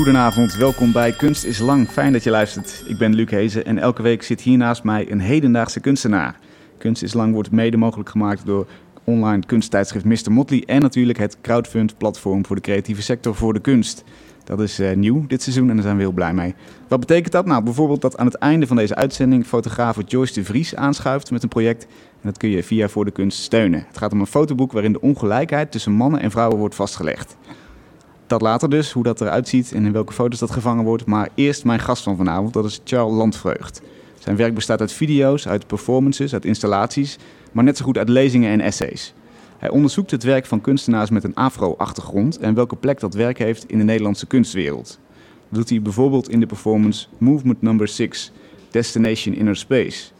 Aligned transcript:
Goedenavond, 0.00 0.54
welkom 0.54 0.92
bij 0.92 1.12
Kunst 1.12 1.44
is 1.44 1.58
Lang. 1.58 1.88
Fijn 1.88 2.12
dat 2.12 2.24
je 2.24 2.30
luistert. 2.30 2.84
Ik 2.86 2.98
ben 2.98 3.14
Luc 3.14 3.30
Hezen 3.30 3.64
en 3.64 3.78
elke 3.78 4.02
week 4.02 4.22
zit 4.22 4.40
hier 4.40 4.56
naast 4.56 4.84
mij 4.84 5.10
een 5.10 5.20
hedendaagse 5.20 5.80
kunstenaar. 5.80 6.38
Kunst 6.78 7.02
is 7.02 7.12
Lang 7.12 7.32
wordt 7.32 7.50
mede 7.50 7.76
mogelijk 7.76 8.08
gemaakt 8.08 8.46
door 8.46 8.66
online 9.04 9.46
kunsttijdschrift 9.46 10.04
Mr. 10.04 10.32
Motley 10.32 10.62
en 10.66 10.80
natuurlijk 10.80 11.18
het 11.18 11.36
crowdfund-platform 11.40 12.46
voor 12.46 12.56
de 12.56 12.62
creatieve 12.62 13.02
sector 13.02 13.34
voor 13.34 13.52
de 13.52 13.60
kunst. 13.60 14.04
Dat 14.44 14.60
is 14.60 14.80
uh, 14.80 14.92
nieuw 14.92 15.26
dit 15.26 15.42
seizoen 15.42 15.68
en 15.68 15.74
daar 15.74 15.84
zijn 15.84 15.96
we 15.96 16.02
heel 16.02 16.12
blij 16.12 16.34
mee. 16.34 16.54
Wat 16.88 17.00
betekent 17.00 17.32
dat? 17.32 17.46
Nou, 17.46 17.62
bijvoorbeeld 17.62 18.00
dat 18.00 18.16
aan 18.16 18.26
het 18.26 18.34
einde 18.34 18.66
van 18.66 18.76
deze 18.76 18.94
uitzending 18.94 19.46
fotograaf 19.46 19.98
Joyce 20.06 20.32
de 20.32 20.44
Vries 20.44 20.74
aanschuift 20.74 21.30
met 21.30 21.42
een 21.42 21.48
project. 21.48 21.82
En 21.84 22.28
dat 22.28 22.36
kun 22.36 22.50
je 22.50 22.62
via 22.62 22.88
Voor 22.88 23.04
de 23.04 23.10
Kunst 23.10 23.42
steunen. 23.42 23.84
Het 23.88 23.98
gaat 23.98 24.12
om 24.12 24.20
een 24.20 24.26
fotoboek 24.26 24.72
waarin 24.72 24.92
de 24.92 25.00
ongelijkheid 25.00 25.72
tussen 25.72 25.92
mannen 25.92 26.20
en 26.20 26.30
vrouwen 26.30 26.58
wordt 26.58 26.74
vastgelegd. 26.74 27.36
Dat 28.30 28.42
later 28.42 28.70
dus, 28.70 28.92
hoe 28.92 29.02
dat 29.02 29.20
eruit 29.20 29.48
ziet 29.48 29.72
en 29.72 29.84
in 29.84 29.92
welke 29.92 30.12
foto's 30.12 30.38
dat 30.38 30.50
gevangen 30.50 30.84
wordt. 30.84 31.06
Maar 31.06 31.28
eerst 31.34 31.64
mijn 31.64 31.80
gast 31.80 32.02
van 32.02 32.16
vanavond, 32.16 32.52
dat 32.52 32.64
is 32.64 32.80
Charles 32.84 33.16
Landvreugd. 33.16 33.82
Zijn 34.18 34.36
werk 34.36 34.54
bestaat 34.54 34.80
uit 34.80 34.92
video's, 34.92 35.48
uit 35.48 35.66
performances, 35.66 36.32
uit 36.32 36.44
installaties, 36.44 37.18
maar 37.52 37.64
net 37.64 37.76
zo 37.76 37.84
goed 37.84 37.98
uit 37.98 38.08
lezingen 38.08 38.50
en 38.50 38.60
essays. 38.60 39.14
Hij 39.58 39.70
onderzoekt 39.70 40.10
het 40.10 40.22
werk 40.22 40.46
van 40.46 40.60
kunstenaars 40.60 41.10
met 41.10 41.24
een 41.24 41.34
afro-achtergrond 41.34 42.38
en 42.38 42.54
welke 42.54 42.76
plek 42.76 43.00
dat 43.00 43.14
werk 43.14 43.38
heeft 43.38 43.64
in 43.70 43.78
de 43.78 43.84
Nederlandse 43.84 44.26
kunstwereld. 44.26 44.98
Dat 45.48 45.58
doet 45.58 45.68
hij 45.68 45.82
bijvoorbeeld 45.82 46.28
in 46.28 46.40
de 46.40 46.46
performance 46.46 47.06
Movement 47.18 47.62
Number 47.62 47.88
6, 47.88 48.32
Destination 48.70 49.34
Inner 49.34 49.56
Space. 49.56 50.10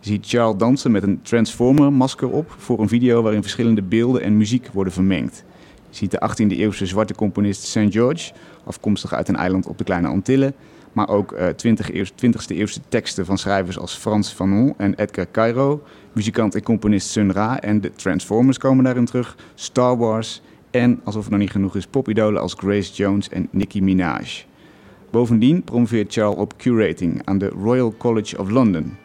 Je 0.00 0.08
ziet 0.08 0.28
Charles 0.28 0.56
dansen 0.56 0.90
met 0.90 1.02
een 1.02 1.22
Transformer-masker 1.22 2.30
op 2.30 2.54
voor 2.58 2.80
een 2.80 2.88
video 2.88 3.22
waarin 3.22 3.42
verschillende 3.42 3.82
beelden 3.82 4.22
en 4.22 4.36
muziek 4.36 4.68
worden 4.72 4.92
vermengd. 4.92 5.44
Ziet 5.92 6.10
de 6.10 6.30
18e 6.30 6.58
eeuwse 6.58 6.86
zwarte 6.86 7.14
componist 7.14 7.64
St. 7.64 7.86
George, 7.88 8.32
afkomstig 8.64 9.14
uit 9.14 9.28
een 9.28 9.36
eiland 9.36 9.66
op 9.66 9.78
de 9.78 9.84
Kleine 9.84 10.08
Antillen, 10.08 10.54
maar 10.92 11.08
ook 11.08 11.32
uh, 11.32 11.46
20e 11.46 11.94
eeuwse 12.46 12.80
teksten 12.88 13.26
van 13.26 13.38
schrijvers 13.38 13.78
als 13.78 13.94
Frans 13.94 14.30
Fanon 14.30 14.74
en 14.76 14.94
Edgar 14.94 15.26
Cairo, 15.30 15.82
muzikant 16.12 16.54
en 16.54 16.62
componist 16.62 17.08
Sun 17.08 17.32
Ra 17.32 17.60
en 17.60 17.80
de 17.80 17.92
Transformers 17.92 18.58
komen 18.58 18.84
daarin 18.84 19.04
terug, 19.04 19.36
Star 19.54 19.96
Wars 19.96 20.42
en, 20.70 21.00
alsof 21.04 21.22
het 21.22 21.30
nog 21.30 21.40
niet 21.40 21.50
genoeg 21.50 21.76
is, 21.76 21.86
popidolen 21.86 22.40
als 22.40 22.54
Grace 22.54 22.92
Jones 22.92 23.28
en 23.28 23.48
Nicki 23.50 23.82
Minaj. 23.82 24.44
Bovendien 25.10 25.62
promoveert 25.62 26.12
Charles 26.12 26.36
op 26.36 26.56
curating 26.56 27.20
aan 27.24 27.38
de 27.38 27.48
Royal 27.48 27.94
College 27.98 28.38
of 28.38 28.50
London. 28.50 28.96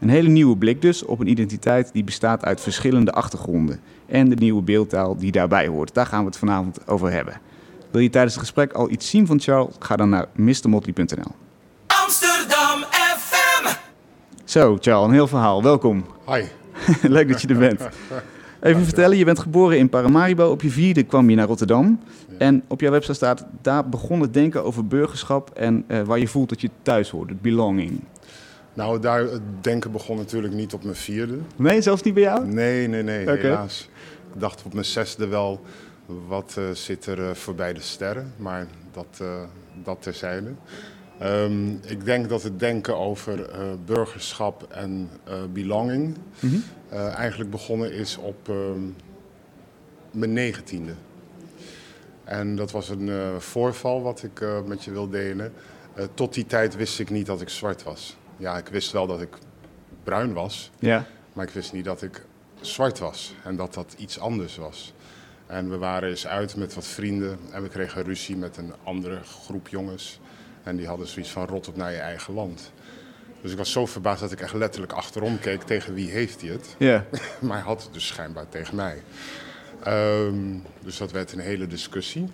Een 0.00 0.08
hele 0.08 0.28
nieuwe 0.28 0.56
blik 0.56 0.82
dus 0.82 1.04
op 1.04 1.20
een 1.20 1.28
identiteit 1.28 1.92
die 1.92 2.04
bestaat 2.04 2.44
uit 2.44 2.60
verschillende 2.60 3.12
achtergronden 3.12 3.80
en 4.06 4.28
de 4.28 4.34
nieuwe 4.34 4.62
beeldtaal 4.62 5.16
die 5.16 5.32
daarbij 5.32 5.66
hoort. 5.66 5.94
Daar 5.94 6.06
gaan 6.06 6.20
we 6.20 6.26
het 6.26 6.36
vanavond 6.36 6.88
over 6.88 7.12
hebben. 7.12 7.40
Wil 7.90 8.00
je 8.00 8.10
tijdens 8.10 8.34
het 8.34 8.42
gesprek 8.42 8.72
al 8.72 8.90
iets 8.90 9.10
zien 9.10 9.26
van 9.26 9.40
Charles? 9.40 9.74
Ga 9.78 9.96
dan 9.96 10.08
naar 10.08 10.26
mrmotley.nl. 10.32 11.34
Amsterdam 11.86 12.84
FM. 13.18 13.76
Zo, 14.44 14.76
Charles, 14.80 15.06
een 15.06 15.14
heel 15.14 15.26
verhaal. 15.26 15.62
Welkom. 15.62 16.04
Hi. 16.26 16.42
Leuk 17.16 17.28
dat 17.28 17.42
je 17.42 17.48
er 17.48 17.58
bent. 17.58 17.88
Even 18.60 18.84
vertellen, 18.84 19.16
je 19.16 19.24
bent 19.24 19.38
geboren 19.38 19.78
in 19.78 19.88
Paramaribo. 19.88 20.50
Op 20.50 20.62
je 20.62 20.70
vierde 20.70 21.02
kwam 21.02 21.30
je 21.30 21.36
naar 21.36 21.46
Rotterdam. 21.46 22.00
En 22.38 22.62
op 22.68 22.80
jouw 22.80 22.90
website 22.90 23.14
staat, 23.14 23.46
daar 23.62 23.88
begon 23.88 24.20
het 24.20 24.34
denken 24.34 24.64
over 24.64 24.86
burgerschap 24.86 25.50
en 25.50 25.84
uh, 25.88 26.02
waar 26.02 26.18
je 26.18 26.28
voelt 26.28 26.48
dat 26.48 26.60
je 26.60 26.70
thuis 26.82 27.10
hoort, 27.10 27.28
het 27.28 27.42
belonging. 27.42 28.00
Nou, 28.76 29.00
daar 29.00 29.20
het 29.20 29.42
denken 29.60 29.92
begon 29.92 30.16
natuurlijk 30.16 30.54
niet 30.54 30.72
op 30.72 30.84
mijn 30.84 30.96
vierde. 30.96 31.38
Nee, 31.56 31.80
zelfs 31.80 32.02
niet 32.02 32.14
bij 32.14 32.22
jou? 32.22 32.46
Nee, 32.46 32.86
nee, 32.86 33.02
nee, 33.02 33.30
helaas. 33.30 33.88
Ik 34.34 34.40
dacht 34.40 34.62
op 34.64 34.72
mijn 34.72 34.84
zesde 34.84 35.26
wel, 35.26 35.60
wat 36.28 36.54
eh, 36.58 36.64
zit 36.70 37.06
er 37.06 37.18
uh, 37.18 37.30
voorbij 37.30 37.72
de 37.72 37.80
sterren? 37.80 38.32
Maar 38.36 38.66
dat, 38.92 39.18
uh, 39.22 39.28
dat 39.82 40.02
terzijde. 40.02 40.52
Um, 41.22 41.80
ik 41.86 42.04
denk 42.04 42.28
dat 42.28 42.42
het 42.42 42.58
denken 42.58 42.96
over 42.96 43.50
burgerschap 43.84 44.66
en 44.70 45.10
belonging 45.52 46.16
Mhm. 46.40 46.56
eigenlijk 47.14 47.50
begonnen 47.50 47.92
is 47.92 48.16
op 48.16 48.48
um, 48.48 48.96
mijn 50.10 50.32
negentiende. 50.32 50.92
En 52.24 52.56
dat 52.56 52.70
was 52.70 52.88
een 52.88 53.10
voorval 53.38 54.02
wat 54.02 54.22
ik 54.22 54.44
met 54.66 54.84
je 54.84 54.90
wil 54.90 55.08
delen. 55.08 55.52
Tot 56.14 56.34
die 56.34 56.46
tijd 56.46 56.76
wist 56.76 57.00
ik 57.00 57.10
niet 57.10 57.26
dat 57.26 57.40
ik 57.40 57.48
zwart 57.48 57.82
was. 57.82 58.16
Ja, 58.36 58.56
ik 58.58 58.68
wist 58.68 58.92
wel 58.92 59.06
dat 59.06 59.20
ik 59.20 59.36
bruin 60.04 60.32
was, 60.32 60.70
Ja. 60.78 61.04
maar 61.32 61.46
ik 61.46 61.52
wist 61.52 61.72
niet 61.72 61.84
dat 61.84 62.02
ik 62.02 62.24
zwart 62.60 62.98
was 62.98 63.34
en 63.44 63.56
dat 63.56 63.74
dat 63.74 63.94
iets 63.98 64.18
anders 64.18 64.56
was. 64.56 64.92
En 65.46 65.70
we 65.70 65.76
waren 65.78 66.08
eens 66.08 66.26
uit 66.26 66.56
met 66.56 66.74
wat 66.74 66.86
vrienden 66.86 67.38
en 67.50 67.62
we 67.62 67.68
kregen 67.68 68.02
ruzie 68.04 68.36
met 68.36 68.56
een 68.56 68.72
andere 68.84 69.18
groep 69.22 69.68
jongens. 69.68 70.20
En 70.62 70.76
die 70.76 70.86
hadden 70.86 71.06
zoiets 71.06 71.30
van 71.30 71.46
rot 71.46 71.68
op 71.68 71.76
naar 71.76 71.92
je 71.92 71.98
eigen 71.98 72.34
land. 72.34 72.72
Dus 73.42 73.52
ik 73.52 73.58
was 73.58 73.72
zo 73.72 73.86
verbaasd 73.86 74.20
dat 74.20 74.32
ik 74.32 74.40
echt 74.40 74.54
letterlijk 74.54 74.92
achterom 74.92 75.38
keek 75.38 75.62
tegen 75.62 75.94
wie 75.94 76.10
heeft 76.10 76.40
hij 76.40 76.50
het. 76.50 76.74
Ja. 76.78 77.04
maar 77.40 77.56
hij 77.56 77.66
had 77.66 77.82
het 77.82 77.92
dus 77.92 78.06
schijnbaar 78.06 78.48
tegen 78.48 78.76
mij. 78.76 79.02
Um, 79.86 80.62
dus 80.80 80.96
dat 80.96 81.10
werd 81.10 81.32
een 81.32 81.38
hele 81.38 81.66
discussie. 81.66 82.28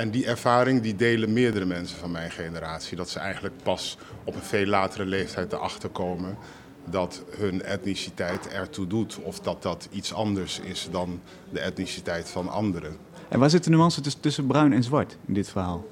En 0.00 0.10
die 0.10 0.26
ervaring 0.26 0.82
die 0.82 0.96
delen 0.96 1.32
meerdere 1.32 1.64
mensen 1.64 1.98
van 1.98 2.10
mijn 2.10 2.30
generatie. 2.30 2.96
Dat 2.96 3.08
ze 3.08 3.18
eigenlijk 3.18 3.54
pas 3.62 3.98
op 4.24 4.34
een 4.34 4.42
veel 4.42 4.66
latere 4.66 5.04
leeftijd 5.04 5.52
erachter 5.52 5.88
komen 5.88 6.36
dat 6.84 7.24
hun 7.38 7.62
etniciteit 7.62 8.48
ertoe 8.48 8.86
doet. 8.86 9.18
Of 9.18 9.40
dat 9.40 9.62
dat 9.62 9.88
iets 9.90 10.14
anders 10.14 10.60
is 10.60 10.88
dan 10.90 11.20
de 11.50 11.60
etniciteit 11.60 12.28
van 12.28 12.48
anderen. 12.48 12.96
En 13.28 13.38
waar 13.38 13.50
zit 13.50 13.64
de 13.64 13.70
nuance 13.70 14.00
tussen, 14.20 14.46
bruin 14.46 14.72
en 14.72 14.82
zwart 14.82 15.16
in 15.26 15.34
dit 15.34 15.48
verhaal? 15.48 15.86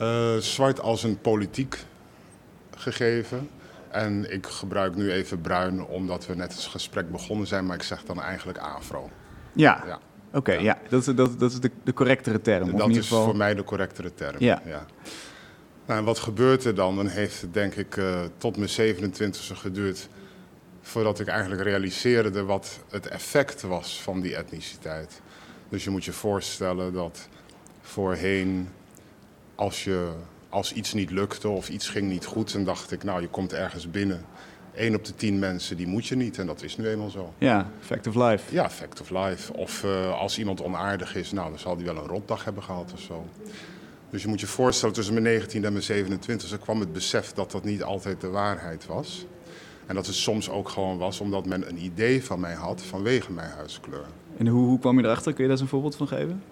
Uh, 0.00 0.36
zwart 0.36 0.80
als 0.80 1.02
een 1.02 1.20
politiek 1.20 1.84
gegeven. 2.76 3.48
En 3.90 4.32
ik 4.32 4.46
gebruik 4.46 4.94
nu 4.94 5.10
even 5.10 5.40
bruin 5.40 5.84
omdat 5.84 6.26
we 6.26 6.34
net 6.34 6.52
het 6.52 6.62
gesprek 6.62 7.10
begonnen 7.10 7.46
zijn, 7.46 7.66
maar 7.66 7.76
ik 7.76 7.82
zeg 7.82 8.04
dan 8.04 8.22
eigenlijk 8.22 8.58
afro. 8.58 9.10
Ja, 9.52 9.82
Ja. 9.86 9.98
Oké. 10.32 10.38
Okay, 10.52 10.62
ja. 10.62 10.78
Dat, 10.88 11.06
is- 11.06 11.14
dat, 11.14 11.38
dat 11.38 11.50
is 11.52 11.60
de, 11.60 11.70
de 11.84 11.92
correctere 11.92 12.40
term. 12.40 12.62
of 12.62 12.68
in 12.70 12.76
Dat 12.76 12.86
ieder 12.86 13.02
is 13.02 13.08
geval... 13.08 13.24
voor 13.24 13.36
mij 13.36 13.54
de 13.54 13.64
correctere 13.64 14.14
term. 14.14 14.36
Ja. 14.38 14.62
Nou, 15.86 15.98
en 15.98 16.04
wat 16.04 16.18
gebeurt 16.18 16.64
er 16.64 16.74
dan? 16.74 16.96
Dan 16.96 17.06
heeft 17.06 17.40
het 17.40 17.54
denk 17.54 17.74
ik 17.74 17.96
uh, 17.96 18.20
tot 18.38 18.56
mijn 18.56 18.70
27e 18.96 19.56
geduurd 19.56 20.08
voordat 20.82 21.20
ik 21.20 21.26
eigenlijk 21.26 21.62
realiseerde 21.62 22.42
wat 22.42 22.78
het 22.90 23.06
effect 23.06 23.62
was 23.62 24.02
van 24.02 24.20
die 24.20 24.36
etniciteit. 24.36 25.20
Dus 25.68 25.84
je 25.84 25.90
moet 25.90 26.04
je 26.04 26.12
voorstellen 26.12 26.92
dat 26.92 27.28
voorheen, 27.80 28.68
als, 29.54 29.84
je, 29.84 30.12
als 30.48 30.72
iets 30.72 30.92
niet 30.92 31.10
lukte 31.10 31.48
of 31.48 31.68
iets 31.68 31.88
ging 31.88 32.08
niet 32.08 32.24
goed, 32.24 32.52
dan 32.52 32.64
dacht 32.64 32.92
ik, 32.92 33.04
nou 33.04 33.20
je 33.20 33.28
komt 33.28 33.52
ergens 33.52 33.90
binnen. 33.90 34.24
Eén 34.74 34.94
op 34.94 35.04
de 35.04 35.14
tien 35.14 35.38
mensen, 35.38 35.76
die 35.76 35.86
moet 35.86 36.06
je 36.06 36.16
niet 36.16 36.38
en 36.38 36.46
dat 36.46 36.62
is 36.62 36.76
nu 36.76 36.88
eenmaal 36.88 37.10
zo. 37.10 37.32
Ja, 37.38 37.70
fact 37.80 38.06
of 38.06 38.14
life. 38.14 38.54
Ja, 38.54 38.70
fact 38.70 39.00
of 39.00 39.10
life. 39.10 39.52
Of 39.52 39.84
uh, 39.84 40.20
als 40.20 40.38
iemand 40.38 40.62
onaardig 40.62 41.16
is, 41.16 41.32
nou 41.32 41.50
dan 41.50 41.58
zal 41.58 41.76
die 41.76 41.84
wel 41.84 41.96
een 41.96 42.06
rotdag 42.06 42.44
hebben 42.44 42.62
gehad 42.62 42.92
of 42.92 43.00
zo. 43.00 43.26
Dus 44.10 44.22
je 44.22 44.28
moet 44.28 44.40
je 44.40 44.46
voorstellen, 44.46 44.94
tussen 44.94 45.14
mijn 45.14 45.24
19 45.24 45.64
en 45.64 45.72
mijn 45.72 45.84
27 45.84 46.58
kwam 46.58 46.80
het 46.80 46.92
besef 46.92 47.32
dat 47.32 47.50
dat 47.50 47.64
niet 47.64 47.82
altijd 47.82 48.20
de 48.20 48.28
waarheid 48.28 48.86
was. 48.86 49.26
En 49.86 49.94
dat 49.94 50.06
het 50.06 50.14
soms 50.14 50.50
ook 50.50 50.68
gewoon 50.68 50.98
was 50.98 51.20
omdat 51.20 51.46
men 51.46 51.68
een 51.68 51.84
idee 51.84 52.24
van 52.24 52.40
mij 52.40 52.54
had 52.54 52.82
vanwege 52.82 53.32
mijn 53.32 53.50
huidskleur. 53.50 54.06
En 54.36 54.46
hoe, 54.46 54.66
hoe 54.66 54.78
kwam 54.78 54.98
je 54.98 55.04
erachter? 55.04 55.32
Kun 55.32 55.42
je 55.42 55.48
daar 55.48 55.50
eens 55.50 55.60
een 55.60 55.68
voorbeeld 55.68 55.96
van 55.96 56.08
geven? 56.08 56.42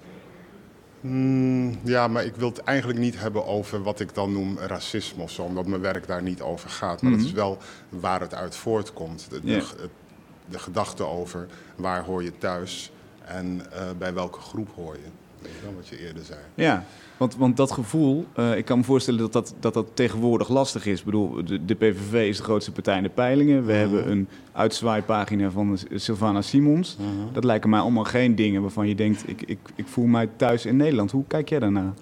Mm, 1.00 1.78
ja, 1.84 2.08
maar 2.08 2.24
ik 2.24 2.34
wil 2.36 2.48
het 2.48 2.58
eigenlijk 2.62 2.98
niet 2.98 3.18
hebben 3.18 3.46
over 3.46 3.82
wat 3.82 4.00
ik 4.00 4.14
dan 4.14 4.32
noem 4.32 4.58
racisme 4.58 5.22
of 5.22 5.30
zo, 5.30 5.42
omdat 5.42 5.66
mijn 5.66 5.80
werk 5.80 6.06
daar 6.06 6.22
niet 6.22 6.40
over 6.42 6.70
gaat. 6.70 7.02
Maar 7.02 7.10
Mhm. 7.10 7.20
dat 7.20 7.28
is 7.30 7.34
wel 7.34 7.58
waar 7.88 8.20
het 8.20 8.34
uit 8.34 8.56
voortkomt. 8.56 9.26
De, 9.30 9.40
de, 9.40 9.62
de 10.46 10.58
gedachte 10.58 11.04
over 11.04 11.46
waar 11.76 12.04
hoor 12.04 12.22
je 12.22 12.38
thuis 12.38 12.92
en 13.24 13.62
uh, 13.72 13.82
bij 13.98 14.14
welke 14.14 14.40
groep 14.40 14.68
hoor 14.74 14.94
je. 14.94 15.08
Wel 15.62 15.74
wat 15.76 15.88
je 15.88 16.06
eerder 16.06 16.24
zei. 16.24 16.38
Ja, 16.54 16.84
want, 17.16 17.36
want 17.36 17.56
dat 17.56 17.70
gevoel, 17.72 18.26
uh, 18.38 18.56
ik 18.56 18.64
kan 18.64 18.78
me 18.78 18.84
voorstellen 18.84 19.20
dat 19.20 19.32
dat, 19.32 19.54
dat 19.60 19.74
dat 19.74 19.86
tegenwoordig 19.94 20.48
lastig 20.48 20.86
is. 20.86 20.98
Ik 20.98 21.04
bedoel, 21.04 21.44
de, 21.44 21.64
de 21.64 21.74
PVV 21.74 22.28
is 22.28 22.36
de 22.36 22.42
grootste 22.42 22.72
partij 22.72 22.96
in 22.96 23.02
de 23.02 23.08
peilingen. 23.08 23.56
We 23.66 23.72
Mhm. 23.72 23.80
hebben 23.80 24.10
een 24.10 24.28
uitzwaaipagina 24.52 25.50
van 25.50 25.78
Sylvana 25.94 26.42
Simons. 26.42 26.96
Mhm. 26.96 27.32
Dat 27.32 27.44
lijken 27.44 27.70
mij 27.70 27.80
allemaal 27.80 28.04
geen 28.04 28.34
dingen 28.34 28.60
waarvan 28.62 28.88
je 28.88 28.94
denkt, 28.94 29.28
ik, 29.28 29.42
ik, 29.42 29.58
ik 29.74 29.86
voel 29.86 30.06
mij 30.06 30.28
thuis 30.36 30.66
in 30.66 30.76
Nederland. 30.76 31.10
Hoe 31.10 31.24
kijk 31.26 31.48
jij 31.48 31.58
daarnaar? 31.58 31.92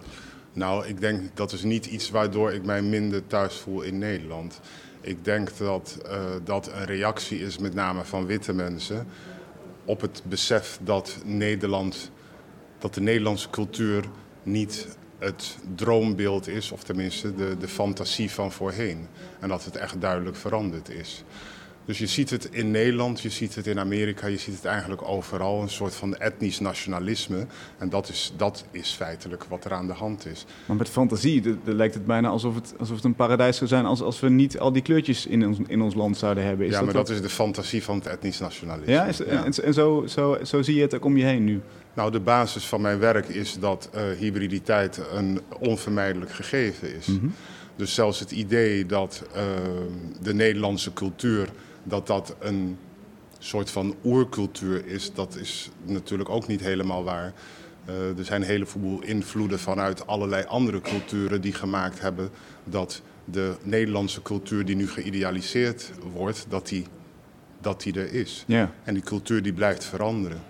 Nou, 0.52 0.86
ik 0.86 1.00
denk 1.00 1.20
dat 1.34 1.52
is 1.52 1.62
niet 1.62 1.86
iets 1.86 2.10
waardoor 2.10 2.52
ik 2.52 2.64
mij 2.64 2.82
minder 2.82 3.26
thuis 3.26 3.54
voel 3.54 3.82
in 3.82 3.98
Nederland. 3.98 4.60
Ik 5.00 5.24
denk 5.24 5.58
dat 5.58 5.98
uh, 6.06 6.12
dat 6.44 6.70
een 6.74 6.84
reactie 6.84 7.40
is, 7.40 7.58
met 7.58 7.74
name 7.74 8.04
van 8.04 8.26
witte 8.26 8.52
mensen, 8.52 9.06
op 9.84 10.00
het 10.00 10.22
besef 10.28 10.78
dat 10.82 11.18
Nederland, 11.24 12.10
dat 12.78 12.94
de 12.94 13.00
Nederlandse 13.00 13.50
cultuur 13.50 14.04
niet 14.42 14.96
het 15.18 15.58
droombeeld 15.74 16.48
is, 16.48 16.72
of 16.72 16.82
tenminste 16.82 17.34
de, 17.34 17.56
de 17.58 17.68
fantasie 17.68 18.30
van 18.30 18.52
voorheen. 18.52 19.06
En 19.40 19.48
dat 19.48 19.64
het 19.64 19.76
echt 19.76 20.00
duidelijk 20.00 20.36
veranderd 20.36 20.88
is. 20.88 21.24
Dus 21.88 21.98
je 21.98 22.06
ziet 22.06 22.30
het 22.30 22.48
in 22.50 22.70
Nederland, 22.70 23.20
je 23.20 23.28
ziet 23.30 23.54
het 23.54 23.66
in 23.66 23.78
Amerika, 23.78 24.26
je 24.26 24.36
ziet 24.36 24.54
het 24.54 24.64
eigenlijk 24.64 25.02
overal. 25.08 25.62
Een 25.62 25.68
soort 25.68 25.94
van 25.94 26.16
etnisch 26.16 26.60
nationalisme. 26.60 27.46
En 27.78 27.88
dat 27.88 28.08
is, 28.08 28.32
dat 28.36 28.64
is 28.70 28.90
feitelijk 28.90 29.44
wat 29.44 29.64
er 29.64 29.72
aan 29.72 29.86
de 29.86 29.92
hand 29.92 30.26
is. 30.26 30.44
Maar 30.66 30.76
met 30.76 30.88
fantasie 30.88 31.40
de- 31.40 31.56
de 31.64 31.74
lijkt 31.74 31.94
het 31.94 32.06
bijna 32.06 32.28
alsof 32.28 32.54
het, 32.54 32.74
alsof 32.78 32.96
het 32.96 33.04
een 33.04 33.14
paradijs 33.14 33.56
zou 33.56 33.68
zijn 33.68 33.84
als, 33.84 34.00
als 34.00 34.20
we 34.20 34.28
niet 34.28 34.58
al 34.58 34.72
die 34.72 34.82
kleurtjes 34.82 35.26
in 35.26 35.46
ons, 35.46 35.58
in 35.66 35.82
ons 35.82 35.94
land 35.94 36.16
zouden 36.16 36.44
hebben. 36.44 36.66
Is 36.66 36.72
ja, 36.72 36.82
maar 36.82 36.92
dat 36.92 37.08
is 37.08 37.20
de 37.22 37.28
fantasie 37.28 37.82
van 37.82 37.96
het 37.98 38.06
etnisch 38.06 38.38
nationalisme. 38.38 38.92
Ja, 38.92 39.04
is, 39.04 39.20
en, 39.24 39.52
en 39.62 39.74
zo, 39.74 40.04
zo, 40.06 40.38
zo 40.44 40.62
zie 40.62 40.74
je 40.74 40.82
het 40.82 40.94
ook 40.94 41.04
om 41.04 41.16
je 41.16 41.24
heen 41.24 41.44
nu. 41.44 41.60
Nou, 41.94 42.10
de 42.10 42.20
basis 42.20 42.64
van 42.66 42.80
mijn 42.80 42.98
werk 42.98 43.28
is 43.28 43.56
dat 43.60 43.88
eh, 43.92 44.02
hybriditeit 44.18 45.00
een 45.12 45.40
onvermijdelijk 45.60 46.30
gegeven 46.32 46.96
is. 46.96 47.06
Dus 47.76 47.94
zelfs 47.94 48.20
het 48.20 48.30
idee 48.30 48.86
dat 48.86 49.22
eh, 49.34 49.42
de 50.22 50.34
Nederlandse 50.34 50.92
cultuur 50.92 51.48
dat 51.88 52.06
dat 52.06 52.36
een 52.38 52.78
soort 53.38 53.70
van 53.70 53.94
oercultuur 54.04 54.86
is, 54.86 55.12
dat 55.12 55.36
is 55.36 55.70
natuurlijk 55.84 56.28
ook 56.28 56.46
niet 56.46 56.60
helemaal 56.60 57.04
waar. 57.04 57.32
Eh, 57.84 58.18
er 58.18 58.24
zijn 58.24 58.40
een 58.42 58.48
heleboel 58.48 59.02
invloeden 59.02 59.58
vanuit 59.58 60.06
allerlei 60.06 60.44
andere 60.44 60.80
culturen 60.80 61.40
die 61.40 61.52
gemaakt 61.52 62.00
hebben 62.00 62.30
dat 62.64 63.02
de 63.24 63.54
Nederlandse 63.62 64.22
cultuur 64.22 64.64
die 64.64 64.76
nu 64.76 64.88
geïdealiseerd 64.88 65.90
wordt, 66.12 66.46
dat 66.48 66.68
die, 66.68 66.86
dat 67.60 67.82
die 67.82 67.94
er 67.94 68.12
is. 68.12 68.44
Ja. 68.46 68.72
En 68.84 68.94
die 68.94 69.02
cultuur 69.02 69.42
die 69.42 69.52
blijft 69.52 69.84
veranderen. 69.84 70.42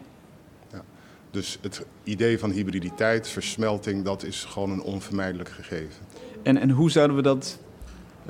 Ja. 0.73 0.85
Dus 1.31 1.59
het 1.61 1.87
idee 2.05 2.39
van 2.39 2.51
hybriditeit, 2.51 3.29
versmelting, 3.29 4.05
dat 4.05 4.23
is 4.23 4.45
gewoon 4.45 4.71
een 4.71 4.83
onvermijdelijk 4.83 5.49
gegeven. 5.49 6.05
En, 6.43 6.57
en 6.57 6.71
hoe 6.71 6.91
zouden 6.91 7.17
we 7.17 7.23
dat... 7.23 7.59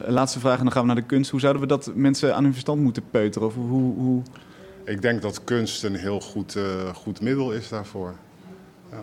eh, 0.04 0.10
Laatste 0.10 0.40
vraag 0.40 0.58
en 0.58 0.64
dan 0.64 0.72
gaan 0.72 0.80
we 0.80 0.86
naar 0.86 0.96
de 0.96 1.02
kunst. 1.02 1.30
Hoe 1.30 1.40
zouden 1.40 1.62
we 1.62 1.68
dat 1.68 1.90
mensen 1.94 2.34
aan 2.34 2.42
hun 2.42 2.52
verstand 2.52 2.80
moeten 2.80 3.02
peuteren? 3.10 3.48
Of 3.48 3.54
hoe, 3.54 3.94
hoe... 3.94 4.22
Ik 4.84 5.02
denk 5.02 5.22
dat 5.22 5.44
kunst 5.44 5.84
een 5.84 5.94
heel 5.94 6.20
goed, 6.20 6.56
eh, 6.56 6.94
goed 6.94 7.20
middel 7.20 7.52
is 7.52 7.68
daarvoor. 7.68 8.14
Ja. 8.90 9.02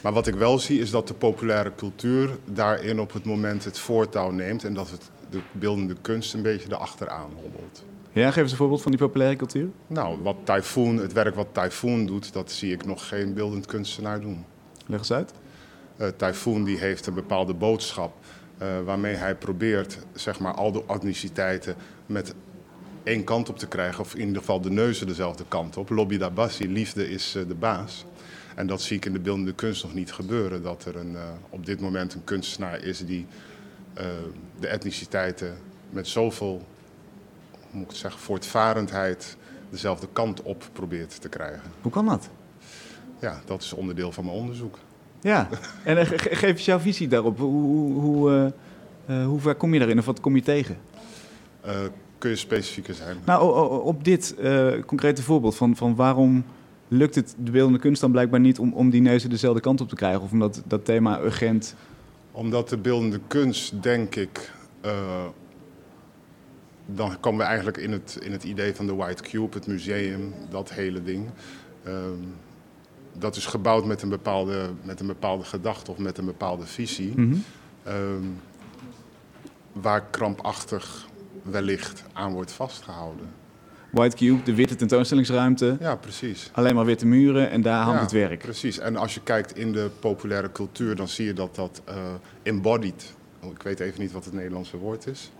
Maar 0.00 0.12
wat 0.12 0.26
ik 0.26 0.34
wel 0.34 0.58
zie 0.58 0.80
is 0.80 0.90
dat 0.90 1.08
de 1.08 1.14
populaire 1.14 1.72
cultuur 1.76 2.30
daarin 2.44 3.00
op 3.00 3.12
het 3.12 3.24
moment 3.24 3.64
het 3.64 3.78
voortouw 3.78 4.30
neemt 4.30 4.64
en 4.64 4.74
dat 4.74 4.90
het 4.90 5.10
de 5.30 5.40
beeldende 5.52 5.96
kunst 6.00 6.34
een 6.34 6.42
beetje 6.42 6.68
erachteraan 6.68 7.30
hobbelt. 7.42 7.84
Ja, 8.12 8.30
geef 8.30 8.42
eens 8.42 8.50
een 8.50 8.56
voorbeeld 8.56 8.82
van 8.82 8.90
die 8.90 9.00
populaire 9.00 9.36
cultuur. 9.36 9.68
Nou, 9.86 10.18
wat 10.22 10.36
Typhoon, 10.44 10.96
het 10.96 11.12
werk 11.12 11.34
wat 11.34 11.48
Typhoon 11.52 12.06
doet, 12.06 12.32
dat 12.32 12.50
zie 12.50 12.72
ik 12.72 12.86
nog 12.86 13.08
geen 13.08 13.34
beeldend 13.34 13.66
kunstenaar 13.66 14.20
doen. 14.20 14.44
Leg 14.86 14.98
eens 14.98 15.12
uit. 15.12 15.32
Eh 15.96 16.08
Typhoon 16.16 16.64
die 16.64 16.78
heeft 16.78 17.06
een 17.06 17.14
bepaalde 17.14 17.54
boodschap 17.54 18.12
waarmee 18.84 19.14
hij 19.14 19.34
probeert 19.34 19.98
zeg 20.12 20.40
maar, 20.40 20.54
al 20.54 20.72
de 20.72 20.82
etniciteiten 20.86 21.74
met 22.06 22.34
één 23.02 23.24
kant 23.24 23.48
op 23.48 23.58
te 23.58 23.66
krijgen. 23.66 24.00
Of 24.00 24.14
in 24.14 24.26
ieder 24.26 24.36
geval 24.36 24.60
de 24.60 24.70
neuzen 24.70 25.06
dezelfde 25.06 25.44
kant 25.48 25.76
op. 25.76 25.90
Lobby 25.90 26.18
da 26.18 26.30
Bassi, 26.30 26.68
liefde 26.68 27.10
is 27.10 27.34
eh, 27.34 27.42
de 27.48 27.54
baas. 27.54 28.04
En 28.54 28.66
dat 28.66 28.82
zie 28.82 28.96
ik 28.96 29.04
in 29.04 29.12
de 29.12 29.20
beeldende 29.20 29.54
kunst 29.54 29.82
nog 29.82 29.94
niet 29.94 30.12
gebeuren. 30.12 30.62
Dat 30.62 30.84
er 30.84 30.96
een, 30.96 31.16
eh, 31.16 31.22
op 31.50 31.66
dit 31.66 31.80
moment 31.80 32.14
een 32.14 32.24
kunstenaar 32.24 32.82
is 32.82 33.06
die 33.06 33.26
eh, 33.94 34.06
de 34.60 34.66
etniciteiten 34.66 35.56
met 35.90 36.08
zoveel 36.08 36.62
hoe 37.70 37.80
moet 37.80 37.90
ik 37.90 37.96
zeggen, 37.96 38.20
voortvarendheid 38.20 39.36
dezelfde 39.70 40.08
kant 40.12 40.42
op 40.42 40.68
probeert 40.72 41.20
te 41.20 41.28
krijgen. 41.28 41.70
Hoe 41.82 41.92
kan 41.92 42.06
dat? 42.06 42.28
Ja, 43.18 43.40
dat 43.44 43.62
is 43.62 43.72
onderdeel 43.72 44.12
van 44.12 44.24
mijn 44.24 44.36
onderzoek. 44.36 44.78
Ja, 45.22 45.48
en 45.84 45.98
eh, 45.98 46.06
ge- 46.06 46.18
ge- 46.18 46.34
geef 46.34 46.50
eens 46.50 46.64
jouw 46.64 46.78
visie 46.78 47.08
daarop. 47.08 47.38
Hoe, 47.38 47.50
hoe, 47.62 48.00
hoe, 48.00 48.52
eh, 49.06 49.20
eh, 49.20 49.26
hoe 49.26 49.40
ver 49.40 49.54
kom 49.54 49.72
je 49.72 49.78
daarin 49.78 49.98
of 49.98 50.04
wat 50.04 50.20
kom 50.20 50.36
je 50.36 50.42
tegen? 50.42 50.76
Kun 52.18 52.30
je 52.30 52.36
specifieker 52.36 52.94
zijn? 52.94 53.16
Nou, 53.24 53.70
op 53.82 54.04
dit 54.04 54.34
eh, 54.38 54.68
concrete 54.86 55.22
voorbeeld 55.22 55.56
van, 55.56 55.76
van 55.76 55.94
waarom 55.94 56.44
lukt 56.88 57.14
het 57.14 57.34
de 57.38 57.50
beeldende 57.50 57.78
kunst 57.78 58.00
dan 58.00 58.10
blijkbaar 58.10 58.40
niet 58.40 58.58
om, 58.58 58.72
om 58.72 58.90
die 58.90 59.00
neuzen 59.00 59.30
dezelfde 59.30 59.60
kant 59.60 59.80
op 59.80 59.88
te 59.88 59.94
krijgen? 59.94 60.20
Of 60.22 60.32
omdat 60.32 60.62
dat 60.66 60.84
thema 60.84 61.20
urgent... 61.20 61.74
Omdat 62.32 62.68
de 62.68 62.76
beeldende 62.78 63.20
kunst, 63.26 63.82
denk 63.82 64.14
ik, 64.14 64.52
dan 66.86 67.20
komen 67.20 67.38
we 67.40 67.44
eigenlijk 67.46 67.76
in 67.76 67.92
het, 67.92 68.18
in 68.22 68.32
het 68.32 68.44
idee 68.44 68.74
van 68.74 68.86
de 68.86 68.94
White 68.94 69.22
Cube, 69.22 69.48
het 69.54 69.66
museum, 69.66 70.32
dat 70.50 70.72
hele 70.72 71.02
ding. 71.02 71.26
Dat 73.18 73.36
is 73.36 73.46
gebouwd 73.46 73.84
met 73.84 74.02
een, 74.02 74.08
bepaalde, 74.08 74.70
met 74.82 75.00
een 75.00 75.06
bepaalde 75.06 75.44
gedachte 75.44 75.90
of 75.90 75.98
met 75.98 76.18
een 76.18 76.24
bepaalde 76.24 76.66
visie, 76.66 77.12
Mhm. 77.16 77.36
ehm, 77.82 78.24
waar 79.72 80.04
krampachtig 80.10 81.06
wellicht 81.42 82.04
aan 82.12 82.32
wordt 82.32 82.52
vastgehouden. 82.52 83.26
White 83.90 84.16
Cube, 84.16 84.42
de 84.42 84.54
witte 84.54 84.74
tentoonstellingsruimte, 84.76 85.76
Ja, 85.80 85.96
precies. 85.96 86.50
alleen 86.52 86.74
maar 86.74 86.84
witte 86.84 87.06
muren 87.06 87.50
en 87.50 87.62
daar 87.62 87.82
hangt 87.82 87.96
Ja, 87.96 88.02
het 88.02 88.12
werk. 88.12 88.38
Precies. 88.42 88.78
En 88.78 88.96
als 88.96 89.14
je 89.14 89.20
kijkt 89.22 89.56
in 89.56 89.72
de 89.72 89.90
populaire 90.00 90.52
cultuur, 90.52 90.96
dan 90.96 91.08
zie 91.08 91.26
je 91.26 91.32
dat 91.32 91.54
dat 91.54 91.82
eh, 91.84 91.94
embodied. 92.42 93.14
oh, 93.42 93.50
Ik 93.50 93.62
weet 93.62 93.80
even 93.80 94.00
niet 94.00 94.12
wat 94.12 94.24
het 94.24 94.34
Nederlandse 94.34 94.76
woord 94.76 95.06
is. 95.06 95.30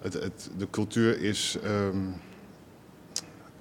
Het, 0.00 0.12
het, 0.12 0.50
de 0.56 0.66
cultuur 0.70 1.20
is 1.22 1.58
ehm, 1.64 1.96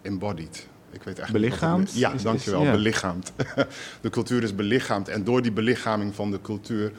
embodied. 0.02 0.68
Ik 0.92 1.04
weet 1.04 1.20
echt 1.20 1.32
Belichaamd? 1.32 1.94
Ja, 1.94 2.10
Is- 2.10 2.16
is- 2.16 2.22
dankjewel. 2.24 2.64
ja. 2.64 2.72
Belichaamd. 2.72 3.32
de 4.02 4.10
cultuur 4.10 4.44
is 4.44 4.56
belichaamd. 4.56 5.08
En 5.08 5.24
door 5.24 5.42
die 5.42 5.52
belichaming 5.52 6.16
van 6.16 6.32
de 6.32 6.42
cultuur 6.42 6.92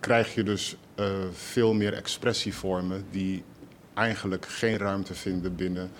krijg 0.00 0.34
je 0.34 0.42
dus 0.42 0.76
eh, 0.94 1.06
veel 1.32 1.74
meer 1.74 1.92
expressievormen 1.92 3.04
die 3.10 3.44
eigenlijk 3.94 4.46
geen 4.46 4.76
ruimte 4.76 5.14
vinden 5.14 5.56
binnen 5.56 5.90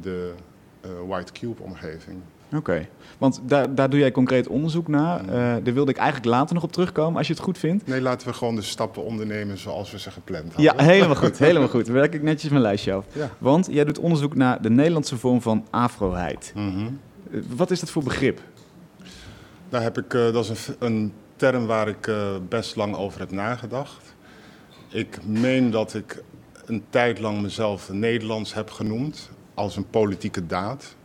de 0.00 0.32
eh, 0.80 0.90
White 1.06 1.32
Cube-omgeving. 1.32 2.20
Oké, 2.56 2.88
want 3.18 3.40
daar, 3.42 3.74
daar 3.74 3.90
doe 3.90 3.98
jij 3.98 4.10
concreet 4.10 4.48
onderzoek 4.48 4.88
naar. 4.88 5.22
Mhm. 5.22 5.30
Eh, 5.32 5.36
daar 5.38 5.74
wilde 5.74 5.90
ik 5.90 5.96
eigenlijk 5.96 6.26
later 6.28 6.54
nog 6.54 6.64
op 6.64 6.72
terugkomen, 6.72 7.18
als 7.18 7.26
je 7.26 7.32
het 7.32 7.42
goed 7.42 7.58
vindt. 7.58 7.86
Nee, 7.86 8.00
laten 8.00 8.28
we 8.28 8.32
gewoon 8.34 8.54
de 8.54 8.62
stappen 8.62 9.04
ondernemen 9.04 9.58
zoals 9.58 9.90
we 9.90 9.98
ze 9.98 10.10
gepland 10.10 10.52
Ja, 10.56 10.68
hadden. 10.68 10.86
helemaal 10.86 11.16
goed, 11.16 11.38
helemaal 11.38 11.68
goed. 11.68 11.84
Dan 11.86 11.94
werk 11.94 12.14
ik 12.14 12.22
netjes 12.22 12.50
mijn 12.50 12.62
lijstje 12.62 12.92
af. 12.92 13.04
Ja. 13.12 13.30
Want 13.38 13.68
jij 13.70 13.84
doet 13.84 13.98
onderzoek 13.98 14.34
naar 14.34 14.62
de 14.62 14.70
Nederlandse 14.70 15.16
vorm 15.16 15.42
van 15.42 15.66
afroheid. 15.70 16.52
Mhm. 16.54 16.86
Eh, 17.32 17.40
Wat 17.56 17.70
is 17.70 17.80
dat 17.80 17.90
voor 17.90 18.02
begrip? 18.02 18.40
Daar 19.68 19.82
heb 19.82 19.98
ik, 19.98 20.14
eh, 20.14 20.32
dat 20.32 20.44
is 20.50 20.68
een, 20.68 20.74
een 20.78 21.12
term 21.36 21.66
waar 21.66 21.88
ik 21.88 22.10
best 22.48 22.76
lang 22.76 22.96
over 22.96 23.20
heb 23.20 23.30
nagedacht. 23.30 24.14
Ik 24.88 25.18
meen 25.26 25.70
dat 25.70 25.94
ik 25.94 26.22
een 26.66 26.84
tijd 26.90 27.18
lang 27.20 27.42
mezelf 27.42 27.92
Nederlands 27.92 28.54
heb 28.54 28.70
genoemd 28.70 29.30
als 29.54 29.76
een 29.76 29.86
politieke 29.90 30.46
daad. 30.46 30.96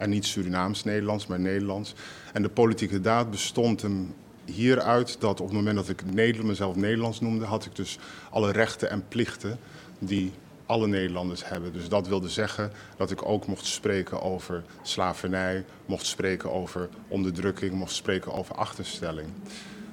En 0.00 0.10
niet 0.10 0.26
Surinaams-Nederlands, 0.26 1.26
maar 1.26 1.40
Nederlands. 1.40 1.94
En 2.32 2.42
de 2.42 2.48
politieke 2.48 3.00
daad 3.00 3.30
bestond 3.30 3.82
hem 3.82 4.14
hieruit 4.44 5.16
dat 5.20 5.40
op 5.40 5.46
het 5.46 5.56
moment 5.56 5.76
dat 5.76 5.88
ik 5.88 6.04
Nederland, 6.12 6.48
mezelf 6.48 6.76
Nederlands 6.76 7.20
noemde, 7.20 7.44
had 7.44 7.64
ik 7.64 7.76
dus 7.76 7.98
alle 8.30 8.52
rechten 8.52 8.90
en 8.90 9.04
plichten 9.08 9.58
die 9.98 10.32
alle 10.66 10.86
Nederlanders 10.86 11.48
hebben. 11.48 11.72
Dus 11.72 11.88
dat 11.88 12.08
wilde 12.08 12.28
zeggen 12.28 12.72
dat 12.96 13.10
ik 13.10 13.28
ook 13.28 13.46
mocht 13.46 13.66
spreken 13.66 14.22
over 14.22 14.62
slavernij, 14.82 15.64
mocht 15.86 16.06
spreken 16.06 16.52
over 16.52 16.88
onderdrukking, 17.08 17.72
mocht 17.72 17.94
spreken 17.94 18.32
over 18.32 18.54
achterstelling. 18.54 19.28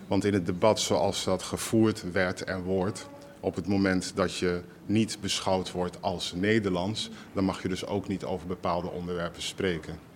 Want 0.08 0.26
in 0.26 0.34
het 0.34 0.46
debat 0.46 0.80
zoals 0.80 1.24
dat 1.24 1.44
gevoerd 1.44 2.12
werd 2.12 2.44
en 2.44 2.62
wordt, 2.62 3.08
op 3.40 3.56
het 3.56 3.68
moment 3.68 4.12
dat 4.16 4.36
je 4.36 4.62
niet 4.86 5.18
beschouwd 5.22 5.72
wordt 5.72 6.02
als 6.02 6.34
Nederlands, 6.36 7.10
dan 7.34 7.44
mag 7.44 7.62
je 7.62 7.68
dus 7.68 7.86
ook 7.86 8.08
niet 8.08 8.24
over 8.24 8.48
bepaalde 8.48 8.90
onderwerpen 8.90 9.42
spreken. 9.42 10.07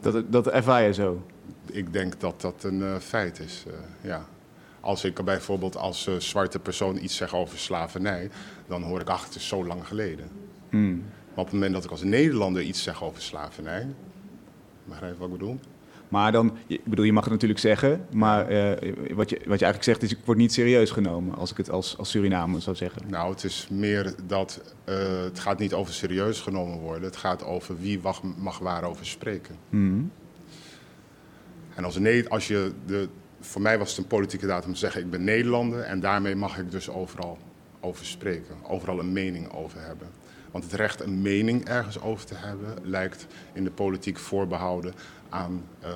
Dat, 0.00 0.32
dat 0.32 0.48
ervaar 0.48 0.82
je 0.82 0.92
zo. 0.92 1.26
Ik 1.66 1.92
denk 1.92 2.20
dat 2.20 2.40
dat 2.40 2.64
een 2.64 2.82
eh, 2.82 2.96
feit 2.96 3.38
is, 3.38 3.64
eh, 3.66 3.74
ja. 4.08 4.26
Als 4.80 5.04
ik 5.04 5.24
bijvoorbeeld 5.24 5.76
als 5.76 6.06
eh, 6.06 6.14
zwarte 6.16 6.58
persoon 6.58 7.02
iets 7.02 7.16
zeg 7.16 7.34
over 7.34 7.58
slavernij, 7.58 8.30
dan 8.66 8.82
hoor 8.82 9.00
ik, 9.00 9.08
ach, 9.08 9.24
het 9.24 9.34
is 9.34 9.48
zo 9.48 9.66
lang 9.66 9.86
geleden. 9.86 10.28
Hmm. 10.68 10.96
Maar 11.28 11.38
op 11.38 11.44
het 11.44 11.52
moment 11.52 11.72
dat 11.72 11.84
ik 11.84 11.90
als 11.90 12.02
Nederlander 12.02 12.62
iets 12.62 12.82
zeg 12.82 13.04
over 13.04 13.22
slavernij, 13.22 13.86
begrijp 14.84 15.12
je 15.12 15.18
wat 15.18 15.28
ik 15.28 15.38
bedoel? 15.38 15.58
Maar 16.08 16.32
dan, 16.32 16.56
ik 16.66 16.84
bedoel, 16.84 17.04
je 17.04 17.12
mag 17.12 17.24
het 17.24 17.32
natuurlijk 17.32 17.60
zeggen, 17.60 18.06
maar 18.10 18.48
eh, 18.48 18.92
wat, 19.14 19.30
je, 19.30 19.36
wat 19.36 19.58
je 19.58 19.64
eigenlijk 19.64 19.82
zegt 19.82 20.02
is, 20.02 20.12
ik 20.12 20.18
word 20.24 20.38
niet 20.38 20.52
serieus 20.52 20.90
genomen 20.90 21.34
als 21.34 21.50
ik 21.50 21.56
het 21.56 21.70
als, 21.70 21.98
als 21.98 22.10
Surinamer 22.10 22.60
zou 22.60 22.76
zeggen. 22.76 23.02
Nou, 23.06 23.30
het 23.30 23.44
is 23.44 23.68
meer 23.70 24.14
dat 24.26 24.74
eh, 24.84 25.22
het 25.22 25.38
gaat 25.38 25.58
niet 25.58 25.74
over 25.74 25.94
serieus 25.94 26.40
genomen 26.40 26.78
worden. 26.78 27.02
Het 27.02 27.16
gaat 27.16 27.44
over 27.44 27.80
wie 27.80 28.00
mag, 28.02 28.22
mag 28.36 28.58
waarover 28.58 29.06
spreken. 29.06 29.56
Hmm. 29.70 30.10
En 31.74 31.84
als, 31.84 31.98
nee, 31.98 32.28
als 32.28 32.48
je 32.48 32.72
de, 32.86 33.08
voor 33.40 33.60
mij 33.60 33.78
was 33.78 33.88
het 33.90 33.98
een 33.98 34.06
politieke 34.06 34.46
daad 34.46 34.64
om 34.64 34.72
te 34.72 34.78
zeggen: 34.78 35.00
ik 35.00 35.10
ben 35.10 35.24
Nederlander 35.24 35.80
en 35.80 36.00
daarmee 36.00 36.34
mag 36.34 36.58
ik 36.58 36.70
dus 36.70 36.90
overal 36.90 37.38
over 37.80 38.06
spreken, 38.06 38.54
overal 38.62 38.98
een 38.98 39.12
mening 39.12 39.52
over 39.52 39.80
hebben. 39.80 40.08
Want 40.50 40.64
het 40.64 40.72
recht 40.72 41.00
een 41.00 41.22
mening 41.22 41.64
ergens 41.68 42.00
over 42.00 42.26
te 42.26 42.34
hebben 42.34 42.74
lijkt 42.82 43.26
in 43.52 43.64
de 43.64 43.70
politiek 43.70 44.18
voorbehouden 44.18 44.94
aan 45.28 45.64
eh, 45.80 45.90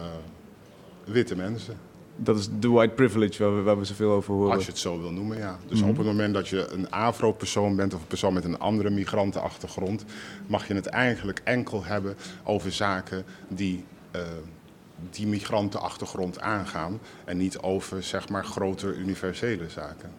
witte 1.05 1.37
mensen. 1.37 1.77
Dat 2.17 2.39
is 2.39 2.49
de 2.61 2.69
white 2.69 2.95
privilege 2.95 3.43
waar 3.43 3.57
we, 3.57 3.63
waar 3.63 3.79
we 3.79 3.85
zoveel 3.85 4.11
over 4.13 4.35
horen. 4.35 4.55
Als 4.55 4.65
je 4.65 4.71
het 4.71 4.81
zo 4.81 5.01
wil 5.01 5.11
noemen, 5.13 5.39
ja. 5.39 5.59
Dus 5.69 5.81
Mhm. 5.81 5.89
op 5.89 5.97
het 5.97 6.07
moment 6.07 6.35
dat 6.35 6.49
je 6.49 6.69
een 6.69 6.91
afro-persoon 6.91 7.77
bent 7.77 7.95
of 7.95 8.01
een 8.01 8.07
persoon 8.07 8.33
met 8.33 8.45
een 8.45 8.59
andere 8.59 8.91
migrantenachtergrond, 8.91 10.05
mag 10.47 10.69
je 10.69 10.75
het 10.75 10.87
eigenlijk 10.87 11.41
enkel 11.45 11.85
hebben 11.85 12.17
over 12.45 12.73
zaken 12.73 13.25
die 13.49 13.85
eh, 14.11 14.21
die 15.11 15.27
migrantenachtergrond 15.27 16.41
aangaan 16.41 17.01
en 17.25 17.37
niet 17.37 17.59
over 17.59 18.03
zeg 18.03 18.29
maar 18.29 18.45
groter 18.45 18.97
universele 18.97 19.69
zaken. 19.69 20.11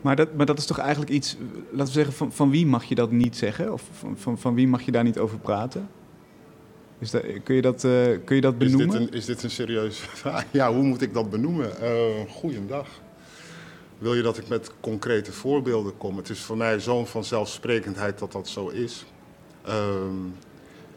Maar 0.00 0.16
dat, 0.16 0.34
maar 0.34 0.46
dat 0.46 0.58
is 0.58 0.66
toch 0.66 0.78
eigenlijk 0.78 1.10
iets, 1.10 1.36
laten 1.70 1.86
we 1.86 1.92
zeggen, 1.92 2.14
van, 2.14 2.32
van 2.32 2.50
wie 2.50 2.66
mag 2.66 2.84
je 2.84 2.94
dat 2.94 3.10
niet 3.10 3.36
zeggen? 3.36 3.72
Of 3.72 3.82
van, 3.92 4.18
van, 4.18 4.38
van 4.38 4.54
wie 4.54 4.68
mag 4.68 4.82
je 4.82 4.92
daar 4.92 5.04
niet 5.04 5.18
over 5.18 5.38
praten? 5.38 5.88
Is 6.98 7.10
dat, 7.10 7.22
kun, 7.44 7.54
je 7.54 7.62
dat, 7.62 7.84
eh, 7.84 7.90
kun 8.24 8.34
je 8.36 8.40
dat 8.40 8.54
Is 8.58 8.58
dit, 8.58 8.76
benoemen? 8.76 9.02
een, 9.02 9.10
is 9.12 9.24
dit 9.24 9.42
een 9.42 9.50
serieuze 9.50 10.02
vraag? 10.22 10.44
Ja, 10.50 10.72
hoe 10.72 10.82
moet 10.82 11.02
ik 11.02 11.14
dat 11.14 11.30
benoemen? 11.30 11.80
Eh 11.80 11.90
goeiedag. 12.28 12.88
Wil 13.98 14.14
je 14.14 14.22
dat 14.22 14.38
ik 14.38 14.48
met 14.48 14.70
concrete 14.80 15.32
voorbeelden 15.32 15.96
kom? 15.96 16.16
Het 16.16 16.28
is 16.28 16.40
voor 16.40 16.56
mij 16.56 16.80
zo'n 16.80 17.06
vanzelfsprekendheid 17.06 18.18
dat 18.18 18.32
dat 18.32 18.48
zo 18.48 18.68
is. 18.68 19.04
Ehm, 19.64 20.14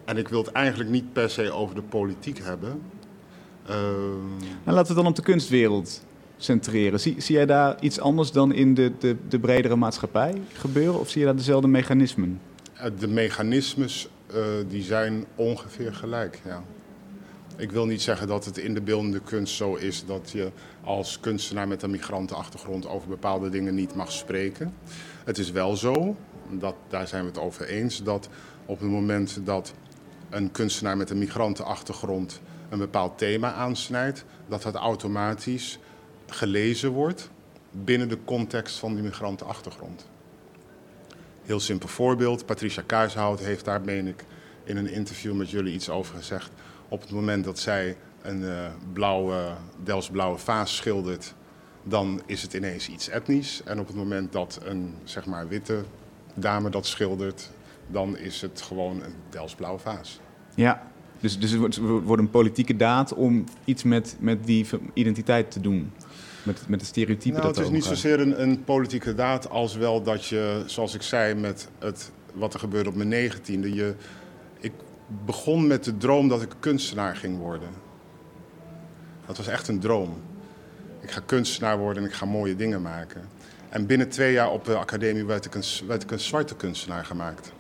en 0.06 0.18
ik 0.18 0.28
wil 0.28 0.44
het 0.44 0.52
eigenlijk 0.52 0.90
niet 0.90 1.14
per 1.14 1.30
se 1.30 1.52
over 1.52 1.76
de 1.76 1.82
politiek 1.82 2.40
hebben. 2.44 2.82
Ehm, 3.66 3.78
Nou, 4.40 4.50
laten 4.66 4.82
we 4.82 4.88
het 4.88 4.96
dan 4.96 5.06
op 5.08 5.16
de 5.16 5.22
kunstwereld 5.22 6.04
centreren. 6.44 7.00
Zie, 7.00 7.16
zie 7.18 7.36
jij 7.36 7.46
daar 7.46 7.76
iets 7.80 8.00
anders 8.00 8.32
dan 8.32 8.54
in 8.54 8.74
de, 8.74 8.92
de, 9.00 9.16
de 9.30 9.40
bredere 9.40 9.76
maatschappij 9.76 10.42
gebeuren? 10.54 11.00
Of 11.00 11.10
zie 11.10 11.20
je 11.20 11.26
daar 11.26 11.36
dezelfde 11.36 11.68
mechanismen? 11.68 12.42
Eh, 12.74 12.92
De 13.00 13.08
mechanismes 13.08 14.10
eh, 14.28 14.44
die 14.68 14.84
zijn 14.84 15.26
ongeveer 15.36 15.94
gelijk, 15.94 16.40
ja. 16.46 16.64
Ik 17.58 17.72
wil 17.72 17.86
niet 17.86 18.02
zeggen 18.02 18.28
dat 18.28 18.46
het 18.46 18.58
in 18.58 18.74
de 18.74 18.82
beeldende 18.82 19.20
kunst 19.20 19.56
zo 19.56 19.76
is 19.76 20.06
dat 20.06 20.32
je 20.32 20.52
als 20.84 21.20
kunstenaar 21.20 21.68
met 21.68 21.84
een 21.84 21.90
migrantenachtergrond 21.90 22.88
over 22.88 23.08
bepaalde 23.08 23.50
dingen 23.50 23.76
niet 23.76 23.96
mag 23.96 24.12
spreken. 24.12 24.74
Het 25.24 25.38
is 25.38 25.52
wel 25.52 25.76
zo, 25.76 26.16
dat, 26.50 26.76
daar 26.90 27.08
zijn 27.08 27.22
we 27.22 27.28
het 27.28 27.40
over 27.40 27.66
eens, 27.68 28.04
dat 28.04 28.30
op 28.66 28.80
het 28.80 28.90
moment 28.90 29.40
dat 29.44 29.74
een 30.30 30.52
kunstenaar 30.52 30.98
met 30.98 31.10
een 31.10 31.18
migrantenachtergrond 31.18 32.42
een 32.70 32.78
bepaald 32.80 33.18
thema 33.18 33.54
aansnijdt, 33.54 34.26
dat 34.48 34.62
dat 34.62 34.76
automatisch 34.76 35.80
gelezen 36.34 36.92
wordt 36.92 37.30
binnen 37.72 38.10
de 38.10 38.18
context 38.26 38.78
van 38.78 38.94
die 38.94 39.04
migrantenachtergrond. 39.04 40.10
Heel 41.42 41.60
simpel 41.60 41.88
voorbeeld. 41.88 42.46
Patricia 42.46 42.84
Kaarshout 42.86 43.40
heeft 43.40 43.66
daar, 43.66 43.82
meen 43.82 44.08
ik, 44.08 44.24
in 44.64 44.78
een 44.78 44.92
interview 44.92 45.34
met 45.34 45.50
jullie 45.50 45.74
iets 45.74 45.90
over 45.90 46.16
gezegd. 46.16 46.52
Op 46.88 47.02
het 47.02 47.12
moment 47.12 47.44
dat 47.44 47.60
zij 47.60 47.98
een 48.22 48.44
eh, 48.44 48.66
blauwe, 48.94 49.54
Delftsblauwe 49.84 50.38
vaas 50.38 50.76
schildert, 50.76 51.34
dan 51.84 52.22
is 52.26 52.42
het 52.42 52.54
ineens 52.54 52.90
iets 52.90 53.10
etnisch. 53.10 53.62
En 53.64 53.80
op 53.80 53.88
het 53.88 53.96
moment 53.96 54.32
dat 54.32 54.60
een 54.64 54.96
zeg 55.04 55.26
maar, 55.26 55.48
witte 55.48 55.84
dame 56.34 56.70
dat 56.70 56.86
schildert, 56.86 57.50
dan 57.88 58.18
is 58.18 58.42
het 58.42 58.62
gewoon 58.62 59.04
een 59.04 59.14
Delftsblauwe 59.30 59.80
vaas. 59.80 60.20
Ja, 60.56 60.92
dus, 61.20 61.40
dus 61.40 61.52
het 61.52 61.60
wordt, 61.60 61.78
wordt 61.78 62.22
een 62.22 62.30
politieke 62.30 62.76
daad 62.76 63.14
om 63.14 63.44
iets 63.66 63.84
met, 63.84 64.16
met 64.20 64.46
die 64.46 64.66
identiteit 64.94 65.52
te 65.52 65.60
doen. 65.62 65.92
Met, 66.44 66.68
met 66.68 66.80
de 66.80 66.86
stereotypen 66.86 67.32
Nou, 67.32 67.46
dat 67.46 67.56
het 67.56 67.66
is 67.66 67.72
niet 67.72 67.84
zozeer 67.84 68.20
een, 68.20 68.42
een 68.42 68.64
politieke 68.64 69.16
daad 69.16 69.50
als 69.50 69.76
wel 69.76 70.04
dat 70.04 70.26
je, 70.26 70.64
zoals 70.66 70.94
ik 70.94 71.02
zei, 71.02 71.36
met 71.36 71.68
het, 71.80 72.12
wat 72.34 72.54
er 72.54 72.60
gebeurde 72.60 72.90
op 72.90 72.96
mijn 72.96 73.10
negentiende. 73.10 73.74
Je, 73.74 73.94
ik 74.60 74.72
begon 75.26 75.68
met 75.68 75.84
de 75.84 75.98
droom 75.98 76.28
dat 76.28 76.42
ik 76.42 76.50
kunstenaar 76.60 77.16
ging 77.16 77.38
worden. 77.38 77.70
Dat 79.26 79.38
was 79.38 79.48
echt 79.48 79.68
een 79.68 79.80
droom. 79.80 80.22
Ik 81.00 81.12
ga 81.12 81.22
kunstenaar 81.26 81.78
worden 81.78 82.04
en 82.04 82.10
ik 82.10 82.16
ga 82.16 82.26
mooie 82.26 82.56
dingen 82.56 82.82
maken. 82.82 83.22
En 83.70 83.86
binnen 83.86 84.10
twee 84.10 84.34
jaar 84.34 84.52
op 84.52 84.66
de 84.66 84.76
academie 84.76 85.26
werd 85.26 85.46
ik 85.46 85.56
een, 85.56 85.64
werd 85.88 86.04
ik 86.04 86.12
een 86.12 86.20
zwarte 86.20 86.56
kunstenaar 86.56 87.06
gemaakt. 87.06 87.52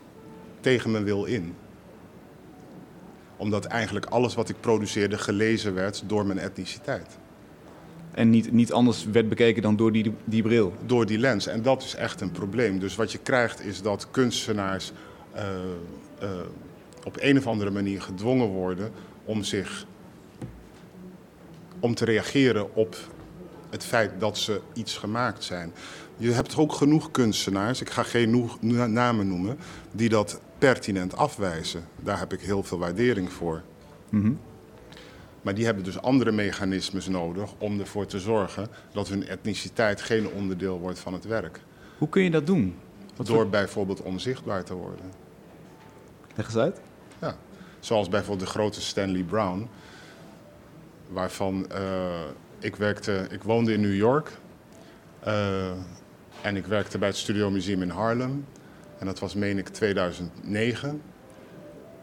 Tegen 0.59 0.91
mijn 0.91 1.03
wil 1.03 1.25
in. 1.25 1.55
Omdat 3.37 3.65
eigenlijk 3.65 4.05
alles 4.05 4.35
wat 4.35 4.49
ik 4.49 4.55
produceerde 4.59 5.17
gelezen 5.17 5.73
werd 5.73 6.03
door 6.05 6.25
mijn 6.25 6.39
etniciteit. 6.39 7.17
En 8.11 8.29
niet, 8.29 8.51
niet 8.51 8.73
anders 8.73 9.05
werd 9.05 9.29
bekeken 9.29 9.61
dan 9.61 9.75
door 9.75 9.91
die, 9.91 10.13
die 10.23 10.41
bril. 10.41 10.73
door 10.85 11.05
die 11.05 11.17
lens. 11.17 11.47
En 11.47 11.61
dat 11.61 11.83
is 11.83 11.95
echt 11.95 12.21
een 12.21 12.31
probleem. 12.31 12.79
Dus 12.79 12.95
wat 12.95 13.11
je 13.11 13.17
krijgt 13.17 13.65
is 13.65 13.81
dat 13.81 14.07
kunstenaars 14.11 14.91
eh, 15.31 15.43
eh, 16.19 16.29
op 17.03 17.15
een 17.19 17.37
of 17.37 17.47
andere 17.47 17.71
manier 17.71 18.01
gedwongen 18.01 18.47
worden 18.47 18.91
om 19.25 19.43
zich 19.43 19.85
om 21.79 21.95
te 21.95 22.05
reageren 22.05 22.75
op 22.75 22.95
het 23.69 23.85
feit 23.85 24.11
dat 24.19 24.37
ze 24.37 24.61
iets 24.73 24.97
gemaakt 24.97 25.43
zijn. 25.43 25.71
Je 26.17 26.31
hebt 26.31 26.57
ook 26.57 26.73
genoeg 26.73 27.11
kunstenaars, 27.11 27.81
ik 27.81 27.89
ga 27.89 28.03
geen 28.03 28.49
namen 28.93 29.27
noemen, 29.27 29.57
die 29.91 30.09
dat 30.09 30.39
pertinent 30.57 31.15
afwijzen. 31.15 31.83
Daar 31.95 32.19
heb 32.19 32.33
ik 32.33 32.39
heel 32.39 32.63
veel 32.63 32.77
waardering 32.77 33.31
voor. 33.31 33.61
Mhm. 34.09 34.31
Maar 35.41 35.53
die 35.55 35.65
hebben 35.65 35.83
dus 35.83 36.01
andere 36.01 36.31
mechanismes 36.31 37.07
nodig 37.07 37.49
om 37.57 37.79
ervoor 37.79 38.05
te 38.05 38.19
zorgen 38.19 38.67
dat 38.93 39.07
hun 39.07 39.27
etniciteit 39.27 40.01
geen 40.01 40.29
onderdeel 40.29 40.79
wordt 40.79 40.99
van 40.99 41.13
het 41.13 41.25
werk. 41.25 41.59
Hoe 41.97 42.09
kun 42.09 42.23
je 42.23 42.31
dat 42.31 42.45
doen? 42.45 42.75
Wat 43.15 43.25
Door 43.27 43.35
voor- 43.35 43.49
bijvoorbeeld 43.49 44.01
onzichtbaar 44.01 44.63
te 44.63 44.73
worden. 44.73 45.05
Leg 46.35 46.45
eens 46.45 46.57
uit. 46.57 46.81
Ja. 47.21 47.35
Zoals 47.79 48.09
bijvoorbeeld 48.09 48.47
de 48.47 48.53
grote 48.53 48.81
Stanley 48.81 49.23
Brown, 49.23 49.67
waarvan 51.07 51.69
eh, 51.71 52.19
ik 52.59 52.75
werkte, 52.75 53.27
ik 53.31 53.43
woonde 53.43 53.73
in 53.73 53.81
New 53.81 53.95
York 53.95 54.31
eh, 55.19 55.71
en 56.41 56.55
ik 56.55 56.65
werkte 56.65 56.97
bij 56.97 57.07
het 57.07 57.17
Studio 57.17 57.49
Museum 57.49 57.81
in 57.81 57.89
Harlem. 57.89 58.45
En 58.99 59.05
dat 59.05 59.19
was, 59.19 59.35
meen 59.35 59.57
ik, 59.57 59.67
2009. 59.67 61.01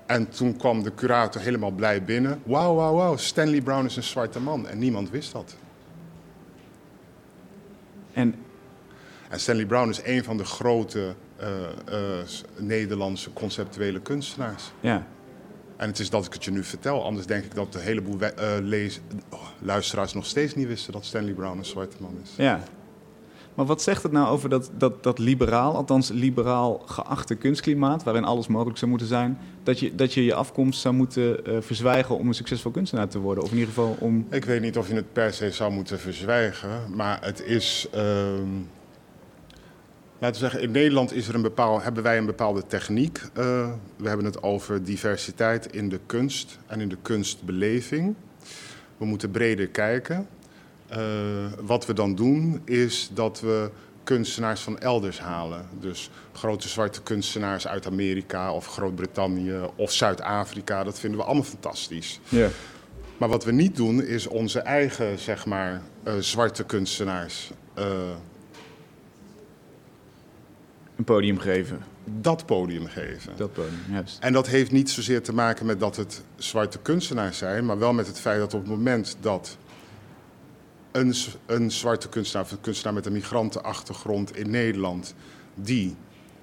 En 0.08 0.28
toen 0.28 0.56
kwam 0.56 0.82
de 0.82 0.94
curator 0.94 1.40
helemaal 1.40 1.70
blij 1.70 2.04
binnen. 2.04 2.42
Wauw, 2.44 2.74
wauw, 2.74 2.94
wauw, 2.94 3.16
Stanley 3.16 3.60
Brown 3.60 3.84
is 3.84 3.96
een 3.96 4.02
zwarte 4.02 4.40
man. 4.40 4.68
En 4.68 4.78
niemand 4.78 5.10
wist 5.10 5.32
dat. 5.32 5.56
En 8.12 8.34
En 9.28 9.40
Stanley 9.40 9.66
Brown 9.66 9.88
is 9.88 10.00
een 10.04 10.24
van 10.24 10.36
de 10.36 10.44
grote 10.44 11.14
eh, 11.36 11.48
eh, 12.20 12.26
Nederlandse 12.56 13.32
conceptuele 13.32 14.00
kunstenaars. 14.00 14.72
ja, 14.80 15.06
En 15.76 15.88
het 15.88 15.98
is 15.98 16.10
dat 16.10 16.26
ik 16.26 16.32
het 16.32 16.44
je 16.44 16.50
nu 16.50 16.64
vertel. 16.64 17.04
Anders 17.04 17.26
denk 17.26 17.44
ik 17.44 17.54
dat 17.54 17.74
een 17.74 17.80
heleboel 17.80 18.18
lees- 18.62 19.00
oh, 19.28 19.42
luisteraars 19.58 20.12
nog 20.14 20.26
steeds 20.26 20.54
niet 20.54 20.66
wisten 20.66 20.92
dat 20.92 21.04
Stanley 21.04 21.32
Brown 21.32 21.58
een 21.58 21.64
zwarte 21.64 21.96
man 22.00 22.18
is. 22.22 22.30
ja. 22.36 22.60
Maar 23.58 23.66
wat 23.66 23.82
zegt 23.82 24.02
het 24.02 24.12
nou 24.12 24.28
over 24.28 24.48
dat, 24.48 24.70
dat, 24.76 25.02
dat 25.02 25.18
liberaal, 25.18 25.74
althans 25.74 26.10
liberaal 26.10 26.82
geachte 26.86 27.34
kunstklimaat, 27.34 28.02
waarin 28.02 28.24
alles 28.24 28.46
mogelijk 28.46 28.78
zou 28.78 28.90
moeten 28.90 29.08
zijn, 29.08 29.38
dat 29.62 29.80
je 29.80 29.94
dat 29.94 30.14
je, 30.14 30.24
je 30.24 30.34
afkomst 30.34 30.80
zou 30.80 30.94
moeten 30.94 31.44
eh, 31.44 31.56
verzwijgen 31.60 32.18
om 32.18 32.28
een 32.28 32.34
succesvol 32.34 32.70
kunstenaar 32.70 33.08
te 33.08 33.18
worden? 33.18 33.44
Of 33.44 33.50
in 33.50 33.56
ieder 33.56 33.74
geval 33.74 33.96
om. 33.98 34.26
Ik 34.30 34.44
weet 34.44 34.60
niet 34.60 34.78
of 34.78 34.88
je 34.88 34.94
het 34.94 35.12
per 35.12 35.32
se 35.32 35.50
zou 35.50 35.72
moeten 35.72 35.98
verzwijgen, 35.98 36.94
maar 36.94 37.18
het 37.22 37.42
is. 37.42 37.88
ehm, 37.92 38.48
laten 40.18 40.42
we 40.42 40.48
zeggen, 40.48 40.60
in 40.60 40.70
Nederland 40.70 41.12
is 41.12 41.28
er 41.28 41.34
een 41.34 41.42
bepaal, 41.42 41.80
hebben 41.80 42.02
wij 42.02 42.18
een 42.18 42.26
bepaalde 42.26 42.66
techniek. 42.66 43.18
Eh, 43.34 43.70
we 43.96 44.08
hebben 44.08 44.26
het 44.26 44.42
over 44.42 44.84
diversiteit 44.84 45.72
in 45.72 45.88
de 45.88 46.00
kunst 46.06 46.58
en 46.66 46.80
in 46.80 46.88
de 46.88 46.98
kunstbeleving. 47.02 48.14
We 48.96 49.04
moeten 49.04 49.30
breder 49.30 49.68
kijken. 49.68 50.26
Eh, 50.88 50.98
wat 51.60 51.86
we 51.86 51.92
dan 51.92 52.14
doen 52.14 52.62
is 52.64 53.10
dat 53.12 53.40
we 53.40 53.70
kunstenaars 54.04 54.60
van 54.60 54.78
elders 54.78 55.20
halen. 55.20 55.66
Dus 55.80 56.10
grote 56.32 56.68
zwarte 56.68 57.02
kunstenaars 57.02 57.66
uit 57.66 57.86
Amerika 57.86 58.52
of 58.52 58.66
Groot-Brittannië 58.66 59.60
of 59.74 59.92
Zuid-Afrika. 59.92 60.84
Dat 60.84 60.98
vinden 60.98 61.18
we 61.18 61.24
allemaal 61.26 61.44
fantastisch. 61.44 62.20
Ja. 62.28 62.48
Maar 63.16 63.28
wat 63.28 63.44
we 63.44 63.52
niet 63.52 63.76
doen 63.76 64.02
is 64.04 64.26
onze 64.26 64.60
eigen, 64.60 65.18
zeg 65.18 65.46
maar, 65.46 65.82
eh, 66.02 66.12
zwarte 66.18 66.64
kunstenaars 66.64 67.50
eh, 67.74 67.84
Een 70.96 71.04
podium 71.04 71.38
geven. 71.38 71.84
dat 72.04 72.46
podium 72.46 72.86
geven. 72.86 73.32
Dat 73.36 73.52
podium, 73.52 73.80
juist. 73.90 74.18
En 74.20 74.32
dat 74.32 74.46
heeft 74.46 74.72
niet 74.72 74.90
zozeer 74.90 75.22
te 75.22 75.34
maken 75.34 75.66
met 75.66 75.80
dat 75.80 75.96
het 75.96 76.22
zwarte 76.36 76.78
kunstenaars 76.78 77.38
zijn, 77.38 77.66
maar 77.66 77.78
wel 77.78 77.92
met 77.92 78.06
het 78.06 78.18
feit 78.20 78.38
dat 78.38 78.54
op 78.54 78.60
het 78.60 78.70
moment 78.70 79.16
dat 79.20 79.56
een, 81.46 81.70
zwarte 81.70 82.08
kunstenaar 82.08 82.46
een 82.50 82.60
kunstenaar 82.60 82.94
met 82.94 83.06
een 83.06 83.12
migrantenachtergrond 83.12 84.36
in 84.36 84.50
Nederland, 84.50 85.14
die 85.54 85.96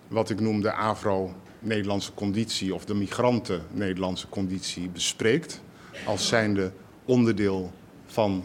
wat 0.07 0.29
ik 0.29 0.39
noem 0.39 0.61
de 0.61 0.73
Afro-Nederlandse 0.73 2.13
conditie 2.13 2.73
of 2.73 2.85
de 2.85 2.93
migranten-Nederlandse 2.93 4.29
conditie 4.29 4.89
bespreekt, 4.89 5.61
als 6.05 6.27
zijnde 6.27 6.71
onderdeel 7.05 7.71
van 8.05 8.43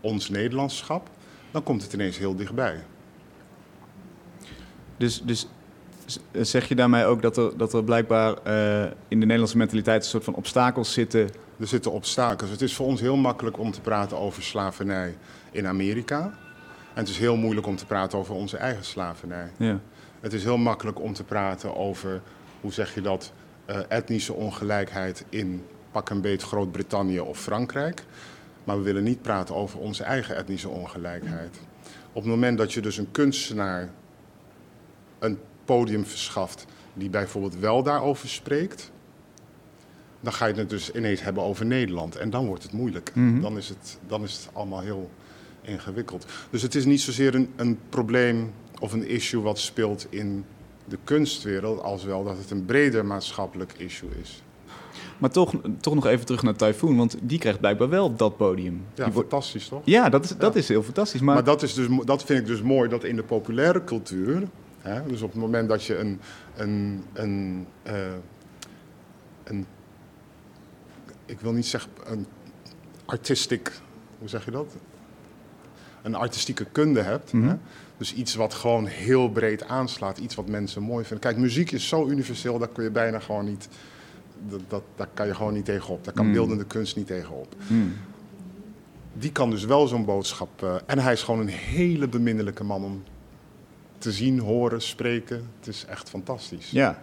ons 0.00 0.28
Nederlandschap, 0.28 1.10
dan 1.50 1.62
komt 1.62 1.82
het 1.82 1.92
ineens 1.92 2.18
heel 2.18 2.34
dichtbij. 2.36 2.84
Dus, 4.96 5.22
dus 5.22 5.48
zeg 6.32 6.68
je 6.68 6.74
daarmee 6.74 7.04
ook 7.04 7.22
dat 7.22 7.36
er, 7.36 7.56
dat 7.56 7.72
er 7.72 7.84
blijkbaar 7.84 8.36
eh, 8.42 8.82
in 8.84 9.20
de 9.20 9.26
Nederlandse 9.26 9.56
mentaliteit 9.56 10.02
een 10.02 10.10
soort 10.10 10.24
van 10.24 10.34
obstakels 10.34 10.92
zitten 10.92 11.30
Er 11.58 11.66
zitten 11.66 11.92
obstakels. 11.92 12.50
Het 12.50 12.62
is 12.62 12.74
voor 12.74 12.86
ons 12.86 13.00
heel 13.00 13.16
makkelijk 13.16 13.58
om 13.58 13.70
te 13.70 13.80
praten 13.80 14.18
over 14.18 14.42
slavernij 14.42 15.16
in 15.50 15.66
Amerika. 15.66 16.20
En 16.94 17.00
het 17.00 17.08
is 17.08 17.18
heel 17.18 17.36
moeilijk 17.36 17.66
om 17.66 17.76
te 17.76 17.86
praten 17.86 18.18
over 18.18 18.34
onze 18.34 18.56
eigen 18.56 18.84
slavernij. 18.84 19.50
Ja. 19.56 19.80
Het 20.20 20.32
is 20.32 20.42
heel 20.42 20.56
makkelijk 20.56 21.00
om 21.00 21.12
te 21.12 21.24
praten 21.24 21.76
over, 21.76 22.22
hoe 22.60 22.72
zeg 22.72 22.94
je 22.94 23.00
dat, 23.00 23.32
eh, 23.64 23.78
etnische 23.88 24.32
ongelijkheid 24.32 25.24
in 25.28 25.64
pak 25.90 26.10
een 26.10 26.20
beet 26.20 26.42
Groot-Brittannië 26.42 27.20
of 27.20 27.40
Frankrijk. 27.40 28.04
Maar 28.64 28.76
we 28.76 28.82
willen 28.82 29.02
niet 29.02 29.22
praten 29.22 29.54
over 29.54 29.78
onze 29.78 30.02
eigen 30.02 30.36
etnische 30.36 30.68
ongelijkheid. 30.68 31.60
Op 32.12 32.22
het 32.22 32.30
moment 32.30 32.58
dat 32.58 32.72
je 32.72 32.80
dus 32.80 32.96
een 32.96 33.10
kunstenaar 33.10 33.90
een 35.18 35.38
podium 35.64 36.04
verschaft 36.06 36.66
die 36.94 37.10
bijvoorbeeld 37.10 37.56
wel 37.56 37.82
daarover 37.82 38.28
spreekt, 38.28 38.90
dan 40.24 40.32
ga 40.32 40.46
je 40.46 40.54
het 40.54 40.70
dus 40.70 40.90
ineens 40.92 41.22
hebben 41.22 41.42
over 41.42 41.66
Nederland. 41.66 42.16
En 42.16 42.30
dan 42.30 42.46
wordt 42.46 42.62
het 42.62 42.72
moeilijk. 42.72 43.10
Mhm. 43.14 43.40
dan, 43.40 43.56
is 43.56 43.68
het, 43.68 43.98
dan 44.06 44.22
is 44.22 44.32
het 44.32 44.48
allemaal 44.52 44.80
heel 44.80 45.10
ingewikkeld. 45.62 46.26
Dus 46.50 46.62
het 46.62 46.74
is 46.74 46.84
niet 46.84 47.00
zozeer 47.00 47.34
een, 47.34 47.52
een 47.56 47.78
probleem 47.88 48.52
of 48.80 48.92
een 48.92 49.08
issue 49.08 49.40
wat 49.42 49.58
speelt 49.58 50.06
in 50.10 50.44
de 50.84 50.98
kunstwereld, 51.04 51.82
als 51.82 52.04
wel 52.04 52.24
dat 52.24 52.38
het 52.38 52.50
een 52.50 52.64
breder 52.64 53.06
maatschappelijk 53.06 53.72
issue 53.76 54.10
is. 54.22 54.42
Maar 55.18 55.30
toch, 55.30 55.54
toch 55.80 55.94
nog 55.94 56.06
even 56.06 56.26
terug 56.26 56.42
naar 56.42 56.56
Typhoon, 56.56 56.96
want 56.96 57.16
die 57.22 57.38
krijgt 57.38 57.60
blijkbaar 57.60 57.88
wel 57.88 58.16
dat 58.16 58.36
podium. 58.36 58.84
Ja, 58.94 59.04
Die 59.04 59.12
fantastisch 59.12 59.68
toch? 59.68 59.82
ja 59.84 60.08
dat, 60.08 60.24
is, 60.24 60.36
dat 60.36 60.56
is 60.56 60.68
heel 60.68 60.82
fantastisch. 60.82 61.20
Maar, 61.20 61.34
Maar 61.34 61.44
dat, 61.44 61.62
is 61.62 61.74
dus, 61.74 61.86
dat 62.04 62.24
vind 62.24 62.40
ik 62.40 62.46
dus 62.46 62.62
mooi, 62.62 62.88
dat 62.88 63.04
in 63.04 63.16
de 63.16 63.22
populaire 63.22 63.84
cultuur... 63.84 64.42
Hè, 64.78 65.06
dus 65.06 65.22
op 65.22 65.32
het 65.32 65.40
moment 65.40 65.68
dat 65.68 65.84
je 65.84 65.98
een... 65.98 66.20
een, 66.56 67.04
een, 67.12 67.66
eh, 67.82 67.94
een 69.44 69.66
ik 71.26 71.40
wil 71.40 71.52
niet 71.52 71.66
zeggen 71.66 71.90
een 72.04 72.26
artistic... 73.04 73.72
Hoe 74.18 74.28
zeg 74.28 74.44
je 74.44 74.50
dat? 74.50 74.74
Een 76.02 76.14
artistieke 76.14 76.64
kunde 76.72 77.00
hebt. 77.02 77.32
Mhm. 77.32 77.48
hè? 77.48 77.54
Dus 77.96 78.14
iets 78.14 78.34
wat 78.34 78.54
gewoon 78.54 78.86
heel 78.86 79.28
breed 79.30 79.64
aanslaat. 79.64 80.18
Iets 80.18 80.34
wat 80.34 80.48
mensen 80.48 80.82
mooi 80.82 81.04
vinden. 81.04 81.20
Kijk, 81.28 81.36
muziek 81.36 81.70
is 81.70 81.88
zo 81.88 82.06
universeel, 82.06 82.58
daar 82.58 82.68
kun 82.68 82.84
je 82.84 82.90
bijna 82.90 83.18
gewoon 83.18 83.44
niet... 83.44 83.68
Dat, 84.48 84.60
dat, 84.68 84.82
daar 84.96 85.08
kan 85.14 85.26
je 85.26 85.34
gewoon 85.34 85.52
niet 85.52 85.64
tegenop. 85.64 86.04
Daar 86.04 86.14
kan 86.14 86.26
Mm. 86.26 86.32
beeldende 86.32 86.64
kunst 86.64 86.96
niet 86.96 87.06
tegenop 87.06 87.54
Hmm. 87.66 87.92
die 89.12 89.32
kan 89.32 89.50
dus 89.50 89.64
wel 89.64 89.86
zo'n 89.86 90.04
boodschap. 90.04 90.62
eh, 90.62 90.74
en 90.86 90.98
hij 90.98 91.12
is 91.12 91.22
gewoon 91.22 91.40
een 91.40 91.48
hele 91.48 92.08
beminnelijke 92.08 92.64
man 92.64 92.84
om 92.84 93.02
te 93.98 94.12
zien, 94.12 94.38
horen, 94.38 94.82
spreken. 94.82 95.48
Het 95.58 95.66
is 95.68 95.84
echt 95.84 96.08
fantastisch. 96.10 96.70
Ja. 96.70 97.02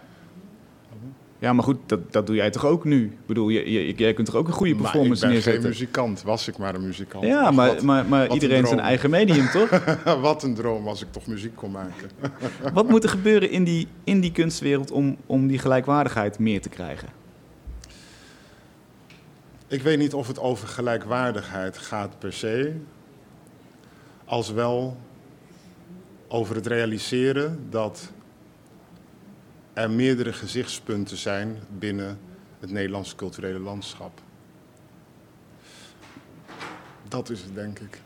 Ja, 1.42 1.52
maar 1.52 1.64
goed, 1.64 1.76
dat, 1.86 2.12
dat 2.12 2.26
doe 2.26 2.36
jij 2.36 2.50
toch 2.50 2.64
ook 2.66 2.84
nu? 2.84 3.04
Ik 3.04 3.26
bedoel, 3.26 3.48
je, 3.48 3.72
je, 3.72 3.94
jij 3.94 4.14
kunt 4.14 4.26
toch 4.26 4.36
ook 4.36 4.46
een 4.46 4.52
goede 4.52 4.74
maar 4.74 4.84
ik 4.84 4.90
performance 4.90 5.26
ben 5.26 5.42
geen 5.42 5.62
muzikant. 5.62 6.22
Was 6.22 6.48
ik 6.48 6.58
maar 6.58 6.74
een 6.74 6.86
muzikant. 6.86 7.24
Ja, 7.24 7.42
Ach, 7.42 7.52
maar, 7.52 7.66
wat, 7.66 7.82
maar, 7.82 8.06
maar 8.06 8.24
een 8.24 8.32
iedereen 8.32 8.66
zijn 8.66 8.80
eigen 8.80 9.10
medium, 9.10 9.48
toch? 9.48 9.82
wat 10.20 10.42
een 10.42 10.54
droom 10.54 10.88
als 10.88 11.02
ik 11.02 11.12
toch 11.12 11.26
muziek 11.26 11.56
kon 11.56 11.70
maken. 11.70 12.10
Wat 12.74 12.88
moet 12.88 13.02
er 13.02 13.08
gebeuren 13.08 13.50
in 13.50 13.64
die, 13.64 13.88
in 14.04 14.20
die 14.20 14.32
kunstwereld 14.32 14.90
om, 14.90 15.16
om 15.26 15.46
die 15.46 15.58
gelijkwaardigheid 15.58 16.38
meer 16.38 16.60
te 16.60 16.68
krijgen? 16.68 17.08
Ik 19.68 19.82
weet 19.82 19.98
niet 19.98 20.14
of 20.14 20.26
het 20.26 20.40
over 20.40 20.68
gelijkwaardigheid 20.68 21.78
gaat 21.78 22.18
per 22.18 22.32
se. 22.32 22.72
Als 24.24 24.50
wel 24.50 24.96
over 26.28 26.54
het 26.54 26.66
realiseren 26.66 27.66
dat 27.70 28.12
er 29.72 29.90
meerdere 29.90 30.32
gezichtspunten 30.32 31.16
zijn 31.16 31.56
binnen 31.78 32.18
het 32.60 32.70
Nederlandse 32.70 33.16
culturele 33.16 33.58
landschap. 33.58 34.20
Dat 37.08 37.30
is 37.30 37.40
het, 37.42 37.54
denk 37.54 37.78
ik. 37.78 38.00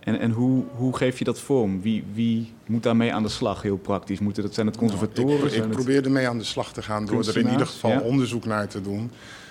En, 0.00 0.18
en 0.18 0.30
hoe, 0.30 0.64
hoe 0.76 0.96
geef 0.96 1.18
je 1.18 1.24
dat 1.24 1.40
vorm? 1.40 1.82
Wie, 1.82 2.04
wie 2.12 2.52
moet 2.66 2.82
daarmee 2.82 3.12
aan 3.14 3.22
de 3.22 3.28
slag, 3.28 3.62
heel 3.62 3.76
praktisch? 3.76 4.18
Moeten 4.20 4.42
dat 4.42 4.54
zijn 4.54 4.66
het 4.66 4.76
conservatoren? 4.76 5.34
Nou, 5.34 5.44
ik, 5.44 5.50
Zijn 5.50 5.62
ik 5.62 5.68
het- 5.68 5.76
probeer 5.76 6.04
ermee 6.04 6.28
aan 6.28 6.38
de 6.38 6.44
slag 6.44 6.72
te 6.72 6.82
gaan 6.82 7.06
door 7.06 7.26
er 7.28 7.36
in 7.38 7.50
ieder 7.50 7.66
geval 7.66 7.90
ja. 7.90 8.00
onderzoek 8.00 8.44
naar 8.44 8.68
te 8.68 8.80
doen. 8.80 9.10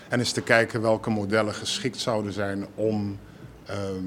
En 0.09 0.19
eens 0.19 0.31
te 0.31 0.41
kijken 0.41 0.81
welke 0.81 1.09
modellen 1.09 1.53
geschikt 1.53 1.97
zouden 1.97 2.33
zijn 2.33 2.65
om 2.75 3.17
ehm, 3.65 4.03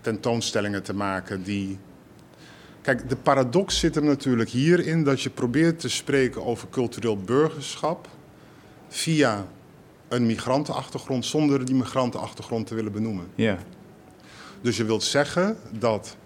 tentoonstellingen 0.00 0.82
te 0.82 0.94
maken 0.94 1.42
die. 1.42 1.78
Kijk, 2.88 3.08
de 3.08 3.16
paradox 3.16 3.78
zit 3.78 3.96
er 3.96 4.04
natuurlijk 4.04 4.50
hierin 4.50 5.04
dat 5.04 5.20
je 5.20 5.30
probeert 5.30 5.80
te 5.80 5.88
spreken 5.88 6.44
over 6.44 6.68
cultureel 6.70 7.16
burgerschap 7.16 8.08
via 8.88 9.46
een 10.08 10.26
migrantenachtergrond 10.26 11.26
zonder 11.26 11.64
die 11.64 11.74
migrantenachtergrond 11.74 12.66
te 12.66 12.74
willen 12.74 12.92
benoemen. 12.92 13.26
Ja, 13.34 13.58
Dus 14.60 14.76
je 14.76 14.84
wilt 14.84 15.02
zeggen 15.02 15.56
dat 15.70 16.16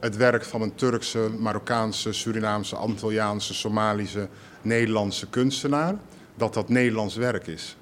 het 0.00 0.16
werk 0.16 0.44
van 0.44 0.62
een 0.62 0.74
Turkse, 0.74 1.30
Marokkaanse, 1.38 2.12
Surinaamse, 2.12 2.76
Antilliaanse, 2.76 3.54
Somalische, 3.54 4.28
Nederlandse 4.62 5.28
kunstenaar, 5.28 5.94
dat 6.34 6.54
dat 6.54 6.68
Nederlands 6.68 7.14
werk 7.14 7.46
is. 7.46 7.76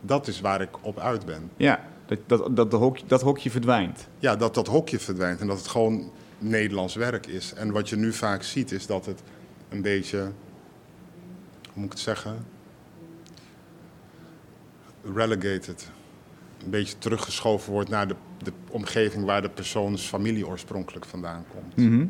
Dat 0.00 0.28
is 0.28 0.40
waar 0.40 0.60
ik 0.60 0.70
op 0.80 0.98
uit 0.98 1.24
ben. 1.24 1.50
ja 1.56 1.90
dat, 2.06 2.18
dat, 2.26 2.56
dat, 2.56 2.70
de 2.70 3.02
dat 3.06 3.22
hokje 3.22 3.50
verdwijnt. 3.50 4.08
Ja, 4.18 4.36
dat 4.36 4.54
dat 4.54 4.66
hokje 4.66 4.98
verdwijnt 4.98 5.40
en 5.40 5.46
dat 5.46 5.58
het 5.58 5.68
gewoon 5.68 6.12
Nederlands 6.42 6.94
werk 6.94 7.26
is. 7.26 7.54
En 7.54 7.72
wat 7.72 7.88
je 7.88 7.96
nu 7.96 8.12
vaak 8.12 8.42
ziet 8.42 8.72
is 8.72 8.86
dat 8.86 9.06
het 9.06 9.22
een 9.68 9.82
beetje, 9.82 10.18
hoe 10.18 10.32
moet 11.72 11.84
ik 11.84 11.90
het 11.90 12.00
zeggen, 12.00 12.46
relegated. 15.14 15.90
Een 16.64 16.70
beetje 16.70 16.98
teruggeschoven 16.98 17.72
wordt 17.72 17.88
naar 17.88 18.08
de, 18.08 18.14
de 18.42 18.52
omgeving 18.70 19.24
waar 19.24 19.42
de 19.42 19.48
persoons 19.48 20.02
familie 20.02 20.46
oorspronkelijk 20.46 21.04
vandaan 21.04 21.44
komt. 21.54 21.76
Mhm. 21.76 22.06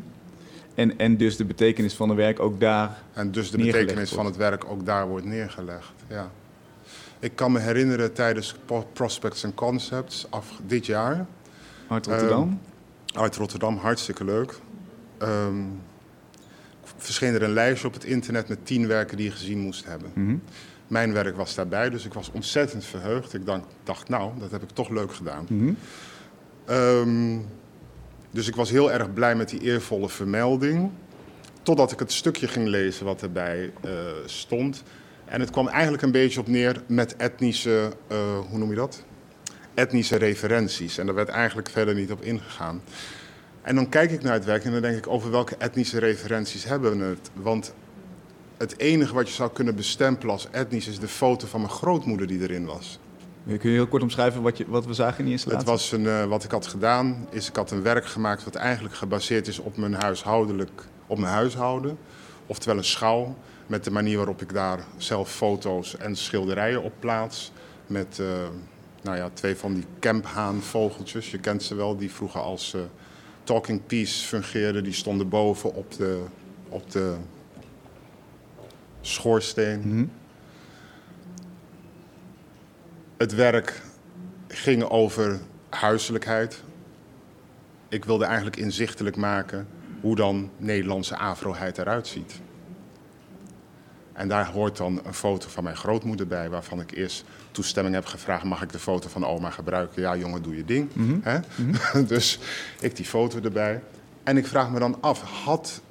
en, 0.75 0.97
en 0.97 1.17
dus 1.17 1.37
de 1.37 1.45
betekenis 1.45 1.93
van 1.93 2.09
het 2.09 2.17
werk 2.17 2.39
ook 2.39 2.59
daar. 2.59 3.01
En 3.13 3.31
dus 3.31 3.51
de 3.51 3.57
betekenis 3.57 4.11
van 4.11 4.25
het 4.25 4.35
werk 4.35 4.65
ook 4.65 4.85
daar 4.85 5.07
wordt 5.07 5.25
neergelegd. 5.25 5.93
Ja. 6.07 6.31
Ik 7.19 7.35
kan 7.35 7.51
me 7.51 7.59
herinneren 7.59 8.13
tijdens 8.13 8.55
Prospects 8.93 9.45
and 9.45 9.53
Concepts 9.53 10.25
af 10.29 10.59
dit 10.65 10.85
jaar 10.85 11.25
Hart 11.87 12.05
Rotterdam. 12.05 12.59
Uit 13.13 13.35
Rotterdam, 13.35 13.77
hartstikke 13.77 14.23
leuk. 14.23 14.59
Ehm 15.17 15.55
verscheen 17.03 17.33
er 17.33 17.43
een 17.43 17.53
lijstje 17.53 17.87
op 17.87 17.93
het 17.93 18.03
internet 18.03 18.47
met 18.47 18.65
tien 18.65 18.87
werken 18.87 19.17
die 19.17 19.25
je 19.25 19.31
gezien 19.31 19.59
moest 19.59 19.85
hebben. 19.85 20.11
Mhm. 20.13 20.35
Mijn 20.87 21.13
werk 21.13 21.35
was 21.35 21.55
daarbij, 21.55 21.89
dus 21.89 22.05
ik 22.05 22.13
was 22.13 22.31
ontzettend 22.31 22.85
verheugd. 22.85 23.33
Ik 23.33 23.45
dacht, 23.45 23.63
dacht 23.83 24.09
nou, 24.09 24.31
dat 24.39 24.51
heb 24.51 24.63
ik 24.63 24.69
toch 24.69 24.89
leuk 24.89 25.13
gedaan. 25.13 25.45
Mhm. 25.49 25.73
Ehm, 26.65 27.37
dus 28.31 28.47
ik 28.47 28.55
was 28.55 28.69
heel 28.69 28.91
erg 28.91 29.13
blij 29.13 29.35
met 29.35 29.49
die 29.49 29.61
eervolle 29.61 30.09
vermelding. 30.09 30.91
Totdat 31.61 31.91
ik 31.91 31.99
het 31.99 32.11
stukje 32.11 32.47
ging 32.47 32.67
lezen 32.67 33.05
wat 33.05 33.21
erbij 33.21 33.71
eh, 33.81 33.91
stond. 34.25 34.83
En 35.25 35.39
het 35.39 35.49
kwam 35.49 35.67
eigenlijk 35.67 36.03
een 36.03 36.11
beetje 36.11 36.39
op 36.39 36.47
neer 36.47 36.81
met 36.87 37.15
etnische, 37.15 37.91
eh, 38.07 38.17
hoe 38.49 38.57
noem 38.57 38.69
je 38.69 38.75
dat? 38.75 39.03
Etnische 39.73 40.15
referenties. 40.15 40.97
En 40.97 41.05
daar 41.05 41.15
werd 41.15 41.29
eigenlijk 41.29 41.69
verder 41.69 41.95
niet 41.95 42.11
op 42.11 42.21
ingegaan. 42.21 42.81
En 43.61 43.75
dan 43.75 43.89
kijk 43.89 44.11
ik 44.11 44.21
naar 44.21 44.33
het 44.33 44.45
werk 44.45 44.63
en 44.63 44.71
dan 44.71 44.81
denk 44.81 44.97
ik, 44.97 45.07
over 45.07 45.31
welke 45.31 45.55
etnische 45.57 45.99
referenties 45.99 46.63
hebben 46.63 46.97
we 46.99 47.05
het? 47.05 47.29
Want 47.33 47.73
het 48.57 48.79
enige 48.79 49.13
wat 49.13 49.27
je 49.27 49.33
zou 49.33 49.51
kunnen 49.51 49.75
bestempelen 49.75 50.33
als 50.33 50.47
etnisch 50.51 50.87
is 50.87 50.99
de 50.99 51.07
foto 51.07 51.47
van 51.47 51.61
mijn 51.61 51.73
grootmoeder 51.73 52.27
die 52.27 52.41
erin 52.41 52.65
was. 52.65 52.99
Kun 53.45 53.59
je 53.61 53.67
heel 53.67 53.87
kort 53.87 54.01
omschrijven 54.01 54.41
wat, 54.41 54.57
je, 54.57 54.65
wat 54.67 54.85
we 54.85 54.93
zagen 54.93 55.17
in 55.17 55.23
die 55.23 55.33
installatie? 55.33 55.69
Het 55.69 55.69
was 55.69 55.91
een, 55.91 56.07
eh, 56.07 56.25
wat 56.25 56.43
ik 56.43 56.51
had 56.51 56.67
gedaan, 56.67 57.27
is 57.29 57.47
ik 57.47 57.55
had 57.55 57.71
een 57.71 57.81
werk 57.81 58.05
gemaakt 58.05 58.43
wat 58.43 58.55
eigenlijk 58.55 58.95
gebaseerd 58.95 59.47
is 59.47 59.59
op 59.59 59.77
mijn 59.77 59.93
huishoudelijk, 59.93 60.83
op 61.07 61.17
mijn 61.17 61.33
huishouden. 61.33 61.97
Oftewel 62.45 62.77
een 62.77 62.83
schouw, 62.83 63.35
met 63.67 63.83
de 63.83 63.91
manier 63.91 64.17
waarop 64.17 64.41
ik 64.41 64.53
daar 64.53 64.79
zelf 64.97 65.31
foto's 65.31 65.97
en 65.97 66.15
schilderijen 66.15 66.83
op 66.83 66.93
plaats. 66.99 67.51
Met 67.87 68.19
eh, 68.19 68.27
nou 69.03 69.17
ja, 69.17 69.29
twee 69.33 69.55
van 69.55 69.73
die 69.73 69.85
kemphaanvogeltjes, 69.99 71.31
je 71.31 71.39
kent 71.39 71.63
ze 71.63 71.75
wel, 71.75 71.97
die 71.97 72.11
vroeger 72.11 72.41
als 72.41 72.73
eh, 72.73 72.81
talking 73.43 73.85
piece 73.85 74.25
fungeerden. 74.25 74.83
Die 74.83 74.93
stonden 74.93 75.29
boven 75.29 75.73
op 75.73 75.91
de, 75.91 76.21
op 76.69 76.91
de 76.91 77.15
schoorsteen. 79.01 79.79
Mhm. 79.79 80.05
Het 83.17 83.35
werk 83.35 83.81
ging 84.47 84.83
over 84.83 85.39
huiselijkheid. 85.69 86.63
Ik 87.89 88.05
wilde 88.05 88.25
eigenlijk 88.25 88.57
inzichtelijk 88.57 89.15
maken 89.15 89.67
hoe 90.01 90.15
dan 90.15 90.51
Nederlandse 90.57 91.17
afroheid 91.17 91.77
eruit 91.77 92.07
ziet. 92.07 92.41
En 94.13 94.27
daar 94.27 94.45
hoort 94.45 94.77
dan 94.77 95.01
een 95.03 95.13
foto 95.13 95.49
van 95.49 95.63
mijn 95.63 95.75
grootmoeder 95.75 96.27
bij, 96.27 96.49
waarvan 96.49 96.79
ik 96.79 96.91
eerst 96.91 97.23
toestemming 97.51 97.95
heb 97.95 98.05
gevraagd: 98.05 98.43
mag 98.43 98.61
ik 98.61 98.71
de 98.71 98.79
foto 98.79 99.09
van 99.09 99.25
oma 99.25 99.49
gebruiken? 99.49 100.01
Ja, 100.01 100.15
jongen, 100.15 100.41
doe 100.41 100.55
je 100.55 100.65
ding. 100.65 100.89
Mhm. 100.93 101.19
Hè? 101.21 101.39
dus 102.13 102.39
ik 102.79 102.95
die 102.95 103.05
foto 103.05 103.39
erbij. 103.41 103.81
En 104.23 104.37
ik 104.37 104.47
vraag 104.47 104.71
me 104.71 104.79
dan 104.79 105.01
af: 105.01 105.21
had 105.43 105.81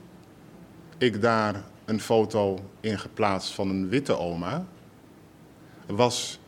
ik 0.98 1.20
daar 1.20 1.62
een 1.84 2.00
foto 2.00 2.58
in 2.80 2.98
geplaatst 2.98 3.52
van 3.52 3.68
een 3.68 3.88
witte 3.88 4.18
oma? 4.18 4.66
Was 5.86 6.40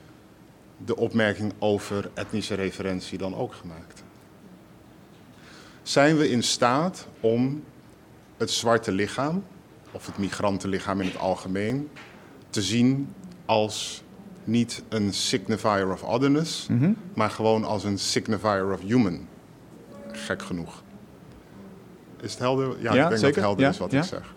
de 0.84 0.96
opmerking 0.96 1.52
over 1.58 2.10
etnische 2.14 2.54
referentie 2.54 3.18
dan 3.18 3.34
ook 3.34 3.54
gemaakt. 3.54 4.02
Zijn 5.82 6.16
we 6.16 6.30
in 6.30 6.42
staat 6.42 7.06
om 7.20 7.64
het 8.36 8.50
zwarte 8.50 8.92
lichaam, 8.92 9.44
of 9.94 10.06
het 10.06 10.18
migrantenlichaam 10.18 11.00
in 11.00 11.06
het 11.06 11.18
algemeen, 11.18 11.88
te 12.50 12.62
zien 12.62 13.12
als 13.46 14.02
niet 14.44 14.82
een 14.88 15.12
signifier 15.12 15.92
of 15.92 16.02
otherness, 16.02 16.66
Mhm. 16.68 16.92
maar 17.14 17.30
gewoon 17.30 17.64
als 17.64 17.84
een 17.84 17.98
signifier 17.98 18.72
of 18.72 18.80
human? 18.80 19.26
Gek 20.12 20.42
genoeg. 20.42 20.82
Is 22.20 22.30
het 22.30 22.40
helder? 22.40 22.66
Ja, 22.80 22.94
Ja, 22.94 23.02
ik 23.02 23.08
denk 23.08 23.10
dat 23.10 23.20
het 23.34 23.34
helder 23.44 23.64
Ja, 23.64 23.70
is 23.70 23.78
wat 23.78 23.90
ja. 23.90 23.98
ik 23.98 24.04
zeg. 24.04 24.34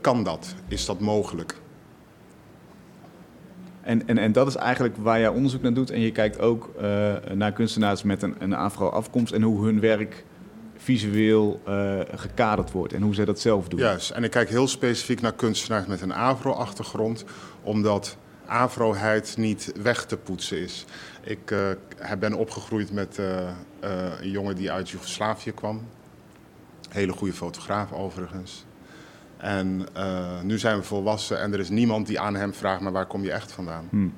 Kan 0.00 0.22
dat? 0.24 0.54
Is 0.68 0.86
dat 0.86 1.00
mogelijk? 1.00 1.56
En, 3.80 4.06
en, 4.08 4.18
en 4.18 4.32
dat 4.32 4.46
is 4.46 4.54
eigenlijk 4.56 4.96
waar 4.96 5.18
jij 5.20 5.28
onderzoek 5.28 5.62
naar 5.62 5.74
doet. 5.74 5.90
En 5.90 6.00
je 6.00 6.12
kijkt 6.12 6.40
ook 6.40 6.70
eh, 6.80 7.14
naar 7.34 7.52
kunstenaars 7.52 8.02
met 8.02 8.22
een, 8.22 8.34
een 8.38 8.52
afro-afkomst 8.54 9.32
en 9.32 9.42
hoe 9.42 9.64
hun 9.64 9.80
werk 9.80 10.24
visueel 10.84 11.60
eh, 11.64 12.00
gekaderd 12.14 12.70
wordt 12.70 12.92
en 12.92 13.02
hoe 13.02 13.14
zij 13.14 13.24
dat 13.24 13.40
zelf 13.40 13.68
doen. 13.68 13.80
Juist. 13.80 14.10
En 14.10 14.24
ik 14.24 14.30
kijk 14.30 14.48
heel 14.48 14.68
specifiek 14.68 15.20
naar 15.20 15.32
kunstenaars 15.32 15.86
met 15.86 16.00
een 16.00 16.12
afro-achtergrond, 16.12 17.24
omdat 17.62 18.16
afroheid 18.46 19.36
niet 19.36 19.72
weg 19.82 20.06
te 20.06 20.16
poetsen 20.16 20.58
is. 20.58 20.84
Ik 21.22 21.50
eh, 21.50 22.12
ben 22.18 22.34
opgegroeid 22.34 22.92
met 22.92 23.18
eh, 23.18 23.50
een 24.20 24.30
jongen 24.30 24.56
die 24.56 24.70
uit 24.70 24.90
Joegoslavië 24.90 25.52
kwam. 25.52 25.88
Hele 26.90 27.12
goede 27.12 27.34
fotograaf 27.34 27.92
overigens. 27.92 28.64
En 29.36 29.86
nu 30.42 30.58
zijn 30.58 30.78
we 30.78 30.82
volwassen 30.82 31.40
en 31.40 31.52
er 31.52 31.60
is 31.60 31.68
niemand 31.68 32.06
die 32.06 32.20
aan 32.20 32.34
hem 32.34 32.54
vraagt, 32.54 32.80
maar 32.80 32.92
waar 32.92 33.06
kom 33.06 33.22
je 33.22 33.32
echt 33.32 33.52
vandaan? 33.52 33.88
Hm. 33.90 34.08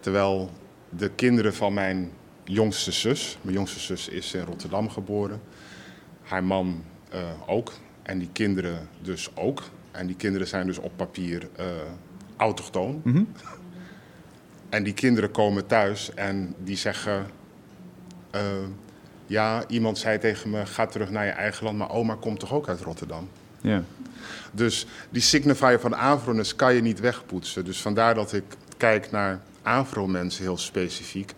Terwijl 0.00 0.50
de 0.88 1.08
kinderen 1.08 1.54
van 1.54 1.74
mijn 1.74 2.10
jongste 2.52 2.92
zus, 2.92 3.38
mijn 3.42 3.56
jongste 3.56 3.80
zus 3.80 4.08
is 4.08 4.34
in 4.34 4.44
Rotterdam 4.44 4.90
geboren, 4.90 5.40
haar 6.22 6.44
man 6.44 6.84
eh, 7.10 7.20
ook 7.46 7.72
en 8.02 8.18
die 8.18 8.28
kinderen 8.32 8.88
dus 9.00 9.36
ook. 9.36 9.62
En 9.90 10.06
die 10.06 10.16
kinderen 10.16 10.46
zijn 10.46 10.66
dus 10.66 10.78
op 10.78 10.92
papier 10.96 11.48
eh, 11.56 11.66
autochtoon. 12.36 13.00
Mhm. 13.04 13.22
En 14.68 14.82
die 14.82 14.94
kinderen 14.94 15.30
komen 15.30 15.66
thuis 15.66 16.14
en 16.14 16.54
die 16.64 16.76
zeggen: 16.76 17.26
eh, 18.30 18.42
Ja, 19.26 19.64
iemand 19.68 19.98
zei 19.98 20.18
tegen 20.18 20.50
me: 20.50 20.66
Ga 20.66 20.86
terug 20.86 21.10
naar 21.10 21.24
je 21.24 21.30
eigen 21.30 21.64
land, 21.64 21.78
maar 21.78 21.90
oma 21.90 22.14
komt 22.14 22.40
toch 22.40 22.52
ook 22.52 22.68
uit 22.68 22.80
Rotterdam? 22.80 23.28
Ja. 23.60 23.82
Dus 24.52 24.86
die 25.10 25.22
signifier 25.22 25.80
van 25.80 25.94
afroness 25.94 26.56
kan 26.56 26.74
je 26.74 26.80
niet 26.80 27.00
wegpoetsen. 27.00 27.64
Dus 27.64 27.80
vandaar 27.80 28.14
dat 28.14 28.32
ik 28.32 28.44
kijk 28.76 29.10
naar 29.10 29.40
afro-mensen 29.62 30.42
heel 30.42 30.58
specifiek. 30.58 31.34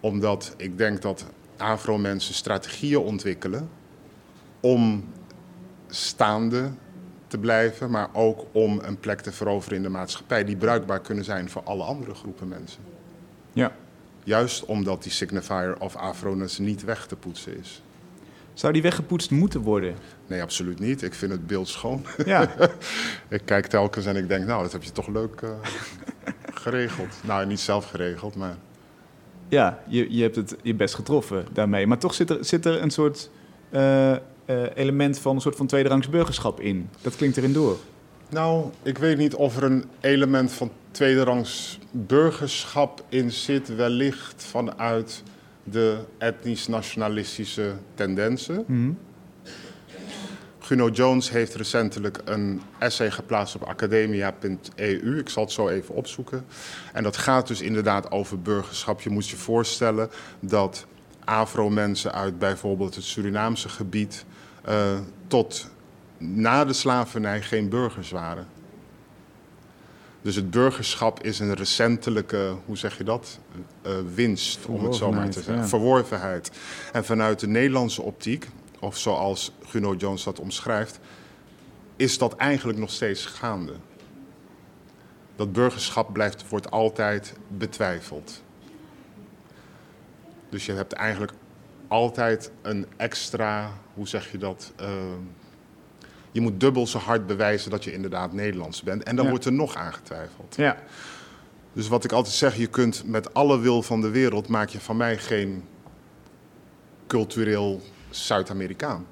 Omdat 0.00 0.54
ik 0.56 0.78
denk 0.78 1.02
dat 1.02 1.26
afro-mensen 1.56 2.34
strategieën 2.34 2.98
ontwikkelen 2.98 3.68
om 4.60 5.04
staande 5.88 6.70
te 7.26 7.38
blijven, 7.38 7.90
maar 7.90 8.08
ook 8.12 8.44
om 8.52 8.78
een 8.82 8.98
plek 9.00 9.20
te 9.20 9.32
veroveren 9.32 9.76
in 9.76 9.82
de 9.82 9.88
maatschappij 9.88 10.44
die 10.44 10.56
bruikbaar 10.56 11.00
kunnen 11.00 11.24
zijn 11.24 11.50
voor 11.50 11.62
alle 11.62 11.82
andere 11.82 12.14
groepen 12.14 12.48
mensen. 12.48 12.82
ja. 13.52 13.72
Juist 14.24 14.64
omdat 14.64 15.02
die 15.02 15.12
signifier 15.12 15.80
of 15.80 15.96
afroness 15.96 16.58
niet 16.58 16.84
weg 16.84 17.06
te 17.06 17.16
poetsen 17.16 17.58
is. 17.58 17.82
Zou 18.54 18.72
die 18.72 18.82
weggepoetst 18.82 19.30
moeten 19.30 19.60
worden? 19.60 19.94
Nee, 20.26 20.42
absoluut 20.42 20.78
niet. 20.78 21.02
Ik 21.02 21.14
vind 21.14 21.32
het 21.32 21.46
beeld 21.46 21.68
schoon. 21.68 22.06
Ja. 22.24 22.48
Ik 23.28 23.42
kijk 23.44 23.66
telkens 23.66 24.06
en 24.06 24.16
ik 24.16 24.28
denk, 24.28 24.46
nou, 24.46 24.62
dat 24.62 24.72
heb 24.72 24.82
je 24.82 24.92
toch 24.92 25.06
leuk 25.06 25.40
eh, 25.40 25.50
geregeld. 26.54 27.14
Nou, 27.22 27.46
niet 27.46 27.60
zelf 27.60 27.90
geregeld, 27.90 28.36
maar 28.36 28.56
Ja, 29.50 29.82
je, 29.88 30.16
je 30.16 30.22
hebt 30.22 30.36
het 30.36 30.56
je 30.62 30.74
best 30.74 30.94
getroffen 30.94 31.46
daarmee. 31.52 31.86
Maar 31.86 31.98
toch 31.98 32.14
zit 32.14 32.30
er, 32.30 32.44
zit 32.44 32.66
er 32.66 32.82
een 32.82 32.90
soort 32.90 33.30
eh, 33.70 34.12
eh, 34.12 34.18
element 34.74 35.18
van 35.18 35.34
een 35.34 35.40
soort 35.40 35.56
van 35.56 35.66
tweederangs 35.66 36.08
burgerschap 36.08 36.60
in. 36.60 36.88
Dat 37.00 37.16
klinkt 37.16 37.36
erin 37.36 37.52
door. 37.52 37.76
Nou, 38.28 38.64
ik 38.82 38.98
weet 38.98 39.18
niet 39.18 39.34
of 39.34 39.56
er 39.56 39.62
een 39.62 39.84
element 40.00 40.52
van 40.52 40.70
tweederangs 40.90 41.78
burgerschap 41.90 43.04
in 43.08 43.30
zit, 43.30 43.76
wellicht 43.76 44.44
vanuit 44.44 45.22
de 45.64 45.98
etnisch-nationalistische 46.18 47.72
tendensen. 47.94 48.64
Mhm. 48.66 48.90
Guno 50.70 50.88
Jones 50.88 51.30
heeft 51.30 51.54
recentelijk 51.54 52.20
een 52.24 52.62
essay 52.78 53.10
geplaatst 53.10 53.54
op 53.54 53.62
academia.eu. 53.62 55.18
Ik 55.18 55.28
zal 55.28 55.42
het 55.42 55.52
zo 55.52 55.68
even 55.68 55.94
opzoeken. 55.94 56.44
En 56.92 57.02
dat 57.02 57.16
gaat 57.16 57.46
dus 57.46 57.60
inderdaad 57.60 58.10
over 58.10 58.40
burgerschap. 58.40 59.00
Je 59.00 59.10
moet 59.10 59.28
je 59.28 59.36
voorstellen 59.36 60.10
dat 60.40 60.86
Afro-mensen 61.24 62.12
uit 62.12 62.38
bijvoorbeeld 62.38 62.94
het 62.94 63.04
Surinaamse 63.04 63.68
gebied 63.68 64.24
eh, 64.64 64.98
tot 65.26 65.70
na 66.18 66.64
de 66.64 66.72
slavernij 66.72 67.42
geen 67.42 67.68
burgers 67.68 68.10
waren. 68.10 68.46
Dus 70.22 70.34
het 70.34 70.50
burgerschap 70.50 71.22
is 71.22 71.38
een 71.38 71.54
recentelijke, 71.54 72.54
hoe 72.64 72.76
zeg 72.76 72.98
je 72.98 73.04
dat, 73.04 73.38
Eh, 73.82 73.92
winst, 74.14 74.66
om 74.66 74.84
het 74.84 74.94
zo 74.94 75.12
maar 75.12 75.26
te 75.30 75.32
zeggen. 75.32 75.54
ja. 75.54 75.66
Verworvenheid. 75.66 76.50
En 76.92 77.04
vanuit 77.04 77.40
de 77.40 77.48
Nederlandse 77.48 78.02
optiek, 78.02 78.48
of 78.80 78.98
zoals 78.98 79.52
Guno 79.66 79.94
Jones 79.94 80.22
dat 80.24 80.38
omschrijft, 80.40 81.00
is 81.96 82.18
dat 82.18 82.36
eigenlijk 82.36 82.78
nog 82.78 82.90
steeds 82.90 83.26
gaande. 83.26 83.72
Dat 85.36 85.52
burgerschap 85.52 86.12
blijft, 86.12 86.48
wordt 86.48 86.70
altijd 86.70 87.34
betwijfeld. 87.48 88.42
Dus 90.48 90.66
je 90.66 90.72
hebt 90.72 90.92
eigenlijk 90.92 91.32
altijd 91.88 92.50
een 92.62 92.86
extra, 92.96 93.72
hoe 93.94 94.08
zeg 94.08 94.32
je 94.32 94.38
dat? 94.38 94.72
eh, 94.76 94.88
je 96.32 96.40
moet 96.40 96.60
dubbel 96.60 96.86
zo 96.86 96.98
hard 96.98 97.26
bewijzen 97.26 97.70
dat 97.70 97.84
je 97.84 97.92
inderdaad 97.92 98.32
Nederlands 98.32 98.82
bent. 98.82 99.02
En 99.02 99.14
dan 99.16 99.24
Ja. 99.24 99.30
wordt 99.30 99.44
er 99.44 99.52
nog 99.52 99.74
aangetwijfeld. 99.76 100.56
Ja. 100.56 100.76
Dus 101.72 101.88
wat 101.88 102.04
ik 102.04 102.12
altijd 102.12 102.34
zeg, 102.34 102.56
je 102.56 102.66
kunt 102.66 103.02
met 103.06 103.34
alle 103.34 103.58
wil 103.58 103.82
van 103.82 104.00
de 104.00 104.08
wereld, 104.10 104.48
maak 104.48 104.68
je 104.68 104.80
van 104.80 104.96
mij 104.96 105.18
geen 105.18 105.64
cultureel 107.06 107.80
Zuid-Amerikaan. 108.10 109.06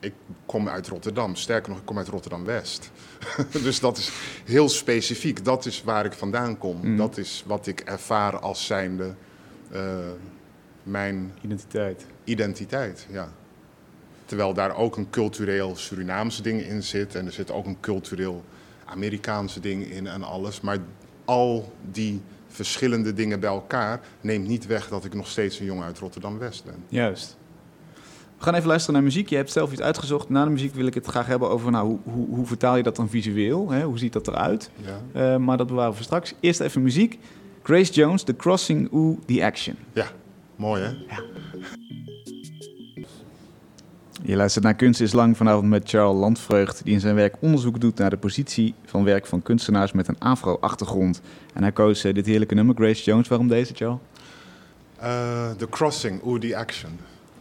Ik 0.00 0.12
kom 0.46 0.68
uit 0.68 0.88
Rotterdam. 0.88 1.34
Sterker 1.36 1.70
nog, 1.70 1.78
ik 1.78 1.84
kom 1.84 1.98
uit 1.98 2.08
Rotterdam-West. 2.08 2.90
dus 3.64 3.80
dat 3.80 3.96
is 3.96 4.10
heel 4.44 4.68
specifiek. 4.68 5.44
Dat 5.44 5.66
is 5.66 5.82
waar 5.82 6.04
ik 6.04 6.12
vandaan 6.12 6.58
kom. 6.58 6.80
Mm. 6.82 6.96
Dat 6.96 7.16
is 7.16 7.44
wat 7.46 7.66
ik 7.66 7.80
ervaar 7.80 8.38
als 8.38 8.66
zijnde 8.66 9.14
eh, 9.70 9.98
mijn 10.82 11.32
Identiteit. 11.42 12.06
identiteit. 12.24 13.06
Ja. 13.10 13.32
Terwijl 14.24 14.54
daar 14.54 14.76
ook 14.76 14.96
een 14.96 15.10
cultureel 15.10 15.76
Surinaamse 15.76 16.42
ding 16.42 16.60
in 16.60 16.82
zit. 16.82 17.14
En 17.14 17.26
er 17.26 17.32
zit 17.32 17.50
ook 17.50 17.66
een 17.66 17.80
cultureel 17.80 18.44
Amerikaanse 18.84 19.60
ding 19.60 19.90
in 19.90 20.06
en 20.06 20.22
alles. 20.22 20.60
Maar 20.60 20.78
al 21.24 21.72
die 21.90 22.20
verschillende 22.48 23.12
dingen 23.12 23.40
bij 23.40 23.50
elkaar 23.50 24.00
neemt 24.20 24.48
niet 24.48 24.66
weg 24.66 24.88
dat 24.88 25.04
ik 25.04 25.14
nog 25.14 25.28
steeds 25.28 25.58
een 25.58 25.66
jongen 25.66 25.84
uit 25.84 25.98
Rotterdam-West 25.98 26.64
ben. 26.64 26.84
Juist. 26.88 27.36
We 28.38 28.44
gaan 28.44 28.54
even 28.54 28.66
luisteren 28.68 28.94
naar 28.94 29.04
muziek. 29.04 29.28
Je 29.28 29.36
hebt 29.36 29.52
zelf 29.52 29.72
iets 29.72 29.80
uitgezocht. 29.80 30.28
Na 30.28 30.44
de 30.44 30.50
muziek 30.50 30.74
wil 30.74 30.86
ik 30.86 30.94
het 30.94 31.06
graag 31.06 31.26
hebben 31.26 31.50
over 31.50 31.70
nou, 31.70 31.86
hoe, 31.86 31.98
hoe, 32.04 32.26
hoe 32.36 32.46
vertaal 32.46 32.76
je 32.76 32.82
dat 32.82 32.96
dan 32.96 33.08
visueel? 33.08 33.70
Hè? 33.70 33.82
Hoe 33.84 33.98
ziet 33.98 34.12
dat 34.12 34.28
eruit? 34.28 34.70
Ja, 34.84 35.30
Eh, 35.32 35.36
maar 35.36 35.56
dat 35.56 35.66
bewaren 35.66 35.90
we 35.90 35.96
voor 35.96 36.04
straks. 36.04 36.34
Eerst 36.40 36.60
even 36.60 36.82
muziek. 36.82 37.18
Grace 37.62 37.92
Jones, 37.92 38.22
The 38.22 38.36
Crossing, 38.36 38.88
Oeh, 38.92 39.18
The 39.26 39.44
Action. 39.44 39.76
ja. 39.92 40.06
mooi 40.56 40.82
hè? 40.82 40.90
Je 44.22 44.36
luistert 44.36 44.64
naar 44.64 44.74
Kunst 44.74 45.00
is 45.00 45.12
Lang 45.12 45.36
vanavond 45.36 45.68
met 45.68 45.88
Charles 45.88 46.20
Landvreugd... 46.20 46.84
die 46.84 46.92
in 46.94 47.00
zijn 47.00 47.14
werk 47.14 47.34
onderzoek 47.40 47.80
doet 47.80 47.98
naar 47.98 48.10
de 48.10 48.16
positie 48.16 48.74
van 48.84 49.04
werk 49.04 49.26
van 49.26 49.42
kunstenaars 49.42 49.92
met 49.92 50.08
een 50.08 50.18
afro-achtergrond. 50.18 51.20
En 51.54 51.62
hij 51.62 51.72
koos 51.72 52.04
eh, 52.04 52.14
dit 52.14 52.26
heerlijke 52.26 52.54
nummer, 52.54 52.74
Grace 52.74 53.04
Jones. 53.04 53.28
Waarom 53.28 53.48
deze, 53.48 53.74
Charles? 53.74 53.98
Eh, 54.96 55.50
The 55.50 55.68
Crossing, 55.68 56.20
Oeh, 56.24 56.40
The 56.40 56.56
Action. 56.56 56.90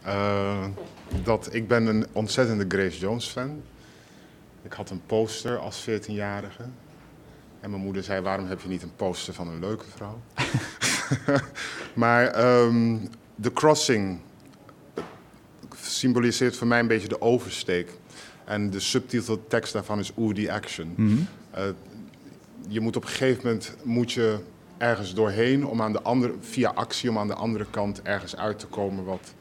Eh, 0.08 0.66
dat, 1.24 1.54
ik 1.54 1.68
ben 1.68 1.86
een 1.86 2.06
ontzettende 2.12 2.66
Grace 2.68 3.00
Jones 3.00 3.28
fan. 3.28 3.62
Ik 4.62 4.74
had 4.74 4.90
een 4.90 5.02
poster 5.06 5.58
als 5.58 5.90
14-jarige. 5.90 6.64
En 7.60 7.70
mijn 7.70 7.82
moeder 7.82 8.04
zei, 8.04 8.22
waarom 8.22 8.48
heb 8.48 8.62
je 8.62 8.68
niet 8.68 8.84
een 8.84 8.96
poster 8.96 9.34
van 9.34 9.48
een 9.48 9.60
leuke 9.60 9.86
vrouw? 9.96 10.22
maar 11.94 12.28
ehm 12.28 12.98
The 13.42 13.54
Crossing 13.54 14.20
symboliseert 15.82 16.56
voor 16.56 16.68
mij 16.68 16.80
een 16.80 16.88
beetje 16.88 17.08
de 17.08 17.22
oversteek. 17.22 17.92
En 18.46 18.70
de 18.70 18.80
subtiteltekst 18.80 19.74
daarvan 19.74 20.00
is 20.00 20.12
The 20.34 20.52
Action. 20.52 20.94
Mhm. 20.96 21.18
Eh, 21.52 21.64
je 22.68 22.80
moet 22.80 22.96
op 22.96 23.04
een 23.04 23.10
gegeven 23.10 23.42
moment 23.44 23.76
moet 23.84 24.12
je 24.12 24.40
ergens 24.78 25.14
doorheen 25.14 25.66
om 25.66 25.82
aan 25.82 25.92
de 25.92 26.02
andere, 26.02 26.34
via 26.40 26.70
actie 26.70 27.10
om 27.10 27.18
aan 27.18 27.28
de 27.28 27.34
andere 27.34 27.66
kant 27.70 28.02
ergens 28.02 28.36
uit 28.36 28.60
te 28.60 28.68
komen 28.68 29.04
wat, 29.04 29.34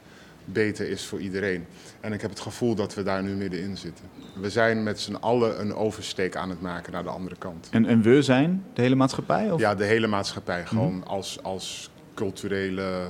beter 0.47 0.89
is 0.89 1.07
voor 1.07 1.21
iedereen. 1.21 1.65
En 2.01 2.13
ik 2.13 2.21
heb 2.21 2.31
het 2.31 2.41
gevoel 2.41 2.75
dat 2.75 2.95
we 2.95 3.03
daar 3.03 3.23
nu 3.23 3.35
middenin 3.35 3.77
zitten. 3.77 4.05
We 4.41 4.51
zijn 4.51 4.83
met 4.83 5.01
z'n 5.01 5.15
allen 5.15 5.61
een 5.61 5.75
oversteek 5.75 6.37
aan 6.37 6.51
het 6.51 6.61
maken 6.61 6.93
naar 6.93 7.03
de 7.03 7.09
andere 7.09 7.37
kant. 7.37 7.69
En, 7.71 7.87
en 7.87 8.03
we 8.03 8.23
zijn 8.23 8.65
de 8.75 8.83
hele 8.83 8.95
maatschappij? 8.95 9.53
Of? 9.53 9.61
Ja, 9.61 9.75
de 9.75 9.85
hele 9.85 10.07
maatschappij, 10.07 10.67
gewoon 10.67 11.07
als, 11.07 11.43
als 11.43 11.91
culturele, 12.15 13.09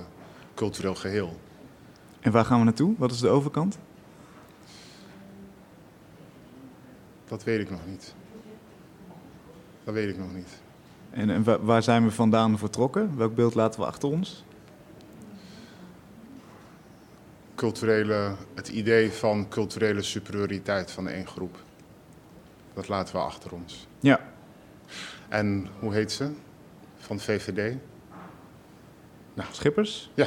cultureel 0.54 0.94
geheel. 0.94 1.40
En 2.20 2.32
waar 2.32 2.44
gaan 2.44 2.58
we 2.58 2.64
naartoe? 2.64 2.94
Wat 2.98 3.10
is 3.12 3.18
de 3.20 3.28
overkant? 3.28 3.78
Dat 7.28 7.44
weet 7.44 7.60
ik 7.60 7.70
nog 7.70 7.80
niet. 7.86 8.14
Dat 9.84 9.94
weet 9.94 10.08
ik 10.08 10.18
nog 10.18 10.34
niet. 10.34 10.48
En, 11.10 11.30
en 11.30 11.44
wa- 11.44 11.60
waar 11.60 11.82
zijn 11.82 12.04
we 12.04 12.10
vandaan 12.10 12.58
vertrokken? 12.58 13.16
Welk 13.16 13.34
beeld 13.34 13.54
laten 13.54 13.80
we 13.80 13.86
achter 13.86 14.08
ons? 14.08 14.44
Culturele, 17.56 18.34
het 18.54 18.68
idee 18.68 19.10
van 19.12 19.48
culturele 19.48 20.02
superioriteit 20.02 20.90
van 20.90 21.08
één 21.08 21.26
groep. 21.26 21.56
Dat 22.74 22.88
laten 22.88 23.14
we 23.14 23.20
achter 23.20 23.52
ons. 23.52 23.86
Ja, 24.00 24.20
En 25.28 25.68
hoe 25.78 25.92
heet 25.94 26.12
ze? 26.12 26.30
Van 26.98 27.20
VVD? 27.20 27.74
Schippers? 29.50 30.10
Ja. 30.14 30.26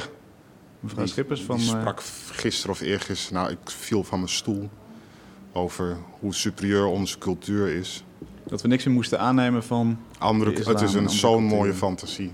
Mevrouw 0.80 1.04
Die- 1.04 1.12
Schippers 1.12 1.42
van... 1.42 1.56
Die 1.56 1.72
eh, 1.72 1.80
sprak 1.80 2.02
gisteren 2.30 2.70
of 2.74 2.80
eergisteren, 2.80 3.42
nou 3.42 3.52
ik 3.52 3.70
viel 3.70 4.04
van 4.04 4.18
mijn 4.18 4.30
stoel, 4.30 4.70
over 5.52 5.96
hoe 6.20 6.34
superieur 6.34 6.84
onze 6.84 7.18
cultuur 7.18 7.68
is. 7.68 8.04
dat 8.46 8.62
we 8.62 8.68
niks 8.68 8.84
meer 8.84 8.94
moesten 8.94 9.18
aannemen 9.18 9.62
van... 9.64 9.98
Andere, 10.18 10.52
islam 10.52 10.74
het 10.74 10.84
is 10.84 10.94
en 10.94 11.02
een 11.02 11.10
zo'n 11.10 11.44
mooie 11.44 11.74
fantasie. 11.74 12.32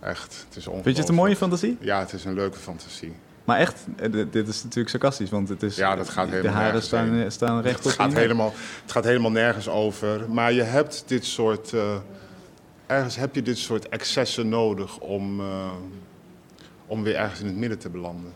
Echt, 0.00 0.22
het 0.48 0.56
is 0.56 0.66
ongelooflijk. 0.66 0.82
Vind 0.84 0.96
je 0.96 1.00
het 1.02 1.10
een 1.10 1.14
mooie 1.16 1.36
fantasie? 1.36 1.76
Ja, 1.80 1.98
het 2.00 2.12
is 2.12 2.24
een 2.24 2.34
leuke 2.34 2.58
fantasie. 2.58 3.12
Maar 3.44 3.58
echt, 3.58 3.86
eh, 3.96 4.10
dit 4.30 4.48
is 4.48 4.62
natuurlijk 4.62 4.88
sarcastisch, 4.88 5.30
want 5.30 5.48
het 5.48 5.62
is... 5.62 5.76
Ja, 5.76 5.96
dat 5.96 6.08
gaat 6.08 6.26
De 6.26 6.30
helemaal 6.32 6.52
haren 6.52 6.66
nergens 6.72 6.86
staan, 6.86 7.14
heen. 7.14 7.32
staan 7.32 7.60
recht 7.62 7.78
op 7.78 7.84
Het 7.84 7.92
gaat, 7.94 8.10
in. 8.10 8.16
helemaal, 8.16 8.52
het 8.82 8.92
gaat 8.92 9.04
helemaal 9.04 9.30
nergens 9.30 9.68
over. 9.68 10.30
Maar 10.30 10.52
je 10.52 10.62
hebt 10.62 11.04
dit 11.06 11.24
soort. 11.24 11.72
eh, 11.72 11.96
ergens 12.86 13.16
heb 13.16 13.34
je 13.34 13.42
dit 13.42 13.58
soort 13.58 13.88
excessen 13.88 14.48
nodig 14.48 14.98
om, 14.98 15.40
eh, 15.40 15.70
om 16.86 17.02
weer 17.02 17.14
ergens 17.16 17.40
in 17.40 17.46
het 17.46 17.56
midden 17.56 17.78
te 17.78 17.88
belanden. 17.88 18.32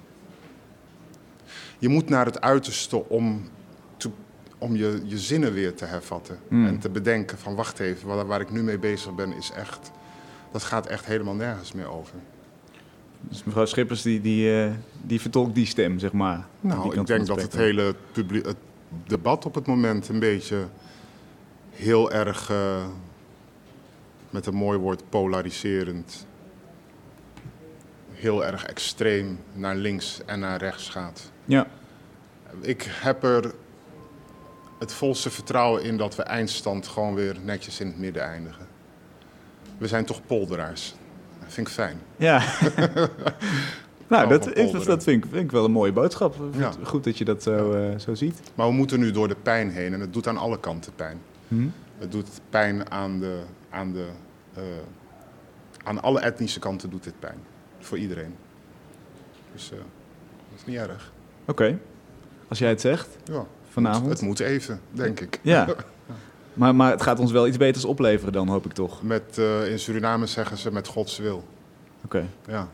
Je 1.79 1.89
moet 1.89 2.09
naar 2.09 2.25
het 2.27 2.41
uiterste 2.41 3.09
om, 3.09 3.49
te- 3.97 4.11
om 4.59 4.77
je, 4.77 5.01
je 5.05 5.19
zinnen 5.19 5.53
weer 5.53 5.75
te 5.75 5.85
hervatten. 5.85 6.39
Hmm. 6.49 6.67
En 6.67 6.79
te 6.79 6.89
bedenken 6.89 7.39
van 7.39 7.55
wacht 7.55 7.79
even, 7.79 8.09
waar, 8.09 8.27
waar 8.27 8.41
ik 8.41 8.51
nu 8.51 8.63
mee 8.63 8.79
bezig 8.79 9.15
ben 9.15 9.33
is 9.33 9.51
echt. 9.57 9.91
Dat 10.53 10.63
gaat 10.63 10.87
echt 10.87 11.05
helemaal 11.05 11.35
nergens 11.35 11.73
meer 11.73 11.89
over. 11.93 12.15
Dus 13.21 13.45
mevrouw 13.45 13.65
Schippers 13.65 14.03
die, 14.03 14.21
die, 14.21 14.63
eh, 14.63 14.71
die 15.03 15.21
vertolkt 15.21 15.55
die 15.55 15.67
stem, 15.67 15.99
zeg 15.99 16.13
maar. 16.13 16.47
Nou, 16.61 16.99
ik 17.01 17.07
denk 17.07 17.27
dat 17.27 17.43
het 17.43 17.53
hele 17.53 17.95
het 18.43 18.57
debat 19.07 19.45
op 19.45 19.55
het 19.55 19.67
moment 19.67 20.09
een 20.09 20.19
beetje 20.19 20.67
heel 21.71 22.13
erg, 22.13 22.51
eh, 22.51 22.87
met 24.31 24.47
een 24.47 24.55
mooi 24.55 24.79
woord, 24.79 25.03
polariserend, 25.09 26.27
heel 28.13 28.45
erg 28.45 28.65
extreem 28.65 29.39
naar 29.53 29.77
links 29.77 30.21
en 30.27 30.41
naar 30.41 30.59
rechts 30.59 30.89
gaat. 30.89 31.31
Ja, 31.45 31.67
Ik 32.61 32.83
heb 32.91 33.23
er 33.23 33.55
het 34.79 34.93
volste 34.93 35.31
vertrouwen 35.31 35.83
in 35.83 35.97
dat 35.97 36.17
we 36.17 36.23
eindstand 36.23 36.87
gewoon 36.87 37.15
weer 37.15 37.37
netjes 37.45 37.81
in 37.81 37.87
het 37.87 37.99
midden 37.99 38.23
eindigen. 38.23 38.67
We 39.79 39.87
zijn 39.87 40.05
toch 40.05 40.27
polderaars. 40.27 40.95
Dat 41.47 41.55
vind 41.55 41.67
ik 41.67 41.73
fijn. 41.73 41.99
ja. 42.17 42.43
nou, 44.09 44.29
dat, 44.29 44.55
is, 44.57 44.85
dat 44.85 45.03
vind, 45.03 45.25
ik, 45.25 45.31
vind 45.31 45.45
ik 45.45 45.51
wel 45.51 45.65
een 45.65 45.71
mooie 45.71 45.93
boodschap. 45.93 46.37
Ja. 46.53 46.69
het 46.69 46.79
Goed 46.83 47.05
dat 47.05 47.19
je 47.19 47.25
dat 47.25 47.43
zo, 47.43 47.73
eh, 47.73 47.99
zo 47.99 48.15
ziet. 48.15 48.41
Maar 48.55 48.67
we 48.67 48.73
moeten 48.73 49.01
nu 49.01 49.11
door 49.11 49.29
de 49.29 49.37
pijn 49.43 49.71
heen 49.71 49.93
en 49.93 50.01
het 50.01 50.13
doet 50.13 50.27
aan 50.27 50.37
alle 50.37 50.61
kanten 50.61 50.95
pijn. 50.95 51.21
Hm? 51.49 51.67
Het 51.99 52.13
doet 52.13 52.29
pijn 52.51 52.91
aan 52.91 53.21
de, 53.21 53.41
aan 53.71 53.93
de, 53.93 54.07
eh, 54.55 54.63
aan 55.85 56.03
alle 56.03 56.21
etnische 56.21 56.59
kanten 56.59 56.91
doet 56.91 57.05
dit 57.05 57.19
pijn. 57.21 57.39
Voor 57.79 57.99
iedereen. 57.99 58.35
Dus 59.53 59.71
eh, 59.73 59.79
dat 59.79 60.59
is 60.59 60.65
niet 60.65 60.77
erg. 60.77 61.13
Oké, 61.47 61.79
als 62.49 62.59
jij 62.59 62.69
het 62.69 62.81
zegt, 62.81 63.09
Ja, 63.25 63.47
vanavond. 63.71 64.09
het 64.11 64.21
moet 64.21 64.41
even, 64.41 64.81
denk 64.91 65.21
ik. 65.21 65.39
Ja, 65.43 65.67
maar, 66.57 66.75
maar 66.75 66.91
het 66.91 67.03
gaat 67.03 67.19
ons 67.19 67.33
wel 67.33 67.47
iets 67.47 67.57
beters 67.57 67.85
opleveren 67.85 68.33
dan, 68.33 68.49
hoop 68.49 68.65
ik 68.65 68.73
toch. 68.73 69.03
Met, 69.03 69.39
eh, 69.39 69.71
in 69.71 69.79
Suriname 69.79 70.27
zeggen 70.27 70.57
ze 70.59 70.73
met 70.73 70.87
Gods 70.87 71.19
wil. 71.19 71.45
Oké. 72.05 72.27
Ja. 72.49 72.69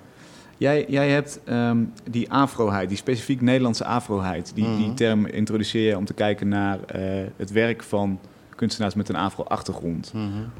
Jij, 0.56 0.84
jij 0.88 1.08
hebt 1.10 1.40
ehm, 1.44 1.78
die 2.10 2.30
afroheid, 2.32 2.88
die 2.88 2.98
specifiek 2.98 3.40
Nederlandse 3.40 3.84
afroheid. 3.84 4.52
Die, 4.54 4.64
die 4.76 4.86
Mhm. 4.86 4.94
term 4.94 5.26
introduceer 5.26 5.86
je 5.88 5.96
om 5.96 6.04
te 6.04 6.14
kijken 6.14 6.48
naar 6.48 6.78
eh, 6.86 7.00
het 7.36 7.50
werk 7.52 7.82
van 7.82 8.18
kunstenaars 8.56 8.94
met 8.94 9.08
een 9.08 9.16
afro-achtergrond. 9.16 10.12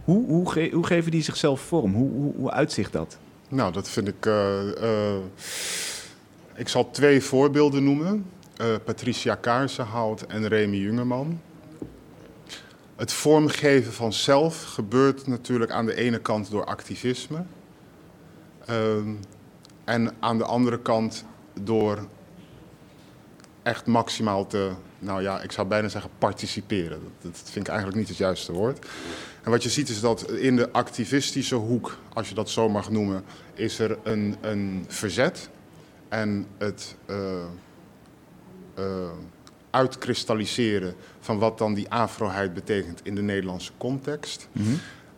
Hoe, 0.05 0.27
hoe, 0.27 0.51
ge- 0.51 0.71
hoe 0.73 0.87
geven 0.87 1.11
die 1.11 1.23
zichzelf 1.23 1.61
vorm? 1.61 1.95
Hoe, 1.95 2.11
hoe, 2.11 2.33
hoe 2.37 2.51
uitzicht 2.51 2.93
dat? 2.93 3.19
Nou, 3.49 3.73
dat 3.73 3.89
vind 3.89 4.09
ik. 4.09 4.27
eh, 4.27 5.17
ik 6.55 6.69
zal 6.69 6.91
twee 6.91 7.21
voorbeelden 7.23 7.85
noemen: 7.85 8.25
Patricia 8.85 9.35
Kaarsenhout 9.35 10.23
en 10.23 10.49
Remy 10.49 10.77
Jungeman. 10.77 11.41
Het 12.97 13.13
vormgeven 13.13 13.93
van 13.93 14.13
zelf 14.13 14.63
gebeurt 14.63 15.27
natuurlijk 15.27 15.71
aan 15.71 15.87
de 15.87 15.95
ene 15.95 16.19
kant 16.19 16.51
door 16.51 16.65
activisme. 16.65 17.45
Ehm, 18.67 19.15
en 19.85 20.15
aan 20.21 20.39
de 20.39 20.45
andere 20.45 20.79
kant 20.79 21.25
door 21.61 22.07
echt 23.63 23.87
maximaal 23.87 24.47
te, 24.47 24.71
nou 24.99 25.23
ja, 25.23 25.41
ik 25.41 25.53
zou 25.53 25.67
bijna 25.67 25.89
zeggen 25.89 26.11
participeren. 26.19 27.01
Dat, 27.21 27.43
vind 27.45 27.67
ik 27.67 27.69
eigenlijk 27.69 27.99
niet 27.99 28.09
het 28.09 28.17
juiste 28.17 28.53
woord. 28.53 28.87
En 29.43 29.51
wat 29.51 29.63
je 29.63 29.69
ziet 29.69 29.89
is 29.89 30.01
dat 30.01 30.31
in 30.31 30.57
de 30.57 30.73
activistische 30.73 31.55
hoek, 31.55 31.99
als 32.13 32.29
je 32.29 32.35
dat 32.35 32.51
zo 32.51 32.69
mag 32.69 32.91
noemen, 32.91 33.25
is 33.55 33.79
er 33.79 33.99
een, 34.03 34.37
een 34.41 34.85
verzet. 34.89 35.51
En 36.09 36.47
het 36.59 36.97
eh, 37.07 37.43
eh, 38.75 39.11
uitkristalliseren 39.73 40.95
van 41.21 41.39
wat 41.39 41.59
dan 41.59 41.75
die 41.75 41.91
afroheid 41.91 42.55
betekent 42.55 43.01
in 43.03 43.15
de 43.15 43.23
Nederlandse 43.23 43.73
context. 43.79 44.49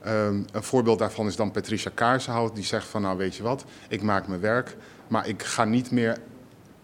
Ehm, 0.03 0.43
een 0.53 0.63
voorbeeld 0.63 0.99
daarvan 0.99 1.27
is 1.27 1.37
dan 1.37 1.51
Patricia 1.51 1.91
Kaarsenhout, 1.95 2.55
die 2.55 2.65
zegt 2.65 2.87
van 2.87 3.03
nou 3.03 3.17
weet 3.17 3.37
je 3.37 3.43
wat, 3.43 3.65
ik 3.89 4.03
maak 4.03 4.29
mijn 4.29 4.41
werk, 4.41 4.77
maar 5.09 5.29
ik 5.29 5.43
ga 5.43 5.65
niet 5.65 5.91
meer 5.91 6.19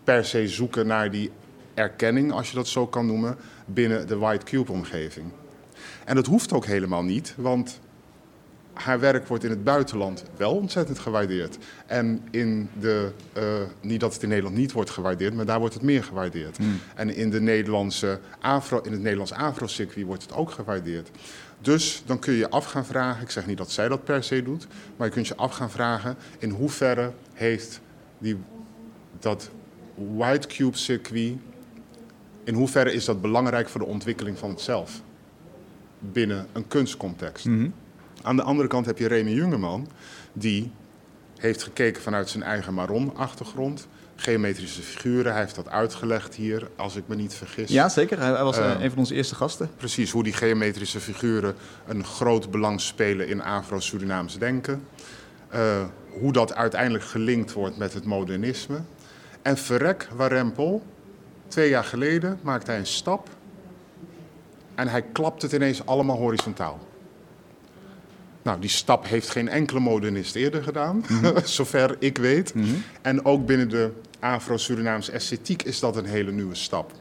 per 0.05 0.25
se 0.25 0.49
zoeken 0.49 0.87
naar 0.87 1.11
die 1.11 1.31
erkenning, 1.75 2.33
als 2.33 2.51
je 2.51 2.57
dat 2.57 2.69
zo 2.69 2.87
kan 2.87 3.07
noemen, 3.07 3.37
binnen 3.65 4.07
de 4.07 4.17
White 4.17 4.45
Cube-omgeving. 4.45 5.27
En 6.05 6.15
dat 6.15 6.27
hoeft 6.27 6.53
ook 6.53 6.65
helemaal 6.65 7.03
niet, 7.03 7.35
want 7.37 7.81
haar 8.85 9.01
werk 9.01 9.27
wordt 9.27 9.45
in 9.45 9.51
het 9.51 9.65
buitenland 9.65 10.25
wel 10.37 10.55
ontzettend 10.55 10.99
gewaardeerd. 10.99 11.59
En 11.87 12.23
in 12.31 12.69
de, 12.81 13.11
eh, 13.33 13.45
niet 13.81 14.01
dat 14.01 14.13
het 14.13 14.23
in 14.23 14.29
Nederland 14.29 14.57
niet 14.57 14.73
wordt 14.73 14.91
gewaardeerd, 14.91 15.35
maar 15.35 15.47
daar 15.47 15.59
wordt 15.59 15.75
het 15.75 15.83
meer 15.83 16.05
gewaardeerd. 16.05 16.59
En 16.95 17.15
in, 17.15 17.31
de 17.31 17.41
Nederlandse 17.41 18.21
afro, 18.41 18.81
in 18.81 18.93
het 18.93 19.01
Nederlands 19.01 19.33
afro-circuit 19.33 20.07
wordt 20.07 20.23
het 20.23 20.35
ook 20.35 20.51
gewaardeerd. 20.51 21.11
Dus 21.61 22.03
dan 22.07 22.19
kun 22.19 22.33
je 22.33 22.39
je 22.39 22.51
af 22.51 22.65
gaan 22.65 22.87
vragen, 22.87 23.23
ik 23.23 23.31
zeg 23.31 23.47
niet 23.47 23.59
dat 23.59 23.71
zij 23.71 23.89
dat 23.89 24.05
per 24.05 24.25
se 24.25 24.43
doet, 24.43 24.67
maar 24.97 25.07
je 25.07 25.13
kunt 25.13 25.27
je 25.27 25.37
af 25.37 25.55
gaan 25.55 25.71
vragen 25.71 26.17
in 26.39 26.51
hoeverre 26.51 27.13
heeft 27.33 27.81
die, 28.19 28.37
dat 29.19 29.51
White 30.17 30.49
Cube 30.49 30.77
circuit, 30.77 31.37
in 32.45 32.55
hoeverre 32.55 32.93
is 32.93 33.05
dat 33.05 33.21
belangrijk 33.21 33.69
voor 33.69 33.81
de 33.81 33.87
ontwikkeling 33.87 34.39
van 34.39 34.51
het 34.51 34.61
zelf 34.61 35.01
binnen 35.99 36.47
een 36.53 36.69
kunstcontext. 36.69 37.47
Aan 38.23 38.37
de 38.37 38.43
andere 38.43 38.69
kant 38.69 38.87
heb 38.87 38.99
je 38.99 39.09
Remy 39.09 39.31
Jungeman, 39.31 39.89
die 40.33 40.73
heeft 41.37 41.63
gekeken 41.63 42.03
vanuit 42.03 42.29
zijn 42.29 42.43
eigen 42.43 42.75
Maron-achtergrond. 42.75 43.89
Geometrische 44.17 44.83
figuren, 44.83 45.33
hij 45.33 45.41
heeft 45.41 45.55
dat 45.55 45.69
uitgelegd 45.69 46.35
hier, 46.35 46.69
als 46.77 46.97
ik 46.97 47.03
me 47.07 47.15
niet 47.15 47.35
vergis. 47.35 47.71
Ja, 47.71 47.89
zeker. 47.89 48.19
Hij, 48.19 48.31
hij 48.31 48.45
was 48.45 48.59
eh, 48.59 48.71
Eh, 48.73 48.81
een 48.81 48.91
van 48.91 48.99
onze 48.99 49.15
eerste 49.15 49.35
gasten. 49.35 49.71
Precies, 49.77 50.11
hoe 50.11 50.23
die 50.23 50.33
geometrische 50.33 51.01
figuren 51.01 51.55
een 51.87 52.05
groot 52.05 52.51
belang 52.51 52.81
spelen 52.81 53.29
in 53.29 53.43
Afro-Surinaams 53.43 54.39
denken. 54.39 54.85
Eh, 55.49 55.85
hoe 56.21 56.33
dat 56.33 56.55
uiteindelijk 56.55 57.05
gelinkt 57.05 57.53
wordt 57.53 57.77
met 57.77 57.93
het 57.95 58.05
modernisme. 58.05 58.81
En 59.43 59.57
verrek 59.57 60.09
Warempel, 60.17 60.83
twee 61.49 61.69
jaar 61.69 61.85
geleden 61.85 62.39
maakte 62.43 62.71
hij 62.71 62.81
een 62.81 62.87
stap. 62.87 63.29
En 64.75 64.89
hij 64.89 65.03
klapt 65.03 65.43
het 65.43 65.53
ineens 65.53 65.87
allemaal 65.87 66.17
horizontaal. 66.17 66.79
Nou, 68.43 68.61
die 68.61 68.71
stap 68.71 69.07
heeft 69.07 69.31
geen 69.31 69.49
enkele 69.49 69.81
modernist 69.81 70.35
eerder 70.35 70.63
gedaan, 70.63 71.05
zover 71.45 71.97
ik 71.99 72.19
weet. 72.19 72.55
En 73.03 73.25
ook 73.25 73.47
binnen 73.47 73.69
de 73.69 73.91
Afro-Surinaamse 74.21 75.13
esthetiek 75.13 75.63
is 75.63 75.81
dat 75.81 75.97
een 75.97 76.05
hele 76.05 76.33
nieuwe 76.33 76.55
stap. 76.55 76.93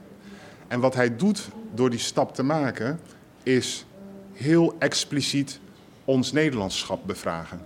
En 0.68 0.80
wat 0.80 0.96
hij 0.96 1.16
doet 1.16 1.48
door 1.74 1.90
die 1.90 2.00
stap 2.00 2.36
te 2.36 2.44
maken, 2.44 3.00
is 3.44 3.86
heel 4.34 4.76
expliciet 4.80 5.60
ons 6.06 6.32
Nederlandschap 6.32 7.08
bevragen. 7.08 7.62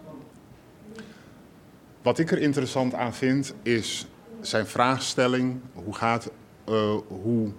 Wat 2.02 2.20
ik 2.20 2.32
er 2.32 2.40
interessant 2.40 2.94
aan 2.94 3.14
vind, 3.14 3.54
is 3.62 4.08
zijn 4.42 4.68
vraagstelling, 4.68 5.60
hoe 5.74 5.96
gaat, 5.96 6.32
eh, 6.66 6.96
hoe 7.08 7.52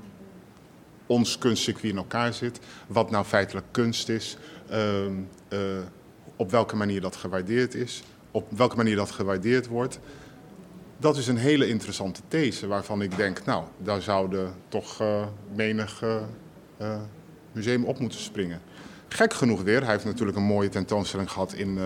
ons 1.07 1.38
kunstcircuit 1.38 1.85
in 1.92 1.96
elkaar 1.96 2.33
zit, 2.33 2.61
wat 2.87 3.11
nou 3.11 3.24
feitelijk 3.24 3.66
kunst 3.70 4.09
is, 4.09 4.37
ehm, 4.68 5.12
eh, 5.48 5.59
op 6.37 6.51
welke 6.51 6.77
manier 6.77 7.01
dat 7.01 7.16
gewaardeerd 7.16 7.75
is, 7.75 8.03
op 8.31 8.47
welke 8.57 8.77
manier 8.77 8.97
dat 8.97 9.11
gewaardeerd 9.11 9.66
wordt. 9.66 9.99
Dat 10.97 11.16
is 11.16 11.27
een 11.27 11.37
hele 11.37 11.68
interessante 11.68 12.20
these 12.29 12.66
waarvan 12.66 13.03
ik 13.03 13.16
denk, 13.16 13.44
nou, 13.44 13.64
daar 13.79 14.03
zouden 14.03 14.55
toch 14.68 15.01
eh, 15.01 15.27
menig 15.55 16.03
eh, 16.03 16.16
eh, 16.77 17.01
museum 17.53 17.85
op 17.85 17.99
moeten 17.99 18.20
springen. 18.20 18.61
Gek 19.09 19.35
genoeg 19.35 19.62
weer, 19.62 19.83
hij 19.83 19.92
heeft 19.92 20.05
natuurlijk 20.05 20.37
een 20.37 20.42
mooie 20.42 20.68
tentoonstelling 20.68 21.31
gehad 21.31 21.53
in, 21.53 21.79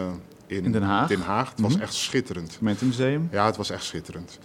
in, 0.47 0.65
In 0.65 0.73
Den 0.73 0.83
Haag. 0.83 1.09
Den 1.09 1.21
Haag. 1.21 1.51
Het 1.51 1.61
was 1.61 1.73
Mhm. 1.73 1.83
echt 1.83 1.95
schitterend. 1.95 2.53
Gemeentemuseum. 2.53 3.29
Ja, 3.33 3.47
het 3.47 3.57
was 3.57 3.71
echt 3.71 3.85
schitterend. 3.85 4.39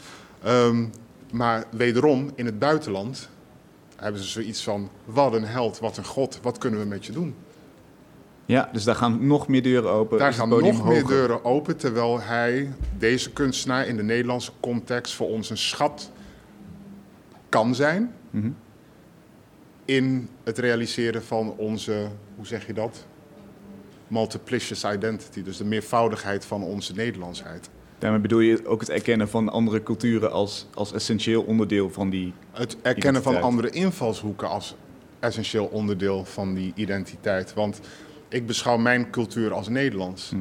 Ehm, 0.43 0.85
maar 1.31 1.65
wederom, 1.71 2.31
in 2.35 2.45
het 2.45 2.59
buitenland 2.59 3.29
hebben 3.95 4.21
ze 4.21 4.27
zoiets 4.29 4.63
van... 4.63 4.89
wat 5.05 5.33
een 5.33 5.45
held, 5.45 5.79
wat 5.79 5.97
een 5.97 6.05
god, 6.05 6.39
wat 6.41 6.57
kunnen 6.57 6.79
we 6.79 6.85
met 6.85 7.05
je 7.05 7.11
doen? 7.11 7.35
Ja, 8.45 8.69
dus 8.73 8.83
daar 8.83 8.95
gaan 8.95 9.27
nog 9.27 9.47
meer 9.47 9.61
deuren 9.61 9.91
open. 9.91 10.17
Daar 10.17 10.27
het 10.27 10.35
gaan 10.35 10.49
nog 10.49 10.85
meer 10.85 11.05
deuren 11.05 11.45
open... 11.45 11.77
terwijl 11.77 12.21
hij, 12.21 12.71
deze 12.97 13.31
kunstenaar, 13.31 13.87
in 13.87 13.97
de 13.97 14.03
Nederlandse 14.03 14.51
context... 14.59 15.13
voor 15.13 15.27
ons 15.27 15.49
een 15.49 15.57
schat 15.57 16.11
kan 17.49 17.75
zijn... 17.75 18.13
Mhm. 18.29 18.49
in 19.85 20.29
het 20.43 20.57
realiseren 20.57 21.23
van 21.23 21.53
onze, 21.57 22.07
hoe 22.35 22.45
zeg 22.45 22.67
je 22.67 22.73
dat? 22.73 23.05
Multiplicious 24.07 24.83
identity, 24.83 25.43
dus 25.43 25.57
de 25.57 25.65
meervoudigheid 25.65 26.45
van 26.45 26.63
onze 26.63 26.93
Nederlandsheid. 26.93 27.69
Daarmee 27.99 28.19
bedoel 28.19 28.39
je 28.39 28.67
ook 28.67 28.79
het 28.79 28.89
erkennen 28.89 29.29
van 29.29 29.49
andere 29.49 29.83
culturen 29.83 30.31
als, 30.31 30.67
als 30.73 30.93
essentieel 30.93 31.41
onderdeel 31.41 31.89
van 31.89 32.09
die... 32.09 32.33
Het 32.51 32.77
erkennen 32.81 33.23
van 33.23 33.41
andere 33.41 33.69
invalshoeken 33.69 34.49
als 34.49 34.75
essentieel 35.19 35.65
onderdeel 35.65 36.25
van 36.25 36.53
die 36.53 36.71
identiteit. 36.75 37.53
Want 37.53 37.79
ik 38.33 38.47
beschouw 38.47 38.77
mijn 38.77 39.09
cultuur 39.09 39.53
als 39.53 39.67
Nederlands. 39.67 40.29
Hm. 40.29 40.37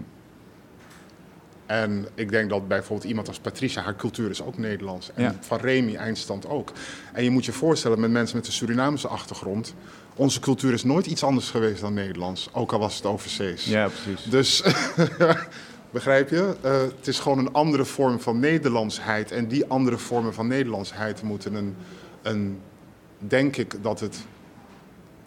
En 1.66 2.07
ik 2.14 2.31
denk 2.31 2.50
dat 2.50 2.68
bijvoorbeeld 2.68 3.09
iemand 3.09 3.28
als 3.28 3.38
Patricia, 3.38 3.83
haar 3.83 3.96
cultuur 3.96 4.31
is 4.31 4.42
ook 4.42 4.59
Nederlands. 4.59 5.11
En 5.14 5.22
Ja. 5.22 5.35
van 5.40 5.59
Remy, 5.59 5.94
eindstand 5.94 6.46
ook. 6.46 6.72
En 7.12 7.24
je 7.24 7.31
moet 7.31 7.44
je 7.44 7.52
voorstellen, 7.52 8.00
met 8.00 8.11
mensen 8.11 8.37
met 8.37 8.46
een 8.46 8.52
Surinaamse 8.52 9.09
achtergrond... 9.09 9.74
onze 10.14 10.40
cultuur 10.40 10.72
is 10.72 10.85
nooit 10.85 11.07
iets 11.07 11.22
anders 11.24 11.50
geweest 11.50 11.81
dan 11.81 11.94
Nederlands. 11.94 12.48
Ook 12.52 12.72
al 12.72 12.78
was 12.78 12.96
het 12.96 13.07
overzees. 13.07 13.64
Ja, 13.64 13.88
precies. 13.88 14.24
Dus, 14.24 14.62
begrijp 15.90 16.31
je? 16.31 16.57
Eh, 16.61 16.81
het 16.81 17.07
is 17.07 17.18
gewoon 17.18 17.38
een 17.38 17.52
andere 17.52 17.85
vorm 17.85 18.20
van 18.20 18.38
Nederlandsheid. 18.40 19.31
En 19.33 19.48
die 19.48 19.66
andere 19.66 19.98
vormen 19.98 20.35
van 20.35 20.46
Nederlandsheid 20.46 21.22
moeten 21.22 21.55
een, 21.55 21.76
een 22.22 22.61
denk 23.18 23.57
ik 23.57 23.83
dat, 23.83 24.00
het, 24.00 24.18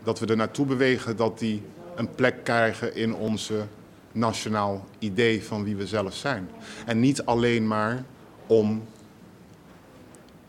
dat 0.03 0.19
we 0.19 0.25
er 0.25 0.35
naartoe 0.35 0.65
bewegen 0.65 1.15
dat 1.15 1.39
die 1.39 1.61
een 1.95 2.15
plek 2.15 2.43
krijgen 2.43 2.95
in 2.95 3.15
onze 3.15 3.63
nationaal 4.11 4.85
idee 4.99 5.43
van 5.43 5.63
wie 5.63 5.75
we 5.75 5.87
zelf 5.87 6.13
zijn. 6.13 6.49
En 6.85 6.99
niet 6.99 7.25
alleen 7.25 7.67
maar 7.67 8.03
om 8.47 8.83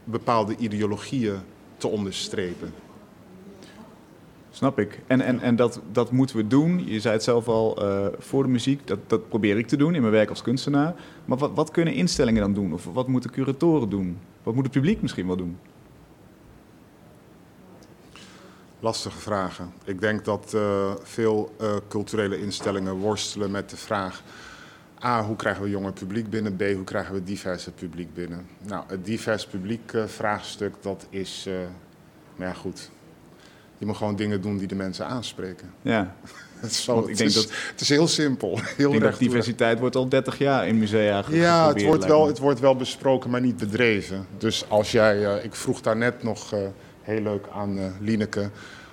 bepaalde 0.04 0.56
ideologieën 0.56 1.38
te 1.76 1.88
onderstrepen. 1.88 2.74
Snap 4.50 4.78
ik. 4.78 5.00
En, 5.06 5.20
en, 5.20 5.40
en 5.40 5.56
dat, 5.56 5.80
dat 5.92 6.11
moeten 6.11 6.37
we 6.37 6.46
doen. 6.46 6.87
Je 6.87 7.00
zei 7.00 7.14
het 7.14 7.22
zelf 7.22 7.48
al 7.48 7.76
eh, 7.82 8.06
voor 8.18 8.42
de 8.42 8.48
muziek. 8.48 8.87
Dat, 8.87 8.98
dat 9.06 9.28
probeer 9.28 9.59
ik 9.59 9.66
te 9.66 9.76
doen 9.76 9.94
in 9.94 10.00
mijn 10.00 10.12
werk 10.12 10.28
als 10.28 10.42
kunstenaar. 10.42 10.94
Maar 11.24 11.38
wat, 11.38 11.50
wat 11.54 11.70
kunnen 11.70 11.94
instellingen 11.94 12.40
dan 12.40 12.54
doen? 12.54 12.72
Of 12.72 12.85
wat 12.85 13.09
moeten 13.09 13.30
curatoren 13.30 13.88
doen? 13.88 14.18
Wat 14.42 14.54
moet 14.54 14.64
het 14.64 14.72
publiek 14.72 15.02
misschien 15.02 15.26
wel 15.26 15.37
doen? 15.37 15.56
Lastige 18.87 19.18
vragen. 19.18 19.72
Ik 19.85 20.01
denk 20.01 20.25
dat 20.25 20.53
eh, 20.55 20.92
veel 21.03 21.55
eh, 21.61 21.75
culturele 21.88 22.40
instellingen 22.40 22.94
worstelen 22.94 23.51
met 23.51 23.70
de 23.70 23.77
vraag... 23.77 24.22
A, 25.05 25.22
hoe 25.25 25.37
krijgen 25.37 25.62
we 25.62 25.70
jonger 25.70 25.92
publiek 25.92 26.31
binnen? 26.31 26.57
B, 26.57 26.61
hoe 26.61 26.85
krijgen 26.85 27.14
we 27.14 27.22
diverse 27.22 27.70
publiek 27.70 28.14
binnen? 28.14 28.46
Nou, 28.66 28.85
het 28.87 29.05
divers 29.05 29.46
publiek 29.46 29.92
eh, 29.92 30.05
vraagstuk, 30.07 30.75
dat 30.81 31.07
is... 31.11 31.44
eh, 31.49 31.55
maar 32.37 32.46
ja, 32.46 32.53
goed. 32.55 32.90
Je 33.79 33.87
moet 33.87 33.96
gewoon 33.96 34.16
dingen 34.16 34.40
doen 34.40 34.57
die 34.59 34.66
de 34.68 34.75
mensen 34.75 35.07
aanspreken. 35.07 35.72
Ja, 35.83 36.14
Het 36.61 36.70
is, 36.70 36.85
zo, 36.85 36.94
Want 36.94 37.05
ik 37.05 37.11
het 37.11 37.18
denk 37.18 37.31
is, 37.31 37.37
dat- 37.37 37.51
het 37.70 37.81
is 37.81 37.88
heel 37.88 38.09
simpel. 38.09 38.59
Heel 38.77 38.92
ik 38.92 39.01
denk 39.01 39.12
toe- 39.12 39.27
diversiteit 39.29 39.79
wordt 39.79 39.96
al 39.96 40.09
30 40.09 40.38
jaar 40.38 40.66
in 40.68 40.79
musea 40.79 41.22
ge- 41.22 41.37
Ja, 41.37 41.53
het 41.59 41.66
geprobeerd, 41.66 41.87
wordt, 41.87 42.05
wel, 42.05 42.27
het 42.27 42.38
wordt 42.38 42.61
wel 42.61 42.77
besproken, 42.77 43.31
maar 43.31 43.40
niet 43.40 43.57
bedreven. 43.57 44.27
Dus 44.38 44.68
als 44.68 44.92
jij, 44.92 45.40
ik 45.42 45.55
vroeg 45.55 45.81
daar 45.81 45.96
net 45.96 46.22
nog 46.22 46.55
heel 47.07 47.21
leuk 47.23 47.47
aan 47.53 47.79
eh 47.79 47.85
Lineke, 48.01 48.51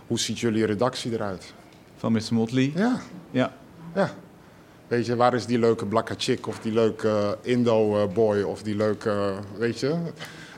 hoe 0.07 0.19
ziet 0.19 0.39
jullie 0.39 0.65
redactie 0.65 1.11
eruit? 1.11 1.53
Van 1.97 2.11
Mr. 2.11 2.21
Motley. 2.31 2.71
Ja, 2.75 2.99
Ja. 3.31 3.53
ja. 3.95 4.11
Weet 4.87 5.05
je, 5.05 5.15
waar 5.15 5.33
is 5.33 5.45
die 5.45 5.59
leuke 5.59 5.85
blakka 5.85 6.13
chick 6.17 6.47
of 6.47 6.59
die 6.59 6.71
leuke 6.71 7.37
eh, 7.43 7.51
Indo-boy 7.51 8.41
of 8.41 8.63
die 8.63 8.75
leuke, 8.75 9.09
eh, 9.09 9.59
weet 9.59 9.79
je, 9.79 9.95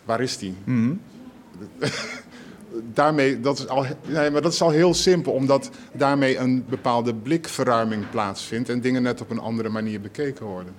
waar 0.06 0.22
is 0.22 0.38
die? 0.38 0.56
Mhm. 0.63 0.94
Daarmee, 2.94 3.39
dat 3.39 3.58
is, 3.60 3.68
al, 3.68 3.86
nee, 4.06 4.30
maar 4.32 4.41
dat 4.41 4.54
is 4.54 4.62
al 4.62 4.70
heel 4.70 4.94
simpel, 4.94 5.32
omdat 5.34 5.70
daarmee 5.91 6.38
een 6.38 6.65
bepaalde 6.70 7.13
blikverruiming 7.13 8.10
plaatsvindt 8.10 8.70
en 8.70 8.82
dingen 8.82 9.02
net 9.04 9.22
op 9.22 9.30
een 9.30 9.39
andere 9.39 9.70
manier 9.70 10.02
bekeken 10.02 10.46
worden. 10.46 10.74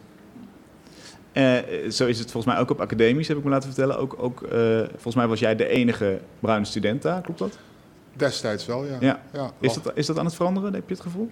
Eh, 1.36 1.90
zo 1.90 2.06
is 2.06 2.18
het 2.18 2.30
volgens 2.30 2.54
mij 2.54 2.62
ook 2.62 2.70
op 2.70 2.80
academisch, 2.80 3.28
heb 3.28 3.36
ik 3.36 3.44
me 3.44 3.50
laten 3.50 3.68
vertellen. 3.68 3.98
Ook, 3.98 4.14
ook, 4.18 4.42
eh, 4.42 4.78
volgens 4.78 5.14
mij 5.14 5.26
was 5.26 5.40
jij 5.40 5.56
de 5.56 5.68
enige 5.68 6.20
bruine 6.40 6.64
student 6.64 7.02
daar, 7.02 7.22
klopt 7.22 7.38
dat? 7.38 7.58
Destijds 8.12 8.66
wel, 8.66 8.84
ja. 8.84 8.96
Ja. 9.00 9.22
ja 9.32 9.50
Is 9.60 9.74
dat, 9.74 9.92
is 9.94 10.06
dat 10.06 10.18
aan 10.18 10.24
het 10.24 10.34
veranderen, 10.34 10.74
heb 10.74 10.88
je 10.88 10.94
het 10.94 11.02
gevoel? 11.02 11.30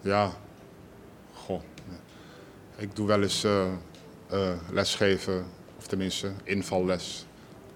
Ja, 0.00 0.30
goh. 1.32 1.60
Ik 2.76 2.96
doe 2.96 3.06
wel 3.06 3.22
eens 3.22 3.44
eh, 3.44 4.50
lesgeven, 4.70 5.44
of 5.78 5.86
tenminste 5.86 6.30
invalles, 6.44 7.26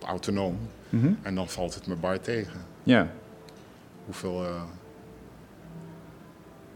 autonoom. 0.06 0.58
Mhm. 0.88 1.12
En 1.22 1.34
dan 1.34 1.48
valt 1.48 1.74
het 1.74 1.86
me 1.86 1.94
bar 1.94 2.20
tegen. 2.20 2.60
Ja. 2.82 3.10
Hoeveel. 4.04 4.44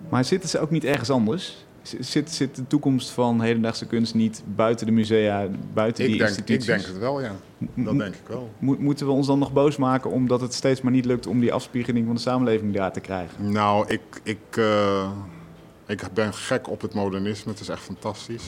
Maar 0.09 0.25
zitten 0.25 0.49
ze 0.49 0.59
ook 0.59 0.71
niet 0.71 0.85
ergens 0.85 1.11
anders? 1.11 1.65
Zit, 2.01 2.31
zit 2.31 2.57
de 2.57 2.67
toekomst 2.67 3.11
van 3.11 3.41
hedendaagse 3.41 3.87
kunst 3.87 4.15
niet 4.15 4.43
buiten 4.47 4.87
de 4.87 4.93
musea, 4.93 5.49
buiten 5.73 6.05
ik, 6.05 6.11
die 6.11 6.19
denk, 6.19 6.31
ik 6.31 6.37
instituties? 6.39 6.67
denk 6.67 6.87
het 6.87 6.99
wel, 6.99 7.21
ja. 7.21 7.33
Dat 7.75 7.99
denk 7.99 8.15
ik 8.15 8.27
wel. 8.27 8.51
Mo- 8.59 8.77
moeten 8.79 9.07
we 9.07 9.13
ons 9.13 9.27
dan 9.27 9.39
nog 9.39 9.53
boos 9.53 9.77
maken 9.77 10.11
omdat 10.11 10.41
het 10.41 10.55
steeds 10.55 10.81
maar 10.81 10.93
niet 10.93 11.05
lukt 11.05 11.27
om 11.27 11.41
die 11.41 11.53
afspiegeling 11.53 12.07
van 12.07 12.15
de 12.15 12.21
samenleving 12.21 12.75
daar 12.75 12.93
te 12.93 13.01
krijgen? 13.01 13.53
Nou, 13.53 13.89
ik, 13.89 14.01
ik, 14.23 14.57
eh, 14.57 15.11
ik 15.87 16.03
ben 16.15 16.35
gek 16.35 16.69
op 16.71 16.81
het 16.81 16.95
modernisme. 16.95 17.51
Het 17.51 17.61
is 17.61 17.69
echt 17.69 17.83
fantastisch. 17.83 18.45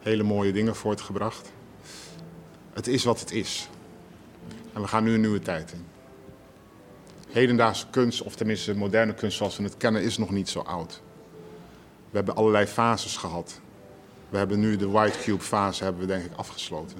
Hele 0.00 0.22
mooie 0.22 0.52
dingen 0.52 0.76
voortgebracht. 0.76 1.52
Het 2.72 2.86
is 2.86 3.04
wat 3.04 3.20
het 3.20 3.32
is. 3.32 3.68
En 4.72 4.80
we 4.80 4.86
gaan 4.88 5.04
nu 5.04 5.14
een 5.14 5.20
nieuwe 5.20 5.40
tijd 5.40 5.72
in. 5.72 5.84
Hedendaagse 7.28 7.86
kunst, 7.90 8.22
of 8.22 8.34
tenminste 8.34 8.76
moderne 8.76 9.14
kunst 9.14 9.36
zoals 9.36 9.56
we 9.56 9.62
het 9.62 9.76
kennen, 9.76 10.02
is 10.02 10.18
nog 10.18 10.30
niet 10.30 10.48
zo 10.48 10.58
oud. 10.60 11.02
We 12.10 12.16
hebben 12.16 12.34
allerlei 12.36 12.66
fases 12.66 13.16
gehad. 13.16 13.60
We 14.28 14.36
hebben 14.36 14.60
nu 14.60 14.76
de 14.76 14.88
White 14.88 15.18
Cube 15.18 15.42
fase 15.42 15.84
hebben 15.84 16.00
we 16.00 16.06
denk 16.08 16.24
ik 16.24 16.30
afgesloten. 16.36 16.96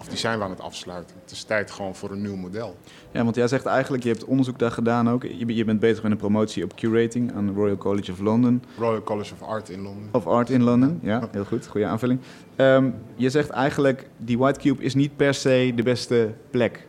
Of 0.00 0.08
die 0.08 0.18
zijn 0.18 0.38
we 0.38 0.44
aan 0.44 0.50
het 0.50 0.60
afsluiten. 0.60 1.16
Het 1.22 1.30
is 1.30 1.42
tijd 1.44 1.70
gewoon 1.70 1.94
voor 1.94 2.10
een 2.10 2.22
nieuw 2.22 2.36
model. 2.36 2.76
Ja, 3.10 3.24
want 3.24 3.36
jij 3.36 3.48
zegt 3.48 3.66
eigenlijk, 3.66 4.02
je 4.02 4.08
hebt 4.08 4.24
onderzoek 4.24 4.58
daar 4.58 4.70
gedaan 4.70 5.10
ook. 5.10 5.22
Je, 5.22 5.54
je 5.54 5.64
bent 5.64 5.80
bezig 5.80 6.02
met 6.02 6.12
een 6.12 6.18
promotie 6.18 6.64
op 6.64 6.74
curating 6.74 7.34
aan 7.34 7.46
de 7.46 7.52
Royal 7.52 7.76
College 7.76 8.12
of 8.12 8.18
London. 8.18 8.62
Royal 8.78 9.02
College 9.02 9.34
of 9.40 9.48
Art 9.48 9.68
in 9.68 9.80
Londen. 9.80 10.08
Of 10.12 10.26
Art 10.26 10.50
in 10.50 10.62
London, 10.62 10.98
ja, 11.02 11.28
heel 11.30 11.44
goed, 11.44 11.66
goede 11.66 11.86
aanvulling. 11.86 12.20
Ehm, 12.56 12.90
je 13.14 13.30
zegt 13.30 13.50
eigenlijk, 13.50 14.08
die 14.16 14.38
White 14.38 14.60
Cube 14.60 14.82
is 14.82 14.94
niet 14.94 15.16
per 15.16 15.34
se 15.34 15.72
de 15.74 15.82
beste 15.82 16.32
plek 16.50 16.86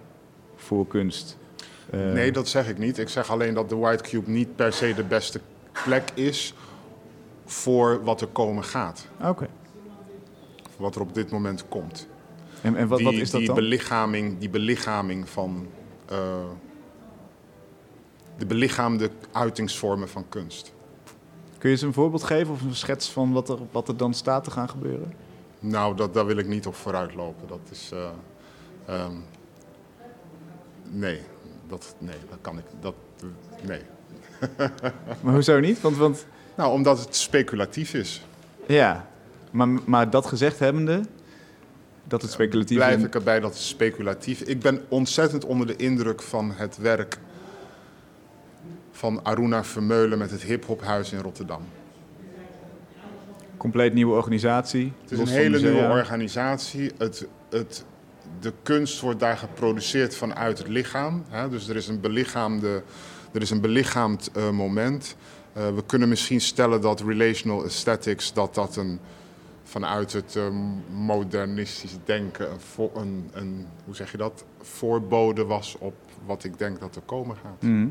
voor 0.56 0.88
kunst. 0.88 1.38
Eh, 1.90 2.00
Nee, 2.00 2.32
dat 2.32 2.48
zeg 2.48 2.70
ik 2.70 2.78
niet. 2.78 2.98
Ik 2.98 3.10
zeg 3.10 3.30
alleen 3.30 3.54
dat 3.54 3.70
de 3.70 3.76
White 3.76 4.04
Cube 4.04 4.30
niet 4.30 4.56
per 4.56 4.74
se 4.74 4.94
de 4.94 5.04
beste 5.04 5.40
plek 5.86 6.04
is 6.14 6.54
voor 7.52 8.04
wat 8.04 8.22
er 8.22 8.28
komen 8.28 8.64
gaat. 8.64 9.08
Oké. 9.24 9.48
Wat 10.78 10.96
er 10.96 11.02
op 11.02 11.14
dit 11.14 11.32
moment 11.32 11.68
komt. 11.68 12.08
En, 12.62 12.76
en 12.76 12.88
wat, 12.88 12.98
die, 12.98 13.08
wat 13.08 13.16
is 13.16 13.30
dat 13.30 13.40
die 13.40 13.48
dan? 13.48 13.56
Belichaming, 13.56 14.40
die 14.40 14.50
belichaming 14.50 15.30
van... 15.30 15.68
eh, 16.10 16.18
de 18.38 18.46
belichaamde 18.46 19.10
uitingsvormen 19.32 20.10
van 20.10 20.26
kunst. 20.30 20.74
Kun 21.58 21.70
je 21.70 21.76
eens 21.76 21.86
een 21.86 21.94
voorbeeld 21.94 22.24
geven 22.24 22.54
of 22.54 22.62
een 22.62 22.76
schets 22.76 23.10
van 23.10 23.32
wat 23.32 23.50
er, 23.50 23.58
wat 23.72 23.88
er 23.88 23.98
dan 23.98 24.14
staat 24.14 24.44
te 24.44 24.52
gaan 24.52 24.70
gebeuren? 24.70 25.14
Nou, 25.60 25.96
dat, 25.96 26.14
daar 26.14 26.26
wil 26.26 26.38
ik 26.38 26.48
niet 26.48 26.68
op 26.68 26.76
vooruit 26.76 27.16
lopen. 27.16 27.48
Dat 27.48 27.60
is... 27.72 27.92
eh, 27.94 28.10
ehm, 28.86 29.14
nee, 30.84 31.20
dat, 31.68 31.96
nee, 31.98 32.18
dat 32.30 32.38
kan 32.42 32.58
ik... 32.58 32.66
Dat, 32.80 32.96
nee. 33.68 33.82
Maar 35.22 35.34
hoezo 35.34 35.60
niet? 35.60 35.82
Want, 35.82 35.98
want 35.98 36.26
Nou, 36.56 36.74
omdat 36.74 37.00
het 37.00 37.16
speculatief 37.16 37.94
is. 37.94 38.22
ja, 38.66 39.08
maar, 39.52 39.68
maar 39.86 40.10
dat 40.10 40.26
gezegd 40.26 40.60
hebbende, 40.60 41.02
Dat 42.04 42.22
het 42.22 42.32
speculatief 42.32 42.78
blijf 42.78 42.98
is. 42.98 43.04
ik 43.04 43.16
erbij 43.16 43.40
dat 43.40 43.54
het 43.54 43.62
speculatief. 43.62 44.42
Ik 44.42 44.60
ben 44.60 44.82
ontzettend 44.88 45.46
onder 45.46 45.68
de 45.68 45.76
indruk 45.76 46.22
van 46.22 46.52
het 46.52 46.78
werk 46.78 47.18
van 48.92 49.24
Aruna 49.24 49.64
Vermeulen 49.64 50.18
met 50.18 50.32
het 50.32 50.42
Hip 50.42 50.66
Hop 50.66 50.82
Huis 50.82 51.12
in 51.12 51.20
Rotterdam. 51.20 51.62
Compleet 53.58 53.94
nieuwe 53.94 54.16
organisatie. 54.16 54.94
Het 55.02 55.12
is 55.12 55.20
een 55.20 55.28
hele 55.28 55.60
nieuwe 55.60 55.88
organisatie. 55.90 56.92
Het, 56.98 57.28
het, 57.50 57.86
de 58.40 58.54
kunst 58.64 59.00
wordt 59.00 59.20
daar 59.20 59.38
geproduceerd 59.38 60.16
vanuit 60.16 60.58
het 60.58 60.68
lichaam. 60.68 61.24
Hè? 61.30 61.50
Dus 61.50 61.68
er 61.68 61.76
is 61.76 61.88
een, 61.88 62.00
belichaamde, 62.00 62.84
er 63.32 63.42
is 63.42 63.50
een 63.50 63.62
belichaamd 63.62 64.32
eh, 64.34 64.50
moment. 64.50 65.16
Eh, 65.54 65.74
we 65.76 65.84
kunnen 65.86 66.10
misschien 66.10 66.42
stellen 66.42 66.82
dat 66.82 67.02
relational 67.02 67.64
aesthetics, 67.64 68.34
dat 68.34 68.56
dat 68.56 68.76
een, 68.76 69.00
vanuit 69.64 70.14
het 70.14 70.36
eh, 70.36 70.48
modernistisch 70.94 71.96
denken, 72.06 72.52
een, 72.52 72.90
een, 72.96 73.30
een, 73.34 73.68
hoe 73.86 73.96
zeg 73.96 74.12
je 74.12 74.18
dat, 74.18 74.44
voorbode 74.62 75.46
was 75.46 75.76
op 75.80 75.96
wat 76.26 76.44
ik 76.44 76.58
denk 76.58 76.80
dat 76.80 76.96
er 76.96 77.02
komen 77.02 77.36
gaat. 77.36 77.62
Mhm. 77.62 77.88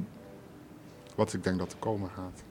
Wat 1.14 1.32
ik 1.32 1.44
denk 1.44 1.58
dat 1.58 1.72
er 1.72 1.78
komen 1.78 2.10
gaat. 2.14 2.42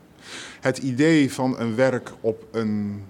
Het 0.59 0.77
idee 0.77 1.33
van 1.33 1.59
een 1.59 1.75
werk 1.75 2.11
op 2.21 2.45
een, 2.51 3.03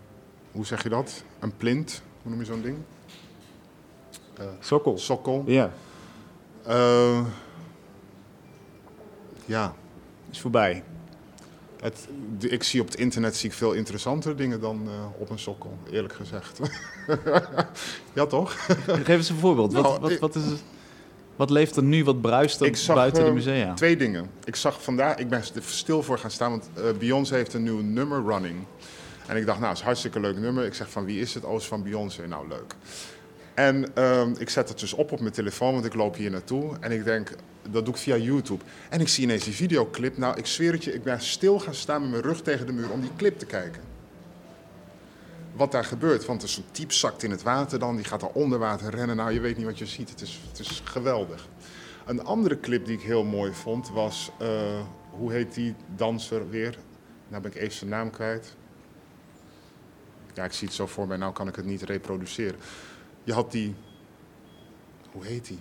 hoe 0.52 0.66
zeg 0.66 0.84
je 0.84 0.90
dat, 0.90 1.24
een 1.40 1.58
plint, 1.58 2.02
hoe 2.22 2.32
noem 2.32 2.40
je 2.40 2.46
zo'n 2.46 2.62
ding? 2.62 2.78
Sokkel. 4.60 4.98
Sokkel. 4.98 5.44
Ja, 5.46 5.72
Eh, 6.64 7.26
ja, 9.46 9.74
is 10.30 10.42
voorbij. 10.42 10.84
Het, 11.82 12.08
ik 12.40 12.64
zie 12.64 12.82
op 12.82 12.88
het 12.88 12.96
internet 12.96 13.36
zie 13.36 13.50
ik 13.50 13.56
veel 13.56 13.72
interessantere 13.72 14.36
dingen 14.36 14.60
dan 14.62 14.82
eh, 14.88 15.22
op 15.22 15.30
een 15.30 15.40
sokkel, 15.40 15.78
eerlijk 15.92 16.14
gezegd. 16.14 16.60
ja, 18.14 18.26
toch? 18.26 18.66
Geef 18.86 19.08
eens 19.08 19.30
een 19.30 19.36
voorbeeld. 19.36 19.74
Wat, 19.74 19.84
Nou, 19.84 20.00
wat, 20.00 20.10
ik- 20.12 20.20
wat, 20.20 20.36
is, 20.36 20.44
het- 20.46 20.64
wat 21.36 21.50
leeft 21.50 21.76
er 21.76 21.84
nu, 21.84 22.04
wat 22.04 22.22
bruist 22.22 22.62
er 22.62 22.76
zag, 22.76 22.96
buiten 22.96 23.22
de 23.24 23.30
eh, 23.30 23.36
musea? 23.36 23.74
Twee 23.74 23.98
dingen. 23.98 24.30
Ik 24.44 24.56
zag 24.56 24.84
vandaag, 24.84 25.18
ik 25.18 25.30
ben 25.30 25.40
er 25.40 25.64
stil 25.66 26.04
voor 26.04 26.18
gaan 26.20 26.32
staan, 26.32 26.50
want 26.52 26.70
eh, 26.74 26.84
Beyoncé 27.00 27.36
heeft 27.36 27.54
een 27.54 27.64
nieuw 27.64 27.82
nummer 27.82 28.24
running. 28.26 28.56
En 29.28 29.38
ik 29.38 29.46
dacht, 29.46 29.58
nou, 29.60 29.68
het 29.70 29.74
is 29.76 29.80
een 29.80 29.86
hartstikke 29.86 30.20
leuk 30.20 30.38
nummer. 30.38 30.66
Ik 30.66 30.74
zeg 30.74 30.90
van 30.92 31.06
wie 31.06 31.20
is 31.20 31.34
het? 31.34 31.44
Oh, 31.44 31.54
het 31.54 31.62
is 31.62 31.68
van 31.68 31.84
Beyoncé. 31.84 32.28
Nou, 32.28 32.48
leuk. 32.48 32.76
En 33.60 33.96
ehm, 33.96 34.34
ik 34.38 34.50
zet 34.50 34.70
het 34.70 34.80
dus 34.80 34.94
op 34.94 35.12
op 35.12 35.20
mijn 35.20 35.34
telefoon, 35.34 35.74
want 35.74 35.86
ik 35.86 35.94
loop 35.94 36.16
hier 36.16 36.32
naartoe. 36.32 36.78
En 36.80 36.92
ik 36.92 37.04
denk, 37.04 37.36
dat 37.70 37.86
doe 37.86 37.94
ik 37.94 38.00
via 38.00 38.18
YouTube. 38.18 38.64
En 38.90 39.00
ik 39.00 39.08
zie 39.08 39.24
ineens 39.24 39.44
die 39.44 39.54
videoclip. 39.54 40.18
Nou, 40.18 40.38
ik 40.38 40.46
zweer 40.46 40.72
het 40.72 40.84
je, 40.84 40.94
ik 40.94 41.04
ben 41.04 41.22
stil 41.22 41.60
gaan 41.60 41.74
staan 41.74 42.02
met 42.02 42.10
mijn 42.10 42.24
rug 42.24 42.42
tegen 42.42 42.66
de 42.66 42.74
muur 42.74 42.92
om 42.92 43.02
die 43.02 43.16
clip 43.18 43.40
te 43.40 43.46
kijken. 43.46 43.82
Wat 45.56 45.72
daar 45.72 45.86
gebeurt, 45.86 46.26
want 46.26 46.42
er 46.42 46.48
is 46.48 46.58
een 46.58 46.72
type 46.72 46.94
zakt 46.94 47.24
in 47.24 47.32
het 47.32 47.44
water 47.44 47.80
dan, 47.80 47.96
die 47.96 48.06
gaat 48.06 48.24
al 48.24 48.32
onder 48.34 48.60
water 48.60 48.90
rennen. 48.90 49.16
Nou, 49.16 49.32
je 49.32 49.40
weet 49.40 49.58
niet 49.58 49.66
wat 49.66 49.78
je 49.78 49.86
ziet. 49.86 50.10
Het 50.10 50.22
is, 50.22 50.42
het 50.48 50.60
is 50.60 50.82
geweldig. 50.84 51.48
Een 52.06 52.24
andere 52.24 52.60
clip 52.60 52.86
die 52.86 52.98
ik 52.98 53.04
heel 53.04 53.24
mooi 53.24 53.54
vond 53.54 53.90
was, 53.90 54.32
eh, 54.40 54.50
hoe 55.10 55.32
heet 55.32 55.54
die 55.54 55.76
danser 55.96 56.50
weer? 56.50 56.78
Nou 57.28 57.42
ben 57.42 57.52
ik 57.52 57.58
even 57.58 57.78
zijn 57.78 57.90
naam 57.90 58.10
kwijt. 58.10 58.56
Ja, 60.34 60.44
ik 60.44 60.54
zie 60.54 60.68
het 60.68 60.76
zo 60.76 60.88
voor 60.88 61.08
mij, 61.08 61.18
nou 61.18 61.34
kan 61.34 61.48
ik 61.48 61.56
het 61.56 61.66
niet 61.66 61.82
reproduceren. 61.82 62.60
Je 63.24 63.34
had 63.34 63.52
die, 63.52 63.76
hoe 65.12 65.26
heet 65.26 65.48
die? 65.48 65.60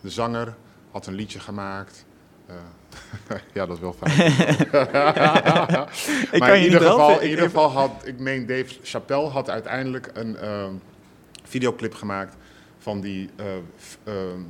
De 0.00 0.10
zanger 0.10 0.54
had 0.90 1.06
een 1.06 1.14
liedje 1.14 1.40
gemaakt. 1.40 2.04
Eh, 2.46 2.56
ja, 3.54 3.66
dat 3.66 3.76
is 3.76 3.82
wel 3.82 3.92
fijn. 3.92 4.32
Ik 6.32 6.38
maar 6.38 6.48
kan 6.48 6.58
in 6.58 6.64
ieder 6.64 6.80
geval, 6.80 7.20
in 7.20 7.28
ieder 7.28 7.44
geval 7.44 7.70
had, 7.70 7.90
ik 8.04 8.18
meen 8.18 8.46
Dave 8.46 8.78
Chappelle 8.82 9.28
had 9.28 9.50
uiteindelijk 9.50 10.10
een 10.14 10.36
ehm, 10.36 10.74
videoclip 11.44 11.94
gemaakt 11.94 12.36
van 12.78 13.00
die 13.00 13.30
eh, 13.36 13.46
ehm, 14.04 14.40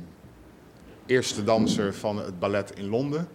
eerste 1.05 1.43
danser 1.43 1.93
van 1.93 2.17
het 2.17 2.39
ballet 2.39 2.71
in 2.75 2.89
Londen. 2.89 3.27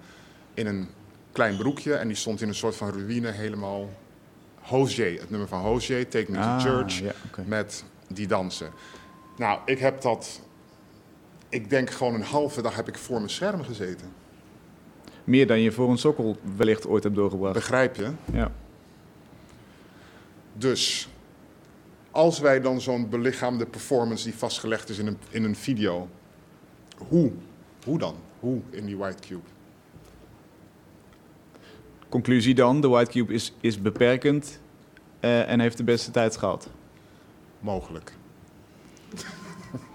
In 0.55 0.67
een 0.67 0.89
klein 1.33 1.57
broekje 1.57 1.95
en 1.95 2.09
die 2.09 2.17
stond 2.17 2.41
in 2.41 2.49
een 2.49 2.55
soort 2.55 2.77
van 2.77 2.91
ruïne 2.91 3.31
helemaal 3.31 3.91
Hosier, 4.61 5.21
het 5.21 5.31
nummer 5.31 5.49
van 5.49 5.61
Hosier, 5.61 6.09
Take 6.09 6.31
Me 6.31 6.39
Ah, 6.39 6.59
to 6.59 6.71
Church, 6.71 6.99
ja, 6.99 7.13
oké. 7.27 7.43
met 7.47 7.85
die 8.09 8.27
dansen. 8.27 8.71
Nou, 9.37 9.61
ik 9.65 9.79
heb 9.79 10.01
dat, 10.01 10.41
ik 11.49 11.71
denk 11.71 11.91
gewoon 11.91 12.15
een 12.15 12.23
halve 12.23 12.63
dag 12.63 12.77
heb 12.77 12.89
ik 12.89 12.99
voor 12.99 13.17
mijn 13.17 13.31
scherm 13.31 13.63
gezeten. 13.63 14.13
Meer 15.25 15.47
dan 15.47 15.61
je 15.61 15.73
voor 15.73 15.91
een 15.91 15.99
sokkel 15.99 16.37
wellicht 16.57 16.87
ooit 16.87 17.03
hebt 17.03 17.17
doorgebracht. 17.17 17.55
Begrijp 17.55 17.97
je? 17.97 18.11
Ja. 18.33 18.53
Dus 20.53 21.09
als 22.11 22.39
wij 22.39 22.61
dan 22.61 22.81
zo'n 22.81 23.09
belichaamde 23.09 23.67
performance 23.67 24.25
die 24.25 24.35
vastgelegd 24.35 24.89
is 24.89 24.99
in 24.99 25.07
een, 25.07 25.19
in 25.31 25.45
een 25.45 25.57
video, 25.57 26.09
hoe? 27.09 27.33
Hoe 27.85 27.99
dan? 27.99 28.15
Hoe 28.41 28.61
in 28.71 28.87
die 28.87 28.97
White 28.97 29.29
Cube? 29.29 29.47
Conclusie 32.09 32.55
dan, 32.55 32.81
de 32.81 32.89
White 32.89 33.11
Cube 33.11 33.33
is, 33.33 33.53
is 33.61 33.83
beperkend 33.83 34.61
eh, 35.21 35.51
en 35.51 35.61
heeft 35.61 35.77
de 35.77 35.85
beste 35.85 36.11
tijd 36.11 36.37
gehad. 36.37 36.69
Mogelijk. 37.61 38.13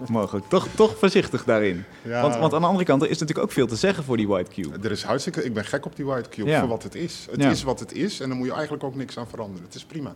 Mogelijk. 0.08 0.46
Toch, 0.48 0.68
toch 0.74 0.98
voorzichtig 0.98 1.44
daarin. 1.44 1.84
Ja. 2.02 2.22
Want, 2.22 2.36
want 2.36 2.52
aan 2.54 2.60
de 2.60 2.66
andere 2.66 2.84
kant 2.84 3.02
er 3.02 3.10
is 3.10 3.18
natuurlijk 3.18 3.46
ook 3.46 3.52
veel 3.52 3.66
te 3.66 3.76
zeggen 3.76 4.04
voor 4.04 4.16
die 4.16 4.28
White 4.28 4.50
Cube. 4.50 4.78
Er 4.82 4.90
is 4.90 5.02
hartstikke, 5.02 5.44
ik 5.44 5.54
ben 5.54 5.64
gek 5.64 5.86
op 5.86 5.96
die 5.96 6.04
White 6.04 6.28
Cube 6.28 6.48
Ja. 6.50 6.58
voor 6.60 6.68
wat 6.68 6.82
het 6.82 6.94
is. 6.94 7.26
Het 7.30 7.40
Ja. 7.42 7.50
is 7.50 7.62
wat 7.62 7.80
het 7.80 7.92
is 7.92 8.20
en 8.20 8.28
daar 8.28 8.36
moet 8.38 8.46
je 8.46 8.52
eigenlijk 8.52 8.84
ook 8.84 8.94
niks 8.94 9.18
aan 9.18 9.28
veranderen. 9.28 9.64
Het 9.64 9.74
is 9.74 9.84
prima. 9.84 10.14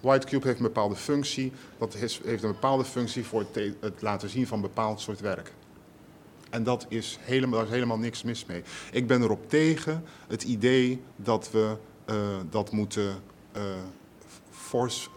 White 0.00 0.26
Cube 0.26 0.46
heeft 0.46 0.58
een 0.58 0.64
bepaalde 0.64 0.96
functie. 0.96 1.52
Dat 1.78 1.94
is- 1.94 2.20
heeft 2.24 2.42
een 2.42 2.52
bepaalde 2.52 2.84
functie 2.84 3.24
voor 3.24 3.40
het, 3.52 3.72
het 3.80 4.02
laten 4.02 4.28
zien 4.28 4.46
van 4.46 4.56
een 4.56 4.62
bepaald 4.64 5.00
soort 5.00 5.20
werk. 5.20 5.52
En 6.50 6.62
dat 6.64 6.86
is 6.88 7.18
helemaal, 7.20 7.58
daar 7.58 7.66
is 7.68 7.74
helemaal 7.74 7.98
niks 7.98 8.22
mis 8.22 8.46
mee. 8.46 8.62
Ik 8.92 9.06
ben 9.06 9.22
erop 9.22 9.48
tegen 9.50 10.04
het 10.28 10.42
idee 10.42 11.02
dat 11.16 11.48
we 11.52 11.76
eh, 12.04 12.16
dat 12.50 12.72
moeten 12.72 13.14
eh, 13.52 13.62
force, 14.50 15.08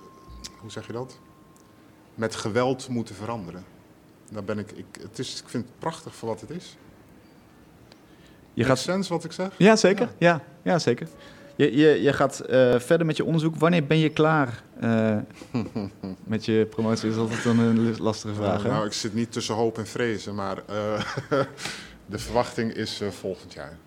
hoe 0.60 0.72
zeg 0.72 0.88
je 0.88 0.94
dat? 0.94 1.20
Met 2.18 2.36
geweld 2.36 2.88
moeten 2.88 3.16
veranderen. 3.16 3.64
Daar 4.32 4.44
ben 4.44 4.60
ik, 4.60 4.72
ik, 4.72 4.86
het 5.02 5.20
is, 5.20 5.42
ik 5.42 5.50
vind 5.50 5.64
het 5.66 5.80
prachtig 5.80 6.16
voor 6.16 6.30
wat 6.30 6.42
het 6.42 6.50
is. 6.50 6.78
Je 8.54 8.64
Gaat 8.64 8.78
gaat, 8.78 8.86
sens 8.86 9.08
wat 9.08 9.24
ik 9.24 9.32
zeg? 9.32 9.52
ja, 9.58 9.76
zeker. 9.76 10.10
Ja, 10.18 10.42
ja 10.62 10.80
zeker. 10.80 11.08
Je, 11.56 11.76
je, 11.76 12.02
je 12.02 12.14
gaat 12.14 12.40
eh, 12.40 12.80
verder 12.80 13.06
met 13.06 13.18
je 13.18 13.26
onderzoek. 13.26 13.56
Wanneer 13.56 13.86
ben 13.86 13.98
je 13.98 14.10
klaar 14.10 14.64
eh, 14.80 15.18
met 16.24 16.46
je 16.46 16.68
promotie? 16.70 17.10
Is 17.10 17.16
altijd 17.16 17.46
een, 17.46 17.60
een 17.60 17.98
lastige 18.00 18.34
vraag. 18.34 18.64
hè? 18.64 18.70
nou, 18.70 18.86
ik 18.86 18.94
zit 18.94 19.14
niet 19.14 19.32
tussen 19.32 19.56
hoop 19.56 19.78
en 19.78 19.88
vrezen, 19.88 20.36
maar 20.36 20.58
eh, 20.68 21.02
de 22.06 22.20
verwachting 22.20 22.74
is 22.74 23.02
eh, 23.02 23.10
volgend 23.10 23.54
jaar. 23.54 23.78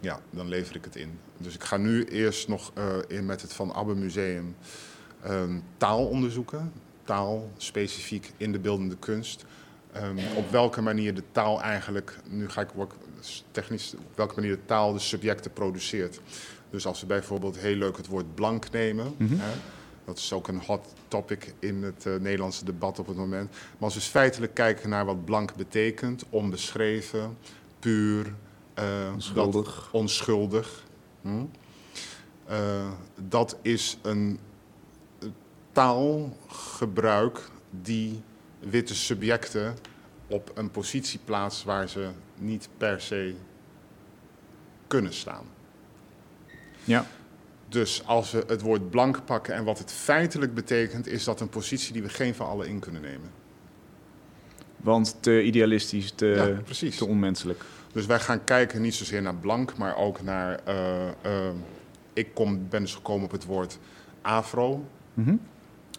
Ja, 0.00 0.20
dan 0.30 0.48
lever 0.48 0.76
ik 0.76 0.84
het 0.84 0.96
in. 0.96 1.18
Dus 1.38 1.54
ik 1.54 1.62
ga 1.64 1.76
nu 1.76 2.04
eerst 2.04 2.48
nog 2.48 2.70
eh, 2.74 2.84
in 3.06 3.26
met 3.26 3.42
het 3.42 3.52
Van 3.52 3.74
Abbe 3.74 3.94
Museum 3.94 4.56
ehm, 5.22 5.58
taal 7.04 7.50
specifiek 7.56 8.32
in 8.36 8.52
de 8.52 8.58
beeldende 8.58 8.96
kunst. 8.96 9.44
Ehm, 9.92 10.18
op 10.36 10.50
welke 10.50 10.80
manier 10.80 11.14
de 11.14 11.22
taal 11.32 11.62
eigenlijk, 11.62 12.16
nu 12.28 12.48
ga 12.48 12.60
ik 12.60 12.68
ook 12.76 12.96
technisch, 13.50 13.94
op 13.98 14.16
welke 14.16 14.34
manier 14.34 14.50
de 14.50 14.64
taal 14.64 14.92
de 14.92 14.98
subjecten 14.98 15.52
produceert. 15.52 16.20
Dus 16.70 16.86
als 16.86 17.00
we 17.00 17.06
bijvoorbeeld 17.06 17.58
heel 17.58 17.76
leuk 17.76 17.96
het 17.96 18.06
woord 18.06 18.34
blank 18.34 18.70
nemen, 18.70 19.14
Mhm. 19.16 19.34
hè, 19.38 19.50
dat 20.04 20.18
is 20.18 20.32
ook 20.32 20.48
een 20.48 20.60
hot 20.66 20.86
topic 21.08 21.54
in 21.58 21.82
het 21.82 22.06
eh, 22.06 22.14
Nederlandse 22.16 22.64
debat 22.64 22.98
op 22.98 23.06
het 23.06 23.16
moment. 23.16 23.50
Maar 23.50 23.60
als 23.78 23.94
we 23.94 24.00
feitelijk 24.00 24.54
kijken 24.54 24.88
naar 24.88 25.04
wat 25.04 25.24
blank 25.24 25.54
betekent, 25.54 26.24
onbeschreven, 26.30 27.36
puur, 27.78 28.34
eh, 28.74 28.84
Onschuldig. 29.12 29.74
dat- 29.74 29.88
onschuldig. 29.92 30.84
hm? 31.22 31.28
Eh, 32.46 32.88
dat 33.28 33.56
is 33.62 33.98
een 34.02 34.38
taalgebruik 35.74 37.40
die 37.70 38.22
witte 38.58 38.94
subjecten 38.94 39.74
op 40.26 40.50
een 40.54 40.70
positie 40.70 41.20
plaatst 41.24 41.64
waar 41.64 41.88
ze 41.88 42.08
niet 42.38 42.68
per 42.76 43.00
se 43.00 43.34
kunnen 44.86 45.12
staan. 45.12 45.44
Ja. 46.84 47.06
Dus 47.68 48.06
als 48.06 48.30
we 48.30 48.44
het 48.46 48.60
woord 48.60 48.90
blank 48.90 49.24
pakken 49.24 49.54
en 49.54 49.64
wat 49.64 49.78
het 49.78 49.92
feitelijk 49.92 50.54
betekent, 50.54 51.06
is 51.06 51.24
dat 51.24 51.40
een 51.40 51.48
positie 51.48 51.92
die 51.92 52.02
we 52.02 52.08
geen 52.08 52.34
van 52.34 52.46
allen 52.46 52.68
in 52.68 52.78
kunnen 52.78 53.02
nemen. 53.02 53.30
Want 54.76 55.16
te 55.20 55.42
idealistisch, 55.42 56.10
te, 56.10 56.62
ja, 56.70 56.90
te 56.90 57.06
onmenselijk. 57.06 57.64
Dus 57.92 58.06
wij 58.06 58.20
gaan 58.20 58.44
kijken 58.44 58.82
niet 58.82 58.94
zozeer 58.94 59.22
naar 59.22 59.34
blank, 59.34 59.76
maar 59.76 59.96
ook 59.96 60.22
naar. 60.22 60.60
eh, 60.64 61.08
eh, 61.08 61.54
ik 62.12 62.34
kom, 62.34 62.68
ben 62.68 62.80
dus 62.80 62.94
gekomen 62.94 63.24
op 63.24 63.30
het 63.30 63.44
woord 63.44 63.78
afro, 64.22 64.84
Mhm. 65.14 65.36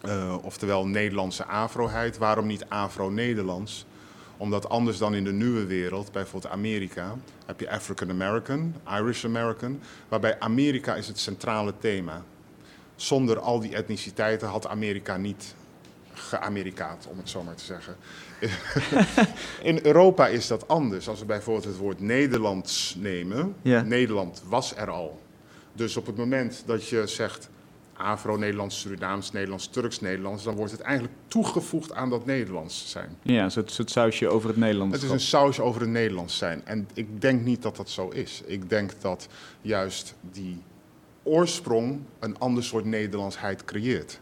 Eh, 0.07 0.35
oftewel 0.41 0.87
Nederlandse 0.87 1.45
afroheid. 1.45 2.17
Waarom 2.17 2.47
niet 2.47 2.65
afro-Nederlands? 2.69 3.85
Omdat 4.37 4.69
anders 4.69 4.97
dan 4.97 5.15
in 5.15 5.23
de 5.23 5.31
nieuwe 5.31 5.65
wereld, 5.65 6.11
bijvoorbeeld 6.11 6.53
Amerika, 6.53 7.15
heb 7.45 7.59
je 7.59 7.69
African 7.69 8.09
American, 8.09 8.75
Irish 8.89 9.25
American, 9.25 9.79
waarbij 10.09 10.39
Amerika 10.39 10.95
is 10.95 11.07
het 11.07 11.19
centrale 11.19 11.73
thema. 11.79 12.23
Zonder 12.95 13.39
al 13.39 13.59
die 13.59 13.75
etniciteiten 13.75 14.47
had 14.47 14.67
Amerika 14.67 15.17
niet 15.17 15.55
ge- 16.13 16.35
geamerikaat, 16.37 17.07
om 17.11 17.17
het 17.17 17.29
zo 17.29 17.43
maar 17.43 17.55
te 17.55 17.63
zeggen. 17.63 17.95
In 19.61 19.79
Europa 19.83 20.27
is 20.27 20.47
dat 20.47 20.67
anders. 20.67 21.09
Als 21.09 21.19
we 21.19 21.25
bijvoorbeeld 21.25 21.65
het 21.65 21.77
woord 21.77 21.99
Nederlands 21.99 22.95
nemen. 22.99 23.55
Nederland 23.81 24.41
was 24.47 24.75
er 24.75 24.89
al. 24.89 25.21
Dus 25.73 25.97
op 25.97 26.05
het 26.05 26.17
moment 26.17 26.63
dat 26.65 26.87
je 26.87 27.07
zegt 27.07 27.49
Afro-Nederlands, 27.97 28.79
Surinaams, 28.79 29.31
Nederlands, 29.31 29.67
Turks-Nederlands, 29.67 30.43
dan 30.43 30.55
wordt 30.55 30.71
het 30.71 30.81
eigenlijk 30.81 31.15
toegevoegd 31.27 31.93
aan 31.93 32.09
dat 32.09 32.25
Nederlands 32.25 32.91
zijn. 32.91 33.17
Ja, 33.21 33.43
een 33.43 33.51
soort, 33.51 33.71
soort 33.71 33.89
sausje 33.89 34.27
over 34.27 34.49
het 34.49 34.57
Nederlands. 34.57 34.95
Het 34.95 35.03
is 35.03 35.11
een 35.11 35.19
saus 35.19 35.59
over 35.59 35.81
het 35.81 35.89
Nederlands 35.89 36.37
zijn. 36.37 36.61
En 36.65 36.87
ik 36.93 37.21
denk 37.21 37.41
niet 37.41 37.61
dat 37.61 37.75
dat 37.75 37.89
zo 37.89 38.09
is. 38.09 38.41
Ik 38.45 38.69
denk 38.69 38.91
dat 39.01 39.27
juist 39.61 40.15
die 40.21 40.61
oorsprong 41.23 41.99
een 42.19 42.39
ander 42.39 42.63
soort 42.63 42.85
Nederlandsheid 42.85 43.65
creëert. 43.65 44.19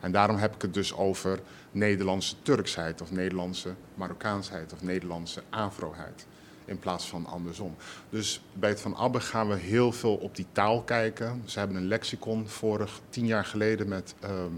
En 0.00 0.12
daarom 0.12 0.36
heb 0.36 0.54
ik 0.54 0.62
het 0.62 0.74
dus 0.74 0.94
over 0.94 1.40
Nederlandse 1.72 2.34
Turksheid 2.42 3.02
of 3.02 3.10
Nederlandse 3.10 3.74
Marokkaansheid 3.94 4.72
of 4.72 4.82
Nederlandse 4.82 5.42
Afroheid. 5.50 6.26
In 6.66 6.78
plaats 6.78 7.08
van 7.08 7.26
andersom. 7.26 7.74
Dus 8.10 8.40
bij 8.52 8.68
het 8.70 8.80
Van 8.80 8.96
Abbe 8.96 9.20
gaan 9.20 9.48
we 9.48 9.54
heel 9.54 9.92
veel 9.92 10.14
op 10.14 10.36
die 10.36 10.46
taal 10.52 10.82
kijken. 10.82 11.42
Ze 11.44 11.58
hebben 11.58 11.76
een 11.76 11.88
lexicon 11.88 12.48
vorig 12.48 13.00
tien 13.08 13.26
jaar 13.26 13.44
geleden 13.44 13.88
met 13.88 14.14
ehm, 14.20 14.52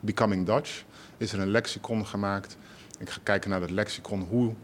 Becoming 0.00 0.46
Dutch. 0.46 0.84
Is 1.16 1.32
er 1.32 1.40
een 1.40 1.50
lexicon 1.50 2.06
gemaakt. 2.06 2.56
Ik 2.98 3.10
ga 3.10 3.20
kijken 3.22 3.50
naar 3.50 3.60
dat 3.60 3.70
lexicon, 3.70 4.20
hoe, 4.20 4.54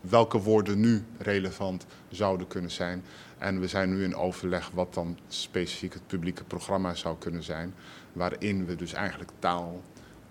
welke 0.00 0.38
woorden 0.38 0.80
nu 0.80 1.04
relevant 1.18 1.86
zouden 2.08 2.46
kunnen 2.46 2.70
zijn. 2.70 3.04
En 3.38 3.60
we 3.60 3.68
zijn 3.68 3.90
nu 3.90 4.04
in 4.04 4.14
overleg 4.14 4.70
wat 4.70 4.94
dan 4.94 5.18
specifiek 5.28 5.92
het 5.92 6.06
publieke 6.06 6.44
programma 6.44 6.94
zou 6.94 7.16
kunnen 7.18 7.42
zijn. 7.42 7.74
Waarin 8.12 8.66
we 8.66 8.76
dus 8.76 8.92
eigenlijk 8.92 9.30
taal, 9.38 9.82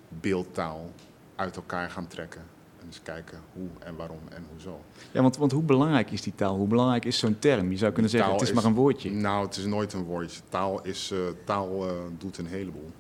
beeldtaal 0.09 0.91
uit 1.35 1.55
elkaar 1.55 1.89
gaan 1.89 2.07
trekken. 2.07 2.41
En 2.95 3.03
kijken 3.03 3.41
hoe 3.53 3.67
en 3.79 3.95
waarom 3.95 4.19
en 4.29 4.45
hoezo. 4.51 4.81
Ja, 5.11 5.21
want, 5.21 5.37
want 5.37 5.51
hoe 5.51 5.63
belangrijk 5.63 6.11
is 6.11 6.21
die 6.21 6.35
taal? 6.35 6.55
Hoe 6.55 6.67
belangrijk 6.67 7.05
is 7.05 7.17
zo'n 7.17 7.39
term? 7.39 7.71
Je 7.71 7.77
zou 7.77 7.91
kunnen 7.91 8.11
zeggen, 8.11 8.31
het 8.31 8.41
is 8.41 8.53
maar 8.53 8.63
een 8.63 8.73
woordje. 8.73 9.11
Nou, 9.11 9.45
het 9.45 9.57
is 9.57 9.65
nooit 9.65 9.93
een 9.93 10.03
woordje. 10.03 10.41
Taal, 10.49 10.81
is, 10.81 11.11
eh, 11.11 11.19
taal 11.45 11.87
eh, 11.87 11.95
doet 12.17 12.37
een 12.37 12.45
heleboel. 12.45 12.91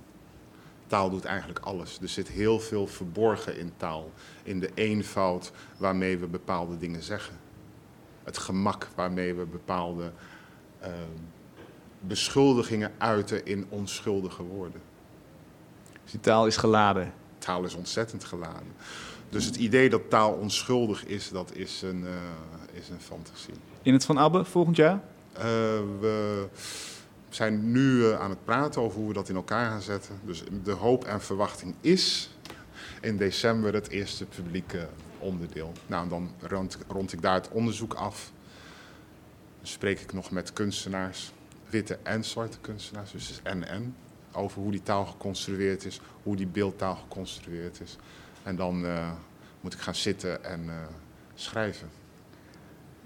Taal 0.87 1.09
doet 1.09 1.25
eigenlijk 1.25 1.59
alles. 1.59 1.99
Er 2.01 2.09
zit 2.09 2.27
heel 2.27 2.59
veel 2.59 2.87
verborgen 2.87 3.57
in 3.59 3.71
taal. 3.77 4.11
In 4.43 4.59
de 4.59 4.69
eenvoud 4.73 5.51
waarmee 5.77 6.17
we 6.17 6.27
bepaalde 6.27 6.77
dingen 6.77 7.03
zeggen. 7.03 7.35
Het 8.23 8.37
gemak 8.37 8.87
waarmee 8.95 9.33
we 9.33 9.45
bepaalde 9.45 10.11
eh, 10.79 10.91
beschuldigingen 11.99 12.91
uiten 12.97 13.45
in 13.45 13.65
onschuldige 13.69 14.43
woorden. 14.43 14.81
Dus 16.03 16.11
die 16.11 16.19
taal 16.19 16.47
is 16.47 16.57
geladen. 16.57 17.13
Taal 17.37 17.63
is 17.63 17.73
ontzettend 17.73 18.23
geladen. 18.23 18.73
Dus 19.31 19.45
het 19.45 19.55
idee 19.55 19.89
dat 19.89 20.09
taal 20.09 20.33
onschuldig 20.33 21.05
is, 21.05 21.29
dat 21.29 21.55
is 21.55 21.81
een, 21.81 22.05
eh, 22.05 22.79
is 22.79 22.89
een 22.89 22.99
fantasie. 22.99 23.53
In 23.81 23.93
het 23.93 24.05
Van 24.05 24.17
Abbe 24.17 24.45
volgend 24.45 24.75
jaar? 24.75 25.01
Eh, 25.33 25.43
we 25.99 26.45
zijn 27.29 27.71
nu 27.71 28.05
eh, 28.05 28.19
aan 28.19 28.29
het 28.29 28.43
praten 28.45 28.81
over 28.81 28.99
hoe 28.99 29.07
we 29.07 29.13
dat 29.13 29.29
in 29.29 29.35
elkaar 29.35 29.69
gaan 29.69 29.81
zetten. 29.81 30.19
Dus 30.23 30.43
de 30.63 30.71
hoop 30.71 31.03
en 31.03 31.21
verwachting 31.21 31.75
is 31.81 32.29
in 33.01 33.17
december 33.17 33.73
het 33.73 33.89
eerste 33.89 34.25
publieke 34.25 34.87
onderdeel. 35.19 35.71
Nou, 35.87 36.09
dan 36.09 36.31
rond, 36.41 36.77
rond 36.87 37.13
ik 37.13 37.21
daar 37.21 37.33
het 37.33 37.49
onderzoek 37.49 37.93
af. 37.93 38.31
Dan 39.57 39.67
spreek 39.67 39.99
ik 39.99 40.13
nog 40.13 40.31
met 40.31 40.53
kunstenaars, 40.53 41.31
witte 41.69 41.97
en 42.03 42.23
zwarte 42.23 42.57
kunstenaars, 42.59 43.11
dus 43.11 43.39
en-en. 43.43 43.95
Over 44.33 44.61
hoe 44.61 44.71
die 44.71 44.83
taal 44.83 45.05
geconstrueerd 45.05 45.85
is, 45.85 46.01
hoe 46.23 46.35
die 46.35 46.47
beeldtaal 46.47 46.95
geconstrueerd 46.95 47.81
is. 47.81 47.97
En 48.43 48.55
dan 48.55 48.85
eh, 48.85 49.09
moet 49.61 49.73
ik 49.73 49.79
gaan 49.79 49.95
zitten 49.95 50.43
en 50.43 50.61
eh, 50.67 50.75
schrijven. 51.35 51.87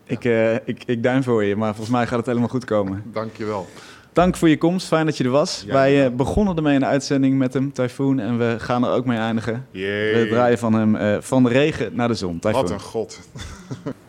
Ik, 0.03 0.25
eh, 0.25 0.53
ik, 0.53 0.83
ik 0.85 1.03
duim 1.03 1.23
voor 1.23 1.43
je, 1.43 1.55
maar 1.55 1.69
volgens 1.69 1.95
mij 1.95 2.07
gaat 2.07 2.17
het 2.17 2.25
helemaal 2.25 2.49
goed 2.49 2.65
komen. 2.65 3.03
Dankjewel. 3.13 3.67
Dank 4.13 4.35
voor 4.35 4.49
je 4.49 4.57
komst, 4.57 4.87
fijn 4.87 5.05
dat 5.05 5.17
je 5.17 5.23
er 5.23 5.29
was. 5.29 5.63
Ja, 5.65 5.73
Wij 5.73 6.15
begonnen 6.15 6.55
ermee 6.55 6.73
in 6.73 6.79
de 6.79 6.85
uitzending 6.85 7.37
met 7.37 7.53
hem, 7.53 7.73
Typhoon, 7.73 8.19
en 8.19 8.37
we 8.37 8.55
gaan 8.59 8.83
er 8.83 8.91
ook 8.91 9.05
mee 9.05 9.17
eindigen. 9.17 9.67
We 9.71 10.27
draaien 10.29 10.57
van 10.57 10.73
hem 10.73 11.21
van 11.21 11.43
de 11.43 11.49
regen 11.49 11.95
naar 11.95 12.07
de 12.07 12.13
zon. 12.13 12.39
Typhoon. 12.39 12.61
Wat 12.61 12.71
een 12.71 12.79
god. 12.79 13.19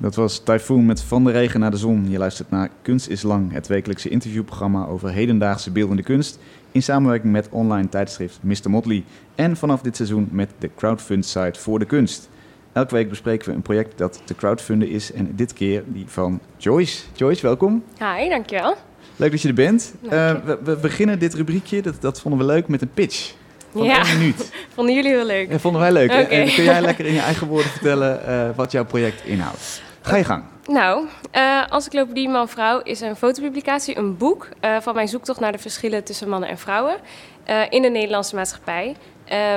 Dat 0.00 0.14
was 0.14 0.38
Typhoon 0.38 0.86
met 0.86 1.02
Van 1.02 1.24
de 1.24 1.30
Regen 1.30 1.60
naar 1.60 1.70
de 1.70 1.76
Zon. 1.76 2.10
Je 2.10 2.18
luistert 2.18 2.50
naar 2.50 2.70
Kunst 2.82 3.08
is 3.08 3.22
Lang, 3.22 3.52
het 3.52 3.66
wekelijkse 3.66 4.08
interviewprogramma 4.08 4.86
over 4.86 5.10
hedendaagse 5.10 5.70
beeldende 5.70 6.02
kunst. 6.02 6.38
In 6.72 6.82
samenwerking 6.82 7.32
met 7.32 7.48
online 7.50 7.88
tijdschrift 7.88 8.38
Mr. 8.42 8.70
Motley. 8.70 9.04
En 9.34 9.56
vanaf 9.56 9.80
dit 9.80 9.96
seizoen 9.96 10.28
met 10.30 10.50
de 10.58 10.70
crowdfund 10.76 11.26
site 11.26 11.60
Voor 11.60 11.78
de 11.78 11.84
Kunst. 11.84 12.28
Elke 12.72 12.94
week 12.94 13.08
bespreken 13.08 13.48
we 13.48 13.54
een 13.54 13.62
project 13.62 13.98
dat 13.98 14.20
te 14.24 14.34
crowdfunden 14.34 14.88
is. 14.88 15.12
En 15.12 15.32
dit 15.34 15.52
keer 15.52 15.82
die 15.86 16.04
van 16.06 16.40
Joyce. 16.56 17.02
Joyce, 17.14 17.42
welkom. 17.42 17.84
Hi, 17.98 18.28
dankjewel. 18.28 18.74
Leuk 19.16 19.30
dat 19.30 19.42
je 19.42 19.48
er 19.48 19.54
bent. 19.54 19.94
Eh, 20.02 20.34
we, 20.44 20.58
we 20.64 20.76
beginnen 20.76 21.18
dit 21.18 21.34
rubriekje, 21.34 21.82
dat, 21.82 22.00
dat 22.00 22.20
vonden 22.20 22.40
we 22.40 22.46
leuk, 22.46 22.68
met 22.68 22.82
een 22.82 22.90
pitch. 22.94 23.32
Van 23.72 23.84
Ja. 23.84 24.04
één 24.06 24.18
minuut. 24.18 24.50
Vonden 24.74 24.94
jullie 24.94 25.10
heel 25.10 25.26
leuk? 25.26 25.50
Dat 25.50 25.60
vonden 25.60 25.80
wij 25.80 25.92
leuk. 25.92 26.10
En- 26.10 26.22
Oké. 26.24 26.34
En 26.34 26.54
kun 26.54 26.64
jij 26.64 26.80
lekker 26.80 27.06
in 27.06 27.12
je 27.12 27.20
eigen 27.20 27.46
woorden 27.46 27.70
vertellen 27.70 28.26
eh, 28.26 28.48
wat 28.56 28.72
jouw 28.72 28.84
project 28.84 29.24
inhoudt? 29.24 29.82
Ga 30.00 30.16
je 30.16 30.24
gang. 30.24 30.42
Nou, 30.68 31.06
eh 31.30 31.72
Encyclopedie 31.72 32.28
Man-Vrouw 32.28 32.80
is 32.82 33.00
een 33.00 33.16
fotopublicatie, 33.16 33.98
een 33.98 34.16
boek 34.16 34.48
eh, 34.60 34.76
van 34.80 34.94
mijn 34.94 35.08
zoektocht 35.08 35.40
naar 35.40 35.52
de 35.52 35.58
verschillen 35.58 36.04
tussen 36.04 36.28
mannen 36.28 36.48
en 36.48 36.58
vrouwen 36.58 36.96
eh, 37.44 37.60
in 37.70 37.82
de 37.82 37.88
Nederlandse 37.88 38.34
maatschappij. 38.34 38.96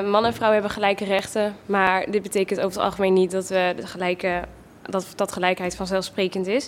Mannen 0.03 0.26
en 0.26 0.34
vrouwen 0.34 0.53
hebben 0.53 0.72
gelijke 0.72 1.05
rechten, 1.05 1.55
maar 1.66 2.12
dit 2.12 2.22
betekent 2.22 2.59
over 2.59 2.72
het 2.72 2.86
algemeen 2.86 3.14
niet 3.14 3.32
dat, 3.32 3.47
we 3.47 3.74
de 3.76 3.88
gelijke, 3.88 4.41
dat, 4.82 5.14
dat 5.16 5.32
gelijkheid 5.32 5.76
vanzelfsprekend 5.76 6.47
is. 6.47 6.68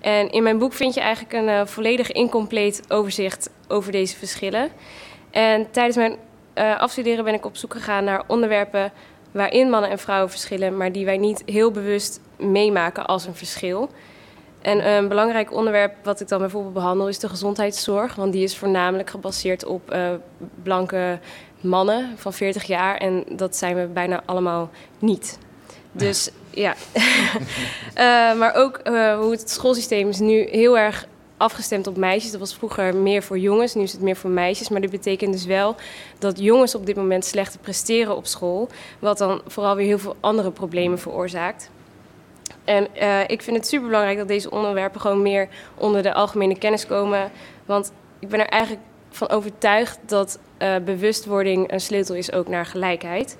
En 0.00 0.30
in 0.30 0.42
mijn 0.42 0.58
boek 0.58 0.72
vind 0.72 0.94
je 0.94 1.00
eigenlijk 1.00 1.32
een 1.32 1.68
volledig 1.68 2.12
incompleet 2.12 2.82
overzicht 2.88 3.50
over 3.68 3.92
deze 3.92 4.16
verschillen. 4.16 4.68
En 5.30 5.70
tijdens 5.70 5.96
mijn 5.96 6.16
afstuderen 6.78 7.24
ben 7.24 7.34
ik 7.34 7.44
op 7.44 7.56
zoek 7.56 7.72
gegaan 7.72 8.04
naar 8.04 8.22
onderwerpen 8.26 8.92
waarin 9.32 9.70
mannen 9.70 9.90
en 9.90 9.98
vrouwen 9.98 10.30
verschillen, 10.30 10.76
maar 10.76 10.92
die 10.92 11.04
wij 11.04 11.18
niet 11.18 11.42
heel 11.46 11.70
bewust 11.70 12.20
meemaken 12.36 13.06
als 13.06 13.26
een 13.26 13.34
verschil. 13.34 13.90
En 14.60 14.88
een 14.88 15.08
belangrijk 15.08 15.52
onderwerp 15.52 15.94
wat 16.02 16.20
ik 16.20 16.28
dan 16.28 16.38
bijvoorbeeld 16.38 16.74
behandel 16.74 17.08
is 17.08 17.18
de 17.18 17.28
gezondheidszorg, 17.28 18.14
want 18.14 18.32
die 18.32 18.42
is 18.42 18.56
voornamelijk 18.56 19.10
gebaseerd 19.10 19.64
op 19.64 19.90
eh, 19.90 20.10
blanke 20.62 21.18
mannen 21.60 22.14
van 22.16 22.32
40 22.32 22.64
jaar 22.64 22.96
en 22.96 23.24
dat 23.28 23.56
zijn 23.56 23.76
we 23.76 23.86
bijna 23.86 24.22
allemaal 24.26 24.70
niet. 24.98 25.38
Dus 25.92 26.30
ja. 26.50 26.74
Eh, 27.94 28.34
maar 28.34 28.54
ook 28.54 28.76
eh, 28.76 29.18
hoe 29.18 29.30
het 29.30 29.50
schoolsysteem 29.50 30.08
is 30.08 30.18
nu 30.18 30.48
heel 30.50 30.78
erg 30.78 31.06
afgestemd 31.42 31.86
op 31.86 31.96
meisjes. 31.96 32.30
Dat 32.30 32.40
was 32.40 32.54
vroeger 32.54 32.96
meer 32.96 33.22
voor 33.22 33.38
jongens, 33.38 33.74
nu 33.74 33.82
is 33.82 33.92
het 33.92 34.00
meer 34.00 34.16
voor 34.16 34.30
meisjes. 34.30 34.68
Maar 34.68 34.80
dit 34.80 34.90
betekent 34.90 35.32
dus 35.32 35.44
wel 35.44 35.76
dat 36.18 36.38
jongens 36.38 36.74
op 36.74 36.86
dit 36.86 36.96
moment 36.96 37.24
slechter 37.24 37.60
presteren 37.60 38.16
op 38.16 38.26
school. 38.26 38.68
Wat 38.98 39.18
dan 39.18 39.42
vooral 39.46 39.76
weer 39.76 39.86
heel 39.86 39.98
veel 39.98 40.16
andere 40.20 40.50
problemen 40.50 40.98
veroorzaakt. 40.98 41.70
En 42.64 42.94
eh, 42.94 43.20
ik 43.26 43.42
vind 43.42 43.56
het 43.56 43.66
super 43.66 43.86
belangrijk 43.86 44.18
dat 44.18 44.28
deze 44.28 44.50
onderwerpen 44.50 45.00
gewoon 45.00 45.22
meer 45.22 45.48
onder 45.74 46.02
de 46.02 46.14
algemene 46.14 46.58
kennis 46.58 46.86
komen. 46.86 47.30
Want 47.66 47.92
ik 48.18 48.28
ben 48.28 48.40
er 48.40 48.46
eigenlijk 48.46 48.82
van 49.10 49.28
overtuigd 49.28 49.98
dat 50.06 50.38
eh, 50.58 50.76
bewustwording 50.84 51.72
een 51.72 51.80
sleutel 51.80 52.14
is 52.14 52.32
ook 52.32 52.48
naar 52.48 52.66
gelijkheid. 52.66 53.36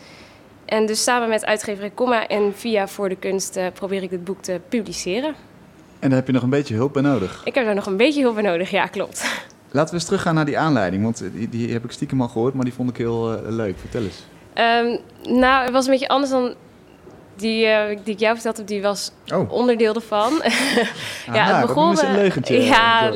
En 0.64 0.86
dus 0.86 1.03
samen 1.03 1.28
met 1.28 1.44
uitgeverij 1.44 1.92
Comma 1.94 2.26
en 2.28 2.55
via 2.55 2.88
Voor 2.88 3.09
de 3.09 3.16
Kunst 3.16 3.57
eh, 3.57 3.66
probeer 3.72 4.03
ik 4.03 4.11
dit 4.11 4.24
boek 4.24 4.42
te 4.42 4.61
publiceren. 4.68 5.34
En 6.03 6.09
daar 6.09 6.18
heb 6.18 6.26
je 6.26 6.32
nog 6.32 6.42
een 6.42 6.50
beetje 6.50 6.74
hulp 6.74 6.92
bij 6.92 7.03
nodig. 7.03 7.40
Ik 7.44 7.55
heb 7.55 7.64
daar 7.64 7.74
nog 7.74 7.86
een 7.86 7.96
beetje 7.96 8.22
hulp 8.22 8.34
bij 8.34 8.42
nodig, 8.42 8.70
ja 8.70 8.86
klopt. 8.86 9.24
Laten 9.70 9.88
we 9.88 9.94
eens 9.94 10.05
teruggaan 10.05 10.34
naar 10.34 10.44
die 10.44 10.59
aanleiding, 10.59 11.03
want 11.03 11.22
die, 11.34 11.48
die 11.48 11.72
heb 11.72 11.84
ik 11.84 11.90
stiekem 11.90 12.20
al 12.22 12.28
gehoord, 12.28 12.55
maar 12.55 12.64
die 12.64 12.74
vond 12.74 12.90
ik 12.90 12.96
heel 12.96 13.32
eh, 13.32 13.38
leuk. 13.53 13.78
Vertel 13.78 14.03
eens. 14.03 14.22
Ehm, 14.55 14.96
nou, 15.38 15.64
het 15.64 15.72
was 15.72 15.84
een 15.84 15.90
beetje 15.90 16.09
anders 16.09 16.30
dan 16.32 16.55
die, 17.36 17.66
eh, 17.66 17.98
die 18.05 18.14
ik 18.14 18.20
jou 18.20 18.34
verteld 18.34 18.57
heb. 18.57 18.66
Die 18.66 18.82
was 18.82 19.12
Oh, 19.34 19.53
onderdeel 19.53 19.94
ervan. 19.94 20.32
aha, 21.28 21.59
het 21.59 21.66
begon... 21.66 21.98
een 21.98 22.05
eh, 22.05 22.12
leugentje. 22.14 22.62
Ja, 22.62 23.12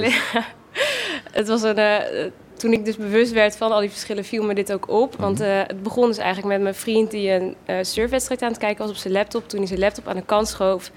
het 1.33 1.49
was 1.49 1.63
een... 1.63 1.77
eh, 1.79 2.31
toen 2.57 2.73
ik 2.73 2.85
dus 2.85 2.97
bewust 2.97 3.33
werd 3.33 3.57
van 3.57 3.73
al 3.73 3.81
die 3.81 3.91
verschillen, 3.91 4.25
viel 4.25 4.45
me 4.45 4.55
dit 4.55 4.73
ook 4.73 4.89
op. 4.91 5.17
Want 5.17 5.39
Mhm. 5.39 5.49
eh, 5.49 5.59
het 5.67 5.83
begon 5.83 6.07
dus 6.07 6.19
eigenlijk 6.19 6.49
met 6.53 6.63
mijn 6.63 6.75
vriend 6.75 7.11
die 7.11 7.31
een 7.31 7.57
surfwedstrijd 7.87 8.43
aan 8.43 8.49
het 8.49 8.59
kijken 8.59 8.79
was 8.83 8.91
op 8.91 8.97
zijn 8.97 9.13
laptop. 9.13 9.49
Toen 9.49 9.59
hij 9.59 9.69
zijn 9.69 9.81
laptop 9.81 10.09
aan 10.09 10.17
de 10.17 10.23
kant 10.27 10.49
schoof. 10.49 10.91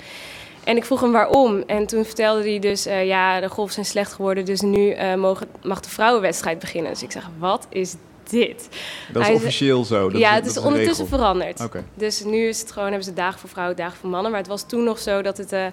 En 0.69 0.77
ik 0.77 0.85
vroeg 0.85 1.01
hem 1.01 1.11
waarom. 1.11 1.63
En 1.67 1.85
toen 1.85 2.05
vertelde 2.05 2.49
hij 2.49 2.59
dus, 2.59 2.85
eh, 2.85 3.05
ja, 3.05 3.39
de 3.39 3.49
golven 3.49 3.73
zijn 3.73 3.85
slecht 3.85 4.13
geworden, 4.13 4.45
dus 4.45 4.61
nu 4.61 4.89
eh, 4.91 5.15
mogen, 5.15 5.47
mag 5.63 5.79
de 5.79 5.89
vrouwenwedstrijd 5.89 6.59
beginnen. 6.59 6.91
Dus 6.91 7.03
ik 7.03 7.11
zeg, 7.11 7.29
wat 7.37 7.67
is 7.69 7.95
dit? 8.29 8.69
Dat 9.13 9.21
is 9.21 9.27
hij- 9.27 9.35
officieel 9.35 9.85
zo. 9.85 10.09
Dat 10.09 10.21
ja, 10.21 10.31
is, 10.31 10.35
het 10.35 10.45
is 10.45 10.57
ondertussen 10.57 11.03
regel. 11.03 11.17
veranderd. 11.17 11.67
Dus 11.93 12.23
nu 12.23 12.47
is 12.47 12.59
het 12.59 12.71
gewoon, 12.71 12.87
hebben 12.87 13.05
ze 13.05 13.13
dagen 13.13 13.39
voor 13.39 13.49
vrouwen, 13.49 13.75
dagen 13.75 13.97
voor 13.97 14.09
mannen. 14.09 14.31
Maar 14.31 14.39
het 14.39 14.49
was 14.49 14.67
toen 14.67 14.83
nog 14.83 14.99
zo 14.99 15.21
dat 15.21 15.37
het, 15.37 15.51
eh, 15.51 15.65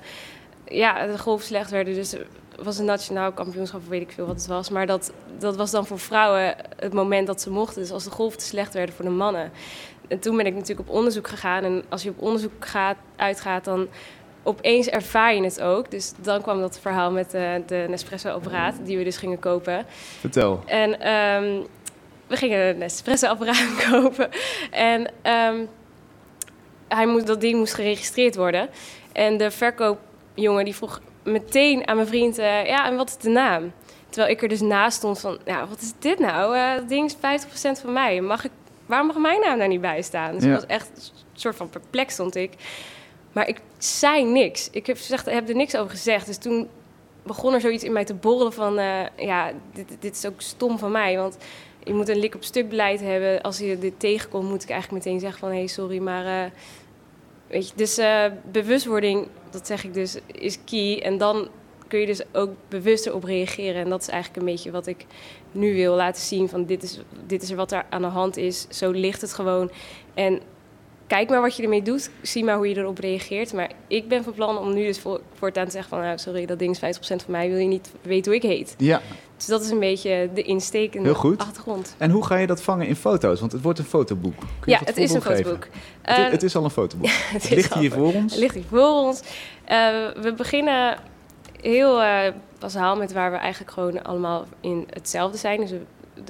ja, 0.64 1.06
de 1.06 1.18
golven 1.18 1.46
slecht 1.46 1.70
werden. 1.70 1.94
Dus 1.94 2.14
was 2.62 2.78
een 2.78 2.84
nationaal 2.84 3.32
kampioenschap, 3.32 3.80
weet 3.88 4.02
ik 4.02 4.12
veel 4.12 4.26
wat 4.26 4.36
het 4.36 4.46
was. 4.46 4.70
Maar 4.70 4.86
dat, 4.86 5.12
dat 5.38 5.56
was 5.56 5.70
dan 5.70 5.86
voor 5.86 5.98
vrouwen 5.98 6.56
het 6.76 6.92
moment 6.92 7.26
dat 7.26 7.40
ze 7.40 7.50
mochten. 7.50 7.80
Dus 7.82 7.90
als 7.92 8.04
de 8.04 8.10
golven 8.10 8.38
te 8.38 8.44
slecht 8.44 8.74
werden 8.74 8.94
voor 8.94 9.04
de 9.04 9.10
mannen. 9.10 9.50
En 10.08 10.18
toen 10.18 10.36
ben 10.36 10.46
ik 10.46 10.54
natuurlijk 10.54 10.88
op 10.88 10.94
onderzoek 10.94 11.28
gegaan. 11.28 11.64
En 11.64 11.84
als 11.88 12.02
je 12.02 12.10
op 12.10 12.22
onderzoek 12.22 12.52
gaat, 12.58 12.96
uitgaat, 13.16 13.64
dan 13.64 13.88
opeens 14.46 14.86
ervaar 14.88 15.34
je 15.34 15.42
het 15.42 15.60
ook. 15.60 15.90
Dus 15.90 16.12
dan 16.22 16.42
kwam 16.42 16.60
dat 16.60 16.78
verhaal 16.80 17.10
met 17.10 17.30
de, 17.30 17.62
de 17.66 17.86
Nespresso-apparaat, 17.88 18.74
die 18.84 18.98
we 18.98 19.04
dus 19.04 19.16
gingen 19.16 19.38
kopen. 19.38 19.86
Vertel. 20.20 20.62
En 20.66 21.00
ehm, 21.00 21.60
we 22.26 22.36
gingen 22.36 22.60
een 22.68 22.78
Nespresso-apparaat 22.78 23.84
kopen. 23.90 24.28
En 24.70 25.10
ehm, 25.22 25.56
hij 26.88 27.06
moest, 27.06 27.26
dat 27.26 27.40
ding 27.40 27.56
moest 27.58 27.74
geregistreerd 27.74 28.36
worden. 28.36 28.68
En 29.12 29.36
de 29.36 29.50
verkoopjongen 29.50 30.64
die 30.64 30.74
vroeg 30.74 31.00
meteen 31.22 31.88
aan 31.88 31.96
mijn 31.96 32.08
vriend... 32.08 32.38
eh, 32.38 32.66
ja, 32.66 32.86
en 32.86 32.96
wat 32.96 33.08
is 33.08 33.16
de 33.16 33.28
naam? 33.30 33.72
Terwijl 34.08 34.34
ik 34.34 34.42
er 34.42 34.48
dus 34.48 34.60
naast 34.60 34.96
stond 34.96 35.20
van... 35.20 35.38
Ja, 35.44 35.66
wat 35.66 35.80
is 35.80 35.92
dit 35.98 36.18
nou? 36.18 36.56
Eh 36.56 36.74
dat 36.74 36.88
ding 36.88 37.06
is 37.06 37.16
50% 37.16 37.80
van 37.80 37.92
mij. 37.92 38.20
Mag 38.20 38.44
ik, 38.44 38.50
waarom 38.86 39.06
mag 39.06 39.16
mijn 39.16 39.40
naam 39.40 39.58
daar 39.58 39.68
niet 39.68 39.80
bij 39.80 40.02
staan? 40.02 40.34
Dus 40.34 40.42
Ja. 40.44 40.48
ik 40.48 40.54
was 40.54 40.66
echt 40.66 40.88
een 40.88 41.02
soort 41.40 41.56
van 41.56 41.68
perplex 41.70 42.12
stond 42.12 42.34
ik. 42.34 42.52
Maar 43.32 43.48
ik 43.48 43.60
zei 43.86 44.24
niks. 44.24 44.68
Ik 44.70 44.86
heb, 44.86 44.96
gezegd, 44.96 45.26
heb 45.26 45.48
er 45.48 45.54
niks 45.54 45.76
over 45.76 45.90
gezegd. 45.90 46.26
Dus 46.26 46.38
toen 46.38 46.68
begon 47.22 47.54
er 47.54 47.60
zoiets 47.60 47.84
in 47.84 47.92
mij 47.92 48.04
te 48.04 48.14
borrelen 48.14 48.52
van... 48.52 48.78
eh, 48.78 49.06
ja, 49.16 49.52
dit, 49.72 49.96
dit 50.00 50.16
is 50.16 50.26
ook 50.26 50.40
stom 50.40 50.78
van 50.78 50.90
mij. 50.90 51.16
Want 51.16 51.36
je 51.84 51.94
moet 51.94 52.08
een 52.08 52.18
lik 52.18 52.34
op 52.34 52.44
stuk 52.44 52.68
beleid 52.68 53.00
hebben. 53.00 53.42
Als 53.42 53.58
je 53.58 53.78
dit 53.78 54.00
tegenkomt, 54.00 54.48
moet 54.48 54.62
ik 54.62 54.70
eigenlijk 54.70 55.04
meteen 55.04 55.20
zeggen 55.20 55.38
van... 55.38 55.48
hé, 55.48 55.56
hey, 55.56 55.66
sorry, 55.66 55.98
maar... 55.98 56.44
eh, 56.44 56.50
weet 57.46 57.68
je, 57.68 57.72
dus 57.76 57.98
eh, 57.98 58.24
bewustwording, 58.50 59.28
dat 59.50 59.66
zeg 59.66 59.84
ik 59.84 59.94
dus, 59.94 60.16
is 60.26 60.58
key. 60.64 61.00
En 61.02 61.18
dan 61.18 61.48
kun 61.88 62.00
je 62.00 62.06
dus 62.06 62.22
ook 62.32 62.50
bewuster 62.68 63.14
op 63.14 63.24
reageren. 63.24 63.82
En 63.82 63.88
dat 63.88 64.00
is 64.00 64.08
eigenlijk 64.08 64.40
een 64.40 64.52
beetje 64.52 64.70
wat 64.70 64.86
ik 64.86 65.06
nu 65.52 65.74
wil 65.74 65.94
laten 65.94 66.22
zien. 66.22 66.48
Van 66.48 66.64
dit 66.64 66.82
is, 66.82 67.00
dit 67.26 67.42
is 67.42 67.50
er 67.50 67.56
wat 67.56 67.72
er 67.72 67.86
aan 67.90 68.02
de 68.02 68.08
hand 68.08 68.36
is. 68.36 68.66
Zo 68.68 68.90
ligt 68.90 69.20
het 69.20 69.32
gewoon. 69.32 69.70
En 70.14 70.40
kijk 71.06 71.28
maar 71.28 71.40
wat 71.40 71.56
je 71.56 71.62
ermee 71.62 71.82
doet. 71.82 72.10
Zie 72.22 72.44
maar 72.44 72.56
hoe 72.56 72.68
je 72.68 72.76
erop 72.76 72.98
reageert. 72.98 73.52
Maar 73.52 73.70
ik 73.86 74.08
ben 74.08 74.24
van 74.24 74.32
plan 74.32 74.58
om 74.58 74.74
nu 74.74 74.84
dus 74.86 74.98
voor, 75.00 75.20
voortaan 75.34 75.64
te 75.64 75.70
zeggen 75.70 75.90
van... 75.90 76.00
Nou, 76.00 76.18
sorry, 76.18 76.46
dat 76.46 76.58
ding 76.58 76.78
is 76.82 76.98
50% 76.98 77.00
van 77.00 77.16
mij. 77.26 77.48
Wil 77.48 77.58
je 77.58 77.66
niet 77.68 77.90
weten 78.02 78.32
hoe 78.32 78.40
ik 78.42 78.48
heet? 78.48 78.74
Ja, 78.78 79.00
Dus 79.36 79.46
dat 79.46 79.62
is 79.62 79.70
een 79.70 79.78
beetje 79.78 80.30
de 80.34 80.42
insteek 80.42 80.94
en 80.94 81.02
Heel 81.02 81.12
de 81.12 81.18
goed. 81.18 81.38
achtergrond. 81.40 81.94
en 81.98 82.10
hoe 82.10 82.24
ga 82.26 82.36
je 82.36 82.46
dat 82.46 82.62
vangen 82.62 82.86
in 82.86 82.96
foto's? 82.96 83.40
Want 83.40 83.52
het 83.52 83.62
wordt 83.62 83.78
een 83.78 83.84
fotoboek. 83.84 84.38
Kun 84.38 84.48
je 84.64 84.70
Ja, 84.70 84.78
het 84.84 84.96
is 84.96 85.12
een 85.12 85.22
geven? 85.22 85.36
fotoboek. 85.44 85.64
Het, 86.02 86.18
Eh, 86.18 86.30
het 86.30 86.42
is 86.42 86.56
al 86.56 86.64
een 86.64 86.70
fotoboek. 86.70 87.08
het 87.36 87.50
ligt 87.50 87.74
hier 87.74 87.92
voor 87.92 88.12
ons. 88.14 88.32
Het 88.32 88.40
ligt 88.40 88.54
hier 88.54 88.64
voor 88.68 88.88
ons. 88.88 89.20
Eh, 89.64 89.78
we 90.20 90.34
beginnen 90.36 90.98
heel 91.60 92.02
eh 92.02 92.32
bazaal 92.58 92.96
met 92.96 93.12
waar 93.12 93.30
we 93.30 93.36
eigenlijk 93.36 93.72
gewoon 93.72 94.02
allemaal 94.02 94.44
in 94.60 94.86
hetzelfde 94.90 95.38
zijn. 95.38 95.60
Dus 95.60 95.70
we- 95.70 95.80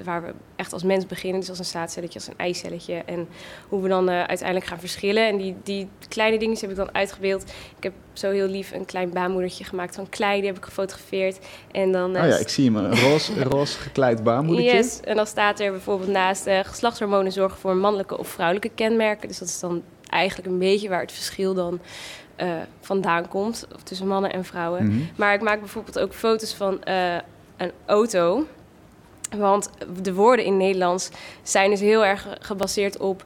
waar 0.05 0.23
we 0.23 0.33
echt 0.57 0.73
als 0.73 0.83
mens 0.83 1.07
beginnen, 1.07 1.41
dus 1.41 1.49
als 1.49 1.59
een 1.59 1.65
zaadcelletje, 1.65 2.19
als 2.19 2.29
een 2.29 2.37
eicelletje. 2.37 2.95
En 2.95 3.29
hoe 3.69 3.83
we 3.83 3.89
dan 3.89 4.09
eh, 4.09 4.23
uiteindelijk 4.23 4.67
gaan 4.67 4.81
verschillen. 4.81 5.29
En 5.29 5.37
die, 5.37 5.57
die 5.63 5.89
kleine 6.09 6.39
dingetjes 6.39 6.61
heb 6.61 6.71
ik 6.71 6.77
dan 6.77 6.95
uitgebeeld. 6.95 7.43
Ik 7.77 7.83
heb 7.83 7.93
zo 8.13 8.31
heel 8.31 8.47
lief 8.47 8.73
een 8.73 8.85
klein 8.85 9.11
baarmoedertje 9.11 9.65
gemaakt 9.65 9.95
van 9.95 10.09
klei. 10.09 10.39
Die 10.39 10.49
heb 10.49 10.57
ik 10.57 10.65
gefotografeerd. 10.65 11.39
En 11.73 11.93
dan, 11.93 12.17
eh, 12.17 12.23
Oh 12.23 12.29
ja, 12.29 12.37
ik 12.37 12.49
zie 12.49 12.65
hem. 12.65 12.77
Een 12.85 13.43
roze, 13.43 13.79
gekleid 13.79 14.25
baarmoedertje. 14.25 14.77
Yes, 14.77 15.01
en 15.01 15.17
dan 15.17 15.27
staat 15.27 15.61
er 15.61 15.71
bijvoorbeeld 15.71 16.11
naast 16.11 16.47
eh, 16.47 16.59
geslachtshormonen 16.63 17.33
zorgen 17.33 17.59
voor 17.59 17.77
mannelijke 17.77 18.19
of 18.19 18.29
vrouwelijke 18.29 18.71
kenmerken. 18.75 19.29
Dus 19.29 19.39
dat 19.39 19.49
is 19.49 19.61
dan 19.61 19.83
eigenlijk 20.09 20.49
een 20.49 20.59
beetje 20.59 20.89
waar 20.89 21.01
het 21.01 21.13
verschil 21.13 21.55
dan 21.55 21.81
vandaan 22.81 23.29
komt 23.29 23.67
tussen 23.83 24.07
mannen 24.07 24.33
en 24.33 24.45
vrouwen. 24.45 24.87
Mhm. 24.87 25.01
Maar 25.17 25.35
ik 25.35 25.41
maak 25.41 25.59
bijvoorbeeld 25.59 25.99
ook 25.99 26.15
foto's 26.15 26.55
van 26.55 26.81
een 27.57 27.73
auto. 27.87 28.47
Want 29.31 29.71
de 30.03 30.15
woorden 30.15 30.45
in 30.45 30.57
Nederlands 30.57 31.11
zijn 31.43 31.71
dus 31.71 31.81
heel 31.81 32.05
erg 32.05 32.27
gebaseerd 32.41 32.99
op 32.99 33.25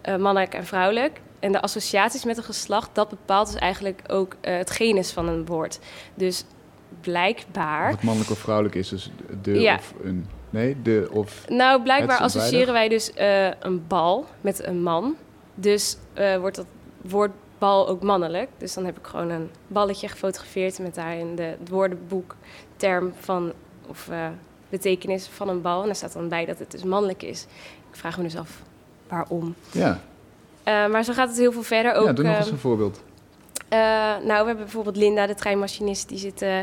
eh, 0.00 0.16
mannelijk 0.16 0.54
en 0.54 0.66
vrouwelijk. 0.66 1.20
En 1.38 1.52
de 1.52 1.62
associaties 1.62 2.24
met 2.24 2.36
een 2.36 2.42
geslacht, 2.42 2.90
dat 2.92 3.08
bepaalt 3.08 3.46
dus 3.46 3.60
eigenlijk 3.60 4.02
ook 4.06 4.36
eh, 4.40 4.56
het 4.56 4.70
genus 4.70 5.12
van 5.12 5.28
een 5.28 5.46
woord. 5.46 5.78
Dus 6.14 6.44
blijkbaar 7.00 7.90
Wat 7.90 8.02
mannelijk 8.02 8.30
of 8.30 8.38
vrouwelijk 8.38 8.74
is, 8.74 8.88
dus 8.88 9.10
de 9.42 9.60
Ja. 9.60 9.74
of 9.74 9.94
een... 10.02 10.26
Nee, 10.50 10.82
de 10.82 11.08
of... 11.12 11.48
Nou, 11.48 11.82
blijkbaar 11.82 12.18
associëren 12.18 12.72
wij 12.72 12.88
dus 12.88 13.12
eh, 13.12 13.50
een 13.60 13.86
bal 13.86 14.26
met 14.40 14.66
een 14.66 14.82
man. 14.82 15.16
Dus 15.54 15.96
wordt 16.40 16.56
dat 16.56 16.66
woord 17.02 17.30
bal 17.58 17.88
ook 17.88 18.02
mannelijk. 18.02 18.48
Dus 18.58 18.74
dan 18.74 18.84
heb 18.84 18.98
ik 18.98 19.06
gewoon 19.06 19.30
een 19.30 19.50
balletje 19.66 20.08
gefotografeerd 20.08 20.78
met 20.78 20.94
daarin 20.94 21.34
de, 21.34 21.42
het 21.42 21.68
woordenboek 21.68 22.36
term 22.76 23.12
van 23.20 23.52
of 23.88 24.08
betekenis 24.68 25.26
van 25.34 25.48
een 25.48 25.62
bal. 25.62 25.80
En 25.80 25.86
daar 25.86 25.96
staat 25.96 26.12
dan 26.12 26.28
bij 26.28 26.44
dat 26.44 26.58
het 26.58 26.70
dus 26.70 26.82
mannelijk 26.84 27.22
is. 27.22 27.46
Ik 27.90 27.96
vraag 27.96 28.16
me 28.16 28.22
dus 28.22 28.36
af 28.36 28.50
waarom. 29.08 29.54
Ja, 29.70 30.00
Eh, 30.62 30.86
maar 30.88 31.04
zo 31.04 31.12
gaat 31.12 31.28
het 31.28 31.38
heel 31.38 31.52
veel 31.52 31.62
verder 31.62 31.94
ook. 31.94 32.06
ja 32.06 32.12
doe 32.12 32.24
nog 32.24 32.34
eh, 32.34 32.40
eens 32.40 32.50
een 32.50 32.58
voorbeeld. 32.58 33.02
eh, 33.68 33.78
nou, 33.78 34.22
we 34.26 34.32
hebben 34.34 34.56
bijvoorbeeld 34.56 34.96
Linda, 34.96 35.26
de 35.26 35.34
treinmachinist, 35.34 36.08
die 36.08 36.18
zit 36.18 36.42
eh, 36.42 36.58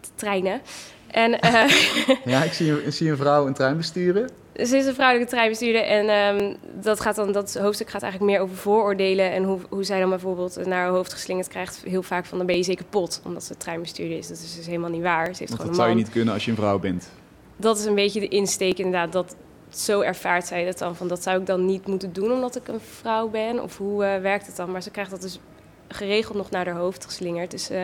te 0.00 0.08
treinen. 0.14 0.60
En 1.06 1.30
Ja, 2.24 2.42
ik 2.42 2.52
zie, 2.52 2.84
ik 2.84 2.92
zie 2.92 3.10
een 3.10 3.16
vrouw 3.16 3.46
een 3.46 3.54
trein 3.54 3.76
besturen. 3.76 4.30
Ze 4.56 4.76
is 4.76 4.86
een 4.86 4.94
vrouwelijke 4.94 5.30
treinbestuurder 5.30 5.82
en 5.82 6.08
ehm, 6.08 6.54
dat, 6.82 7.00
gaat 7.00 7.16
dan, 7.16 7.32
dat 7.32 7.54
hoofdstuk 7.54 7.90
gaat 7.90 8.02
eigenlijk 8.02 8.32
meer 8.32 8.40
over 8.42 8.56
vooroordelen 8.56 9.30
en 9.32 9.44
hoe, 9.44 9.58
hoe 9.68 9.84
zij 9.84 10.00
dan 10.00 10.08
bijvoorbeeld 10.08 10.66
naar 10.66 10.80
haar 10.82 10.88
hoofd 10.90 11.12
geslingerd 11.12 11.48
krijgt. 11.48 11.82
Heel 11.84 12.02
vaak 12.02 12.24
van 12.26 12.38
dan 12.38 12.46
ben 12.46 12.56
je 12.56 12.62
zeker 12.62 12.84
kapot, 12.84 13.20
omdat 13.24 13.44
ze 13.44 13.56
treinbestuurder 13.56 14.18
is. 14.18 14.28
Dat 14.28 14.36
is 14.38 14.56
dus 14.56 14.66
helemaal 14.66 14.90
niet 14.90 15.02
waar. 15.02 15.24
Ze 15.24 15.30
heeft 15.38 15.38
Want 15.38 15.50
gewoon 15.60 15.66
dat 15.66 15.76
zou 15.76 15.88
je 15.88 15.94
niet 15.94 16.10
kunnen 16.10 16.34
als 16.34 16.44
je 16.44 16.50
een 16.50 16.56
vrouw 16.56 16.78
bent. 16.78 17.08
Dat 17.60 17.78
is 17.78 17.84
een 17.84 17.94
beetje 17.94 18.20
de 18.20 18.28
insteek 18.28 18.78
inderdaad. 18.78 19.12
Dat, 19.12 19.36
zo 19.70 20.00
ervaart 20.00 20.46
zij 20.46 20.64
dat 20.64 20.78
dan. 20.78 20.96
Van 20.96 21.08
dat 21.08 21.22
zou 21.22 21.40
ik 21.40 21.46
dan 21.46 21.66
niet 21.66 21.86
moeten 21.86 22.12
doen 22.12 22.32
omdat 22.32 22.56
ik 22.56 22.68
een 22.68 22.80
vrouw 22.80 23.28
ben. 23.28 23.62
Of 23.62 23.76
hoe 23.76 24.04
eh, 24.04 24.20
werkt 24.20 24.46
het 24.46 24.56
dan? 24.56 24.70
Maar 24.70 24.82
ze 24.82 24.90
krijgt 24.90 25.10
dat 25.10 25.22
dus 25.22 25.38
geregeld 25.88 26.36
nog 26.36 26.50
naar 26.50 26.66
haar 26.66 26.76
hoofd 26.76 27.04
geslingerd. 27.04 27.50
Dus 27.50 27.70
eh, 27.70 27.82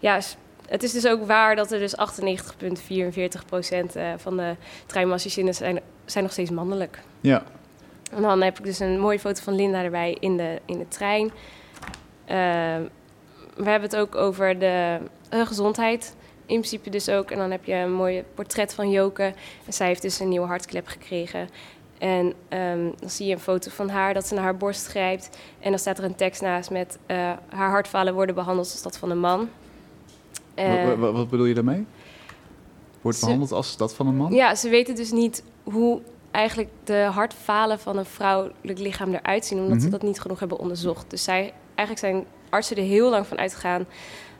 ja, 0.00 0.20
het 0.68 0.82
is 0.82 0.92
dus 0.92 1.06
ook 1.06 1.26
waar 1.26 1.56
dat 1.56 1.72
er 1.72 1.78
dus 1.78 1.94
98,44 1.96 3.46
procent 3.46 3.96
eh, 3.96 4.12
van 4.16 4.36
de 4.36 4.56
treinmachinisten 4.86 5.54
zijn, 5.54 5.80
zijn 6.04 6.24
nog 6.24 6.32
steeds 6.32 6.50
mannelijk. 6.50 6.98
Ja, 7.20 7.42
En 8.12 8.22
dan 8.22 8.42
heb 8.42 8.58
ik 8.58 8.64
dus 8.64 8.78
een 8.78 9.00
mooie 9.00 9.18
foto 9.18 9.42
van 9.42 9.54
Linda 9.54 9.82
erbij 9.82 10.16
in 10.20 10.36
de, 10.36 10.60
in 10.64 10.78
de 10.78 10.88
trein. 10.88 11.30
We 13.56 13.70
hebben 13.70 13.90
het 13.90 13.96
ook 13.96 14.14
over 14.14 14.58
de 14.58 14.98
gezondheid. 15.30 16.14
In 16.52 16.58
principe 16.58 16.90
dus 16.90 17.08
ook. 17.08 17.30
En 17.30 17.38
dan 17.38 17.50
heb 17.50 17.64
je 17.64 17.74
een 17.74 17.92
mooi 17.92 18.24
portret 18.34 18.74
van 18.74 18.90
Joke. 18.90 19.22
En 19.66 19.72
zij 19.72 19.86
heeft 19.86 20.02
dus 20.02 20.18
een 20.20 20.28
nieuwe 20.28 20.46
hartklep 20.46 20.86
gekregen. 20.86 21.48
En 21.98 22.32
ehm, 22.48 22.88
dan 23.00 23.10
zie 23.10 23.26
je 23.26 23.32
een 23.32 23.40
foto 23.40 23.70
van 23.70 23.88
haar 23.88 24.14
dat 24.14 24.26
ze 24.26 24.34
naar 24.34 24.42
haar 24.42 24.56
borst 24.56 24.86
grijpt. 24.86 25.38
En 25.60 25.70
dan 25.70 25.78
staat 25.78 25.98
er 25.98 26.04
een 26.04 26.14
tekst 26.14 26.42
naast 26.42 26.70
met... 26.70 26.98
eh, 27.06 27.16
haar 27.48 27.70
hartfalen 27.70 28.14
worden 28.14 28.34
behandeld 28.34 28.70
als 28.72 28.82
dat 28.82 28.96
van 28.98 29.10
een 29.10 29.18
man. 29.18 29.48
Wa- 30.54 30.96
wat 31.12 31.28
bedoel 31.30 31.46
je 31.46 31.54
daarmee? 31.54 31.86
Wordt 33.00 33.18
Ze- 33.18 33.24
behandeld 33.24 33.52
als 33.52 33.76
dat 33.76 33.94
van 33.94 34.06
een 34.06 34.16
man? 34.16 34.32
Ja, 34.32 34.54
ze 34.54 34.68
weten 34.68 34.94
dus 34.94 35.10
niet 35.12 35.42
hoe 35.62 36.00
eigenlijk 36.30 36.70
de 36.84 37.08
hartfalen 37.12 37.78
van 37.78 37.96
een 37.96 38.04
vrouwelijk 38.04 38.78
lichaam 38.78 39.14
eruit 39.14 39.44
zien, 39.46 39.58
omdat 39.58 39.78
ze 39.80 39.82
Mhm. 39.88 39.90
dat 39.90 40.02
niet 40.02 40.20
genoeg 40.20 40.38
hebben 40.38 40.58
onderzocht. 40.58 41.10
Dus 41.10 41.24
zij, 41.24 41.52
eigenlijk 41.74 41.98
zijn 41.98 42.24
artsen 42.50 42.76
er 42.76 42.82
heel 42.82 43.10
lang 43.10 43.26
van 43.26 43.38
uitgegaan 43.38 43.86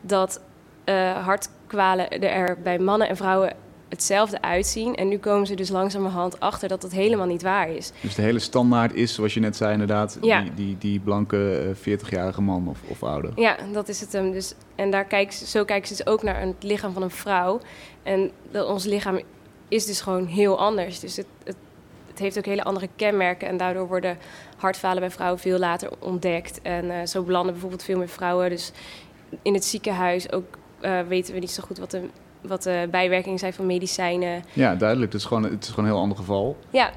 dat 0.01 0.41
eh, 0.85 1.25
hartkwalen 1.25 2.21
er 2.21 2.59
bij 2.63 2.79
mannen 2.79 3.09
en 3.09 3.17
vrouwen 3.17 3.53
hetzelfde 3.89 4.43
uitzien. 4.43 4.95
En 4.95 5.09
nu 5.09 5.19
komen 5.19 5.47
ze 5.47 5.55
dus 5.55 5.69
langzamerhand 5.69 6.41
achter 6.41 6.69
dat 6.69 6.81
dat 6.81 6.93
helemaal 6.93 7.27
niet 7.27 7.43
waar 7.43 7.71
is. 7.71 7.93
Dus 8.01 8.15
de 8.15 8.23
hele 8.23 8.39
standaard 8.39 8.95
is, 8.95 9.15
zoals 9.15 9.35
je 9.35 9.41
net 9.41 9.57
zei 9.57 9.73
inderdaad, 9.73 10.19
Ja. 10.21 10.41
die, 10.43 10.55
die, 10.55 10.79
die 10.79 11.01
blanke 11.01 11.59
eh, 11.85 11.99
40-jarige 11.99 12.43
man 12.43 12.69
of, 12.69 12.79
of 12.89 13.03
ouder. 13.03 13.31
Ja, 13.37 13.57
dat 13.73 13.89
is 13.89 14.01
het 14.01 14.13
hem. 14.13 14.33
Dus, 14.33 14.55
en 14.75 14.91
daar 14.91 15.05
kijken 15.05 15.35
ze, 15.35 15.47
zo 15.47 15.65
kijken 15.65 15.89
ze 15.89 15.95
dus 15.97 16.07
ook 16.07 16.23
naar 16.23 16.41
het 16.41 16.63
lichaam 16.63 16.93
van 16.93 17.03
een 17.03 17.11
vrouw. 17.11 17.61
En 18.03 18.31
dat, 18.51 18.67
ons 18.69 18.85
lichaam 18.85 19.21
is 19.69 19.87
dus 19.87 20.01
gewoon 20.01 20.27
heel 20.27 20.59
anders. 20.59 21.01
Dus 21.01 21.17
het, 21.17 21.27
het, 21.45 21.57
het 22.09 22.19
heeft 22.19 22.39
ook 22.39 22.45
hele 22.45 22.65
andere 22.65 22.89
kenmerken. 22.97 23.49
En 23.49 23.57
daardoor 23.57 23.89
worden 23.89 24.19
hartfalen 24.57 25.01
bij 25.01 25.11
vrouwen 25.11 25.39
veel 25.41 25.59
later 25.59 25.91
ontdekt. 25.99 26.63
En 26.63 26.91
eh, 26.91 27.07
zo 27.07 27.23
belanden 27.23 27.53
bijvoorbeeld 27.53 27.83
veel 27.85 27.99
meer 27.99 28.09
vrouwen. 28.09 28.51
Dus 28.51 28.73
in 29.43 29.55
het 29.55 29.65
ziekenhuis 29.65 30.33
ook 30.33 30.61
eh, 30.83 31.01
weten 31.09 31.35
we 31.35 31.41
niet 31.41 31.51
zo 31.51 31.63
goed 31.67 31.79
wat 31.79 31.91
de, 31.91 32.03
wat 32.41 32.63
de 32.63 32.89
bijwerkingen 32.91 33.39
zijn 33.39 33.53
van 33.53 33.67
medicijnen. 33.67 34.43
Ja, 34.53 34.75
duidelijk. 34.75 35.13
Het 35.13 35.21
is 35.21 35.27
gewoon, 35.27 35.43
het 35.43 35.65
is 35.65 35.69
gewoon 35.71 35.85
een 35.85 35.91
heel 35.91 36.01
ander 36.03 36.17
geval. 36.19 36.57
Ja, 36.71 36.91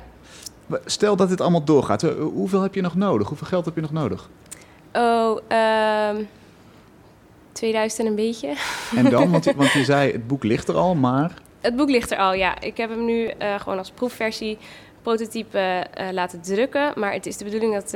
Stel 0.86 1.15
dat 1.15 1.29
dit 1.29 1.41
allemaal 1.41 1.63
doorgaat. 1.63 2.03
eh, 2.03 2.11
Hoeveel 2.15 2.61
heb 2.61 2.75
je 2.75 2.81
nog 2.81 2.95
nodig? 2.95 3.27
Hoeveel 3.27 3.47
geld 3.47 3.65
heb 3.65 3.75
je 3.75 3.81
nog 3.81 3.91
nodig? 3.91 4.29
oh, 4.93 5.39
ehm 5.47 6.21
2000 7.51 7.99
en 8.01 8.07
een 8.07 8.15
beetje. 8.15 8.53
En 8.95 9.09
dan, 9.09 9.31
want, 9.31 9.43
je- 9.43 9.55
want 9.61 9.71
je 9.71 9.83
zei, 9.83 10.11
het 10.11 10.27
boek 10.27 10.43
ligt 10.43 10.67
er 10.67 10.75
al, 10.75 10.95
maar... 10.95 11.31
Het 11.61 11.75
boek 11.75 11.89
ligt 11.89 12.11
er 12.11 12.17
al, 12.17 12.33
ja. 12.33 12.61
Ik 12.61 12.77
heb 12.77 12.89
hem 12.89 13.05
nu 13.05 13.25
eh, 13.27 13.59
gewoon 13.59 13.77
als 13.77 13.91
proefversie, 13.91 14.57
prototype 15.01 15.86
laten 16.11 16.41
drukken. 16.41 16.93
Maar 16.95 17.13
het 17.13 17.25
is 17.25 17.38
de 17.38 17.43
bedoeling 17.43 17.73
dat 17.73 17.93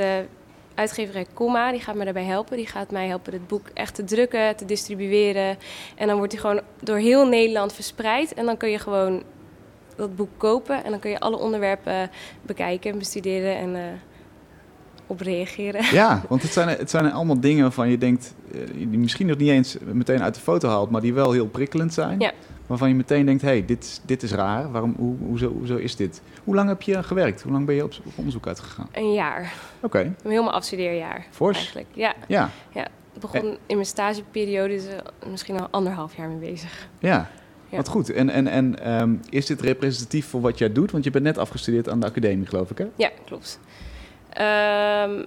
uitgeverij 0.80 1.26
Comma. 1.34 1.72
Die 1.72 1.82
gaat 1.82 1.96
me 1.96 2.04
daarbij 2.04 2.24
helpen. 2.24 2.58
Die 2.58 2.68
gaat 2.68 2.92
mij 2.92 3.08
helpen 3.08 3.34
het 3.34 3.48
boek 3.48 3.68
echt 3.74 3.96
te 3.96 4.04
drukken, 4.04 4.56
te 4.56 4.66
distribueren. 4.66 5.58
En 5.96 6.08
dan 6.08 6.18
wordt 6.18 6.32
hij 6.32 6.42
gewoon 6.42 6.62
door 6.84 6.98
heel 6.98 7.28
Nederland 7.28 7.74
verspreid. 7.74 8.34
En 8.34 8.46
dan 8.46 8.58
kun 8.58 8.70
je 8.70 8.80
gewoon 8.80 9.24
dat 9.96 10.16
boek 10.16 10.30
kopen. 10.38 10.84
En 10.84 10.92
dan 10.92 11.00
kun 11.00 11.10
je 11.10 11.20
alle 11.20 11.38
onderwerpen 11.38 12.10
bekijken, 12.42 12.98
bestuderen 12.98 13.58
en 13.58 13.76
eh, 13.76 13.82
op 15.08 15.22
reageren. 15.22 15.84
Ja, 15.92 16.22
want 16.30 16.42
het 16.42 16.52
zijn, 16.52 16.68
het 16.68 16.90
zijn 16.90 17.12
allemaal 17.12 17.40
dingen 17.40 17.62
waarvan 17.62 17.90
je 17.90 17.98
denkt, 17.98 18.36
eh, 18.54 18.60
die 18.74 19.00
misschien 19.00 19.28
nog 19.28 19.38
niet 19.38 19.50
eens 19.50 19.78
meteen 19.94 20.22
uit 20.22 20.36
de 20.36 20.42
foto 20.42 20.70
haalt, 20.70 20.90
maar 20.90 21.02
die 21.02 21.14
wel 21.14 21.32
heel 21.32 21.48
prikkelend 21.48 21.94
zijn. 21.94 22.20
Ja. 22.20 22.32
Waarvan 22.70 22.90
je 22.90 22.96
meteen 22.96 23.26
denkt, 23.26 23.42
hé, 23.42 23.48
hey, 23.48 23.66
dit, 23.66 24.02
dit 24.06 24.24
is 24.24 24.32
raar. 24.32 24.72
Waarom, 24.72 24.96
hoe, 24.98 25.16
hoezo, 25.28 25.52
hoezo 25.52 25.76
is 25.76 25.96
dit? 25.96 26.22
Hoe 26.44 26.56
lang 26.56 26.68
heb 26.70 26.82
je 26.82 27.04
gewerkt? 27.04 27.42
Hoe 27.42 27.52
lang 27.52 27.66
ben 27.66 27.76
je 27.76 27.84
op, 27.84 27.94
op 28.06 28.12
onderzoek 28.16 28.48
uitgegaan? 28.48 28.90
Een 28.92 29.14
jaar. 29.14 29.54
Oké, 29.82 30.00
Een 30.00 30.16
helemaal 30.24 30.54
afstudeerjaar. 30.54 31.26
Fors. 31.30 31.58
Eigenlijk. 31.58 31.88
Ja, 31.94 32.14
ja, 32.28 32.50
ja. 32.74 32.88
Ik 33.14 33.22
begon 33.22 33.58
in 33.66 33.76
mijn 33.76 33.86
stageperiode, 33.86 34.74
dus 34.74 34.86
misschien 35.32 35.60
al 35.60 35.68
anderhalf 35.72 36.16
jaar 36.16 36.28
mee 36.28 36.52
bezig. 36.52 36.88
ja. 37.00 37.30
Ja. 37.70 37.78
Wat 37.78 37.88
goed. 37.88 38.10
En, 38.12 38.30
en, 38.30 38.48
en 38.48 38.80
ehm, 38.80 39.16
is 39.30 39.46
dit 39.46 39.62
representatief 39.62 40.28
voor 40.28 40.42
wat 40.42 40.58
jij 40.58 40.72
doet? 40.72 40.92
Want 40.92 41.04
je 41.04 41.12
bent 41.12 41.24
net 41.24 41.38
afgestudeerd 41.38 41.90
aan 41.90 42.00
de 42.00 42.06
academie, 42.06 42.46
geloof 42.46 42.72
ik, 42.72 42.78
hè? 42.78 42.86
Ja, 42.96 43.10
klopt. 43.26 43.60
Ehm, 44.30 45.24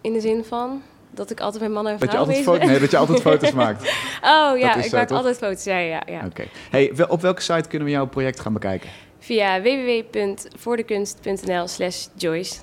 in 0.00 0.12
de 0.12 0.20
zin 0.20 0.44
van 0.44 0.82
dat 1.14 1.30
ik 1.30 1.40
altijd 1.40 1.62
met 1.62 1.72
mannen 1.72 1.92
en 1.92 1.98
Dat 1.98 2.08
je, 2.10 2.14
vrouwen 2.16 2.34
altijd 2.34 2.46
bezig 2.46 2.52
foto, 2.52 2.58
ben. 2.58 2.68
nee, 2.68 2.80
dat 2.80 2.90
je 2.90 2.96
altijd 2.96 3.20
foto's 3.20 3.52
maakt. 3.52 3.82
Oh 4.24 4.58
ja, 4.58 4.74
is 4.76 4.84
ik 4.84 4.90
zo, 4.90 4.96
maak 4.96 5.08
toch? 5.08 5.16
altijd 5.16 5.38
foto's. 5.38 5.64
Ja, 5.64 5.78
ja, 5.78 6.02
ja. 6.06 6.22
Oké. 6.26 6.44
Hey, 6.70 6.92
wel- 6.94 7.06
op 7.08 7.20
welke 7.20 7.42
site 7.42 7.68
kunnen 7.68 7.88
we 7.88 7.94
jouw 7.94 8.06
project 8.06 8.40
gaan 8.40 8.52
bekijken? 8.52 8.88
Via 9.18 9.60
www.voordekunst.nl 9.62 11.68
slash 11.68 12.06
Joyce. 12.16 12.54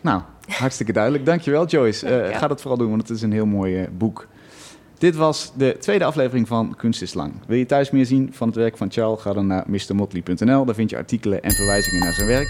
Nou, 0.00 0.20
hartstikke 0.48 0.92
duidelijk. 0.92 1.26
Dankjewel, 1.26 1.66
Joyce. 1.66 2.06
Eh, 2.06 2.30
Ja. 2.30 2.38
Ga 2.38 2.48
dat 2.48 2.60
vooral 2.60 2.78
doen, 2.78 2.88
want 2.90 3.08
het 3.08 3.16
is 3.16 3.22
een 3.22 3.32
heel 3.32 3.46
mooi 3.46 3.80
eh, 3.82 3.88
boek. 3.90 4.26
Dit 4.98 5.16
was 5.16 5.52
de 5.54 5.76
tweede 5.80 6.04
aflevering 6.04 6.48
van 6.48 6.74
Kunst 6.76 7.02
is 7.02 7.14
Lang. 7.14 7.32
Wil 7.46 7.58
je 7.58 7.66
thuis 7.66 7.90
meer 7.90 8.06
zien 8.06 8.30
van 8.32 8.46
het 8.46 8.56
werk 8.56 8.76
van 8.76 8.90
Charles? 8.90 9.20
Ga 9.20 9.32
dan 9.32 9.46
naar 9.46 9.64
mrmotley.nl. 9.66 10.64
Daar 10.64 10.74
vind 10.74 10.90
je 10.90 10.96
artikelen 10.96 11.42
en 11.42 11.50
verwijzingen 11.50 12.00
naar 12.04 12.12
zijn 12.12 12.28
werk. 12.28 12.48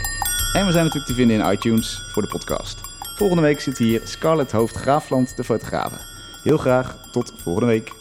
En 0.55 0.67
we 0.67 0.73
zijn 0.73 0.85
natuurlijk 0.85 1.07
te 1.07 1.15
vinden 1.15 1.41
in 1.41 1.53
iTunes 1.53 2.03
voor 2.13 2.23
de 2.23 2.29
podcast. 2.29 2.88
Volgende 3.19 3.43
week 3.43 3.61
zit 3.61 3.79
hier 3.79 4.01
Scarlett 4.05 4.53
Hoofd 4.53 4.77
Graafland, 4.77 5.37
de 5.37 5.45
fotografe. 5.45 5.97
Heel 6.43 6.57
graag 6.57 6.97
tot 7.11 7.33
volgende 7.43 7.67
week. 7.67 7.98